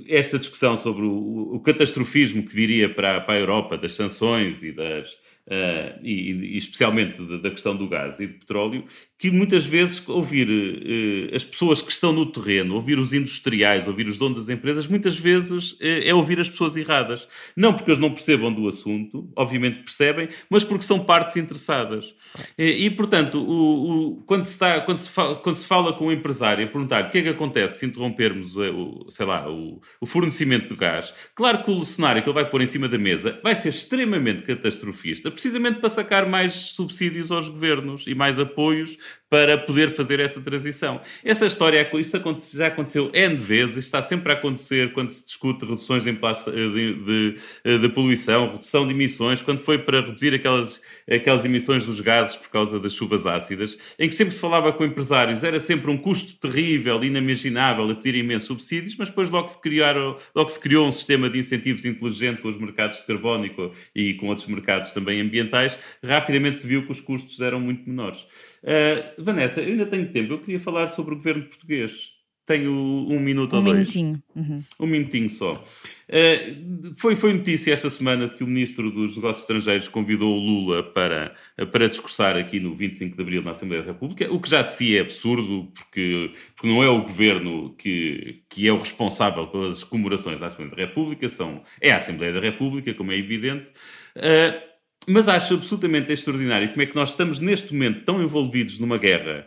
esta 0.09 0.39
discussão 0.39 0.76
sobre 0.76 1.03
o, 1.03 1.55
o, 1.55 1.61
catastrofismo 1.61 2.43
que 2.43 2.55
viria 2.55 2.93
para, 2.93 3.20
para 3.20 3.35
a 3.35 3.39
Europa, 3.39 3.78
das 3.78 3.93
sanções 3.93 4.62
e 4.62 4.72
das 4.72 5.18
Uh, 5.47 5.99
e, 6.03 6.30
e, 6.30 6.57
especialmente 6.59 7.20
da, 7.38 7.51
questão 7.51 7.74
do 7.74 7.88
gás 7.88 8.20
e 8.20 8.26
do 8.28 8.34
petróleo, 8.34 8.84
que 9.18 9.32
muitas 9.32 9.66
vezes 9.66 10.07
ouvir 10.09 10.49
uh, 10.49 11.34
as 11.34 11.43
pessoas 11.43 11.82
que 11.82 11.91
estão 11.91 12.12
no 12.12 12.24
terreno, 12.24 12.76
ouvir 12.76 13.01
os 13.01 13.12
industriais, 13.12 13.88
ouvir 13.88 14.07
os 14.07 14.16
donos 14.16 14.38
das 14.38 14.49
empresas, 14.49 14.86
muitas 14.86 15.18
vezes 15.18 15.72
uh, 15.72 15.76
é 15.80 16.14
ouvir 16.14 16.38
as 16.38 16.49
pessoas 16.49 16.76
erradas. 16.76 17.26
Não 17.57 17.74
porque 17.74 17.91
eles 17.91 17.99
não 17.99 18.12
percebam 18.12 18.53
do 18.53 18.68
assunto, 18.68 19.28
obviamente 19.34 19.80
percebem, 19.80 20.28
mas 20.49 20.62
porque 20.62 20.84
são 20.84 21.01
partes 21.01 21.36
interessadas. 21.36 22.14
E, 22.57 22.86
e 22.86 22.91
portanto, 22.91 23.38
o, 23.38 24.18
o, 24.18 24.22
quando, 24.22 24.45
se 24.45 24.53
está, 24.53 24.80
quando, 24.82 24.99
se 24.99 25.11
fala, 25.11 25.34
quando 25.34 25.57
se 25.57 25.66
fala 25.66 25.93
com 25.93 26.05
o 26.05 26.09
um 26.09 26.12
empresário 26.12 26.64
a 26.64 26.68
perguntar 26.68 27.07
o 27.07 27.11
que 27.11 27.18
é 27.18 27.22
que 27.22 27.28
acontece 27.28 27.80
se 27.80 27.86
interrompermos 27.86 28.57
o, 28.57 29.07
sei 29.09 29.26
lá, 29.26 29.51
o, 29.51 29.80
o 30.01 30.07
fornecimento 30.07 30.68
do 30.68 30.76
gás, 30.76 31.12
claro 31.34 31.64
que 31.64 31.70
o 31.72 31.84
cenário 31.84 32.22
que 32.22 32.28
ele 32.28 32.34
vai 32.34 32.49
pôr 32.49 32.62
em 32.62 32.66
cima 32.66 32.88
da 32.88 32.99
mesa 32.99 33.41
vai 33.43 33.57
ser 33.57 33.70
extremamente 33.70 34.43
catastrofista 34.43 35.30
precisamente 35.31 35.81
para 35.81 35.89
sacar 35.89 36.28
mais 36.28 36.53
subsídios 36.55 37.31
aos 37.31 37.49
governos 37.49 38.07
e 38.07 38.14
mais 38.14 38.39
apoios 38.39 38.99
para 39.31 39.57
poder 39.57 39.91
fazer 39.91 40.18
essa 40.18 40.41
transição. 40.41 41.01
Essa 41.24 41.47
história, 41.47 41.89
isto 41.95 42.57
já 42.57 42.66
aconteceu 42.66 43.11
N 43.14 43.37
vezes, 43.37 43.85
está 43.85 44.03
sempre 44.03 44.33
a 44.33 44.35
acontecer 44.35 44.93
quando 44.93 45.09
se 45.09 45.24
discute 45.24 45.64
reduções 45.64 46.03
de, 46.03 46.11
de, 46.12 47.37
de, 47.64 47.78
de, 47.78 47.89
poluição, 47.91 48.51
redução 48.51 48.85
de 48.85 48.93
emissões, 48.93 49.41
quando 49.41 49.59
foi 49.59 49.78
para 49.78 50.01
reduzir 50.01 50.35
aquelas, 50.35 50.83
aquelas 51.09 51.45
emissões 51.45 51.85
dos 51.85 52.01
gases 52.01 52.35
por 52.35 52.51
causa 52.51 52.81
das 52.81 52.93
chuvas 52.93 53.24
ácidas, 53.24 53.78
em 53.97 54.09
que 54.09 54.14
sempre 54.16 54.35
se 54.35 54.41
falava 54.41 54.72
com 54.72 54.85
empresários, 54.85 55.45
era 55.45 55.61
sempre 55.61 55.93
um 55.93 55.97
custo 55.97 56.35
terrível, 56.41 57.03
inimaginável, 57.05 57.89
a 57.89 57.95
pedir 57.95 58.16
imensos 58.16 58.49
subsídios, 58.49 58.97
mas 58.97 59.09
depois 59.11 59.31
logo 59.31 59.47
se, 59.47 59.61
criaram, 59.61 60.16
logo 60.35 60.51
se 60.51 60.59
criou 60.59 60.89
um 60.89 60.93
sistema 60.93 61.31
de 61.31 61.39
incentivos 61.39 61.85
inteligente 61.85 62.43
com 62.43 62.49
os 62.49 62.59
mercados 62.59 62.99
de 62.99 63.07
carbono 63.07 63.49
e 63.95 64.14
com 64.14 64.26
outros 64.26 64.49
mercados 64.49 64.93
também 64.93 65.20
ambientais, 65.20 65.78
rapidamente 66.03 66.59
se 66.59 66.66
viu 66.66 66.85
que 66.85 66.91
os 66.91 67.01
custos 67.01 67.41
eram 67.41 67.61
muito 67.61 67.89
menores. 67.89 68.26
Uh, 68.63 69.23
Vanessa, 69.23 69.61
eu 69.61 69.73
ainda 69.73 69.87
tenho 69.87 70.13
tempo. 70.13 70.33
Eu 70.35 70.41
queria 70.41 70.61
falar 70.61 70.89
sobre 70.89 71.15
o 71.15 71.17
governo 71.17 71.45
português. 71.45 72.13
tenho 72.47 72.73
um 72.73 73.21
minuto 73.21 73.55
um 73.55 73.59
ou 73.59 73.65
dois. 73.65 73.77
Minutinho. 73.77 74.23
Uhum. 74.35 74.63
Um 74.81 74.87
minutinho 74.87 75.31
só. 75.31 75.53
Uh, 75.53 76.95
foi, 76.97 77.15
foi 77.15 77.33
notícia 77.33 77.73
esta 77.73 77.89
semana 77.89 78.27
de 78.27 78.35
que 78.35 78.43
o 78.43 78.47
Ministro 78.47 78.91
dos 78.91 79.17
Negócios 79.17 79.43
Estrangeiros 79.43 79.89
convidou 79.89 80.37
o 80.37 80.41
Lula 80.41 80.83
para, 80.83 81.35
para 81.71 81.89
discursar 81.89 82.37
aqui 82.37 82.59
no 82.59 82.75
25 82.75 83.17
de 83.17 83.23
Abril 83.23 83.43
na 83.43 83.53
Assembleia 83.53 83.83
da 83.83 83.93
República, 83.93 84.31
o 84.31 84.41
que 84.41 84.51
já 84.51 84.63
de 84.63 84.73
si 84.73 84.97
é 84.97 85.01
absurdo, 85.01 85.71
porque, 85.73 86.33
porque 86.55 86.69
não 86.69 86.83
é 86.83 86.89
o 86.89 87.03
Governo 87.03 87.75
que, 87.79 88.43
que 88.49 88.67
é 88.67 88.73
o 88.73 88.79
responsável 88.79 89.47
pelas 89.47 89.85
comemorações 89.85 90.41
da 90.41 90.47
Assembleia 90.47 90.75
da 90.75 90.83
República, 90.83 91.29
são, 91.29 91.61
é 91.81 91.93
a 91.93 91.99
Assembleia 91.99 92.33
da 92.33 92.41
República, 92.41 92.93
como 92.93 93.13
é 93.13 93.17
evidente. 93.17 93.71
Uh, 94.17 94.71
mas 95.07 95.29
acho 95.29 95.55
absolutamente 95.55 96.13
extraordinário 96.13 96.71
como 96.71 96.83
é 96.83 96.87
que 96.87 96.95
nós 96.95 97.11
estamos 97.11 97.41
neste 97.41 97.73
momento 97.73 98.05
tão 98.05 98.23
envolvidos 98.23 98.79
numa 98.79 98.99
guerra 98.99 99.47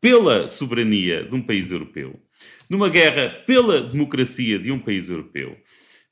pela 0.00 0.46
soberania 0.46 1.24
de 1.24 1.34
um 1.34 1.42
país 1.42 1.70
europeu, 1.70 2.20
numa 2.68 2.88
guerra 2.88 3.30
pela 3.46 3.80
democracia 3.82 4.58
de 4.58 4.70
um 4.70 4.78
país 4.78 5.08
europeu. 5.08 5.56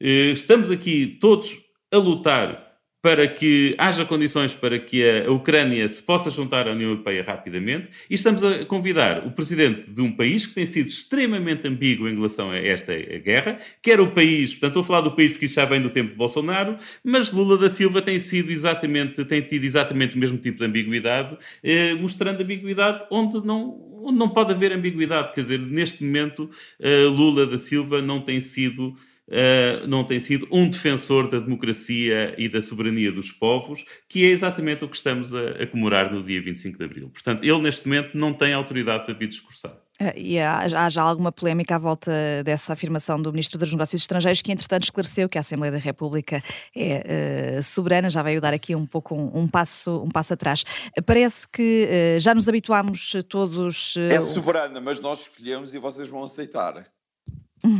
Eh, 0.01 0.31
estamos 0.31 0.71
aqui 0.71 1.19
todos 1.21 1.57
a 1.93 1.99
lutar 1.99 2.66
para 3.07 3.29
que 3.29 3.73
haja 3.79 4.05
condições 4.05 4.53
para 4.53 4.81
que 4.81 5.09
a 5.09 5.31
Ucrânia 5.31 5.89
se 5.89 6.03
possa 6.03 6.29
juntar 6.29 6.67
à 6.67 6.73
União 6.73 6.91
Europeia 6.91 7.23
rapidamente. 7.23 7.87
E 8.11 8.17
estamos 8.17 8.43
a 8.43 8.65
convidar 8.65 9.25
o 9.25 9.31
presidente 9.31 9.89
de 9.89 10.01
um 10.01 10.11
país 10.11 10.45
que 10.45 10.55
tem 10.55 10.67
sido 10.67 10.89
extremamente 10.89 11.69
ambíguo 11.69 12.09
em 12.09 12.17
relação 12.17 12.51
a 12.51 12.57
esta 12.57 12.93
guerra, 12.97 13.61
que 13.81 13.93
era 13.93 14.03
o 14.03 14.11
país, 14.11 14.51
portanto 14.51 14.71
estou 14.71 14.83
a 14.83 14.85
falar 14.85 15.01
do 15.03 15.13
país 15.13 15.31
porque 15.31 15.45
isso 15.45 15.55
já 15.55 15.65
vem 15.65 15.81
do 15.81 15.89
tempo 15.89 16.11
de 16.11 16.17
Bolsonaro, 16.17 16.79
mas 17.05 17.31
Lula 17.31 17.57
da 17.57 17.71
Silva 17.71 18.03
tem 18.03 18.19
sido 18.19 18.51
exatamente, 18.51 19.25
tem 19.25 19.41
tido 19.41 19.63
exatamente 19.63 20.17
o 20.17 20.19
mesmo 20.19 20.39
tipo 20.39 20.59
de 20.59 20.65
ambiguidade, 20.65 21.39
eh, 21.63 21.95
mostrando 21.95 22.43
ambiguidade 22.43 23.05
onde 23.09 23.41
não, 23.47 24.03
onde 24.03 24.19
não 24.19 24.29
pode 24.29 24.51
haver 24.51 24.73
ambiguidade, 24.73 25.33
quer 25.33 25.43
dizer, 25.43 25.61
neste 25.61 26.03
momento 26.03 26.51
eh, 26.81 27.05
Lula 27.05 27.47
da 27.47 27.57
Silva 27.57 28.03
não 28.03 28.21
tem 28.21 28.41
sido 28.41 28.97
uh, 29.29 29.87
não 29.87 30.05
tem 30.05 30.20
sido 30.20 30.47
um 30.51 30.68
defensor 30.68 31.31
da 31.31 31.39
democracia 31.39 32.35
e 32.39 32.49
da 32.49 32.62
soberania 32.62 33.12
dos 33.12 33.31
povos, 33.31 33.85
que 34.09 34.24
é 34.24 34.29
exatamente 34.29 34.85
o 34.85 34.89
que 34.89 34.97
estamos 34.97 35.35
a, 35.35 35.62
a 35.62 35.66
comemorar 35.66 36.12
no 36.12 36.22
dia 36.22 36.43
25 36.43 36.79
de 36.79 36.85
Abril. 36.85 37.11
Portanto, 37.11 37.45
ele 37.45 37.61
neste 37.61 37.87
momento 37.87 38.16
não 38.16 38.33
tem 38.33 38.53
autoridade 38.53 39.05
para 39.05 39.14
vir 39.14 39.29
discursar. 39.29 39.77
Uh, 40.01 40.12
e 40.14 40.39
há, 40.39 40.59
há, 40.59 40.89
já 40.91 41.03
alguma 41.03 41.33
polémica 41.33 41.77
à 41.77 41.79
volta 41.79 42.12
dessa 42.45 42.74
afirmação 42.74 43.20
do 43.20 43.33
Ministro 43.33 43.59
dos 43.59 43.72
Negócios 43.72 44.03
Estrangeiros, 44.03 44.43
que 44.43 44.53
entretanto 44.53 44.85
esclareceu 44.85 45.29
que 45.29 45.39
a 45.39 45.41
Assembleia 45.41 45.72
da 45.72 45.79
República 45.79 46.43
é 46.74 47.59
uh, 47.59 47.62
soberana, 47.62 48.11
já 48.11 48.22
veio 48.22 48.41
dar 48.41 48.53
aqui 48.53 48.74
um 48.74 48.87
pouco 48.87 49.14
um, 49.14 49.43
um 49.43 49.49
passo, 49.49 50.03
um 50.03 50.11
passo 50.11 50.35
atrás. 50.35 50.64
Uh, 50.99 51.03
parece 51.03 51.49
que 51.49 52.18
já 52.18 52.35
nos 52.35 52.49
habituámos 52.49 53.14
todos. 53.29 53.97
É 53.97 54.20
soberana, 54.20 54.81
mas 54.81 55.01
nós 55.01 55.20
escolhemos 55.20 55.72
e 55.72 55.79
vocês 55.79 56.09
vão 56.09 56.24
aceitar. 56.24 56.87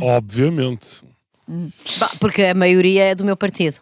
Obviamente. 0.01 1.03
Porque 2.19 2.43
a 2.43 2.53
maioria 2.53 3.03
é 3.05 3.15
do 3.15 3.23
meu 3.23 3.37
partido. 3.37 3.79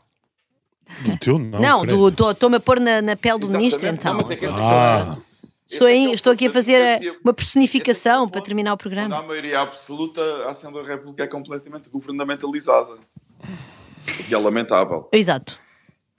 Do 1.01 1.17
teu 1.17 1.39
não? 1.39 1.83
Não, 1.83 2.09
estou-me 2.09 2.57
a 2.57 2.59
pôr 2.59 2.79
na, 2.79 3.01
na 3.01 3.15
pele 3.15 3.39
do 3.39 3.45
Exatamente. 3.45 3.79
ministro, 3.79 3.87
então. 3.87 4.13
Não, 4.13 4.31
é 4.31 4.61
ah. 4.61 5.17
Estou, 5.67 5.89
em, 5.89 6.13
estou 6.13 6.31
aqui 6.31 6.45
a 6.45 6.51
fazer 6.51 7.17
uma 7.23 7.33
personificação 7.33 8.29
para 8.29 8.39
terminar 8.41 8.73
o 8.73 8.77
programa. 8.77 9.09
Na 9.09 9.21
maioria 9.23 9.59
absoluta, 9.59 10.21
a 10.45 10.51
Assembleia 10.51 10.87
da 10.87 10.93
República 10.93 11.23
é 11.23 11.27
completamente 11.27 11.89
governamentalizada. 11.89 12.97
E 14.29 14.33
é 14.33 14.37
lamentável. 14.37 15.09
Exato. 15.11 15.59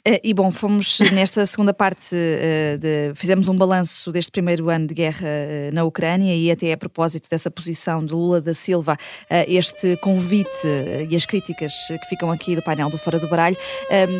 Eh, 0.09 0.21
e 0.23 0.33
bom, 0.33 0.53
fomos 0.53 1.01
nesta 1.13 1.45
segunda 1.45 1.75
parte, 1.75 2.15
uh, 2.15 2.79
de, 2.79 3.13
fizemos 3.17 3.49
um 3.49 3.57
balanço 3.57 4.13
deste 4.13 4.31
primeiro 4.31 4.71
ano 4.71 4.87
de 4.87 4.95
guerra 4.95 5.27
uh, 5.27 5.75
na 5.75 5.83
Ucrânia 5.83 6.33
e 6.33 6.49
até 6.49 6.73
a 6.73 6.77
propósito 6.77 7.29
dessa 7.29 7.51
posição 7.51 8.05
de 8.05 8.13
Lula 8.13 8.41
da 8.41 8.55
Silva, 8.55 8.97
este 9.49 9.97
convite 9.97 10.49
e 11.11 11.17
as 11.17 11.25
críticas 11.25 11.73
que 11.89 12.09
ficam 12.09 12.31
aqui 12.31 12.55
do 12.55 12.63
painel 12.63 12.89
do 12.89 12.99
Fora 12.99 13.19
do 13.19 13.27
Baralho. 13.27 13.57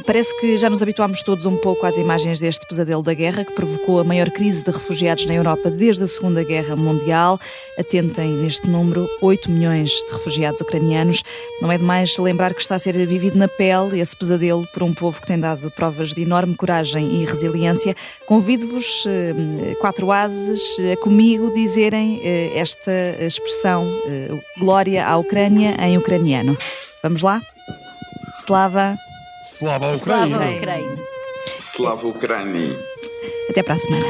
parece 0.05 0.39
que 0.41 0.57
já 0.57 0.69
nos 0.69 0.83
habituámos 0.83 1.23
todos 1.23 1.47
um 1.47 1.57
pouco 1.57 1.87
às 1.87 1.97
imagens 1.97 2.41
deste 2.41 2.67
pesadelo 2.67 3.03
da 3.03 3.15
guerra 3.15 3.45
que 3.45 3.53
provocou 3.53 4.01
a 4.01 4.05
maior 4.05 4.31
crise 4.31 4.65
de 4.65 4.71
refugiados 4.71 5.27
na 5.27 5.35
Europa 5.35 5.71
desde 5.71 6.03
a 6.03 6.07
Segunda 6.07 6.43
Guerra 6.43 6.75
Mundial. 6.75 7.39
Atentem 7.79 8.31
neste 8.33 8.69
número, 8.69 9.09
8 9.21 9.51
milhões 9.51 9.91
de 9.91 10.13
refugiados 10.13 10.61
ucranianos. 10.61 11.23
Não 11.61 11.71
é 11.71 11.79
demais 11.79 12.17
lembrar 12.19 12.55
que 12.55 12.63
está 12.63 12.75
a 12.75 12.79
ser 12.79 12.95
vivido 13.07 13.39
na 13.39 13.49
pele 13.49 14.01
esse 14.01 14.17
pesadelo 14.17 14.67
por 14.73 14.83
um 14.83 14.93
povo 14.93 15.21
que 15.21 15.27
tem 15.27 15.39
dado 15.39 15.71
provas 15.77 16.15
de 16.15 16.23
enorme 16.23 16.57
coragem 16.57 17.21
e 17.21 17.25
resiliência. 17.25 17.95
Convido-vos, 18.27 19.05
eh, 19.07 19.75
quatro 19.81 20.11
ases, 20.11 20.77
a 20.93 20.97
comigo 20.97 21.53
dizerem 21.55 22.21
eh, 22.25 22.59
esta 22.59 22.91
expressão, 23.21 23.87
eh, 24.07 24.29
glória 24.59 25.07
à 25.07 25.17
Ucrânia, 25.17 25.77
em 25.81 25.97
ucraniano. 25.99 26.57
Vamos 27.03 27.23
lá? 27.23 27.41
Slava. 28.41 28.97
Slava 29.45 29.95
Ucrânia. 29.95 30.27
Slava 30.27 30.57
Ucrânia. 30.57 30.99
Slava 31.61 32.09
Ucrânia. 32.09 32.79
Até 33.51 33.63
para 33.63 33.75
a 33.75 33.79
semana. 33.79 34.07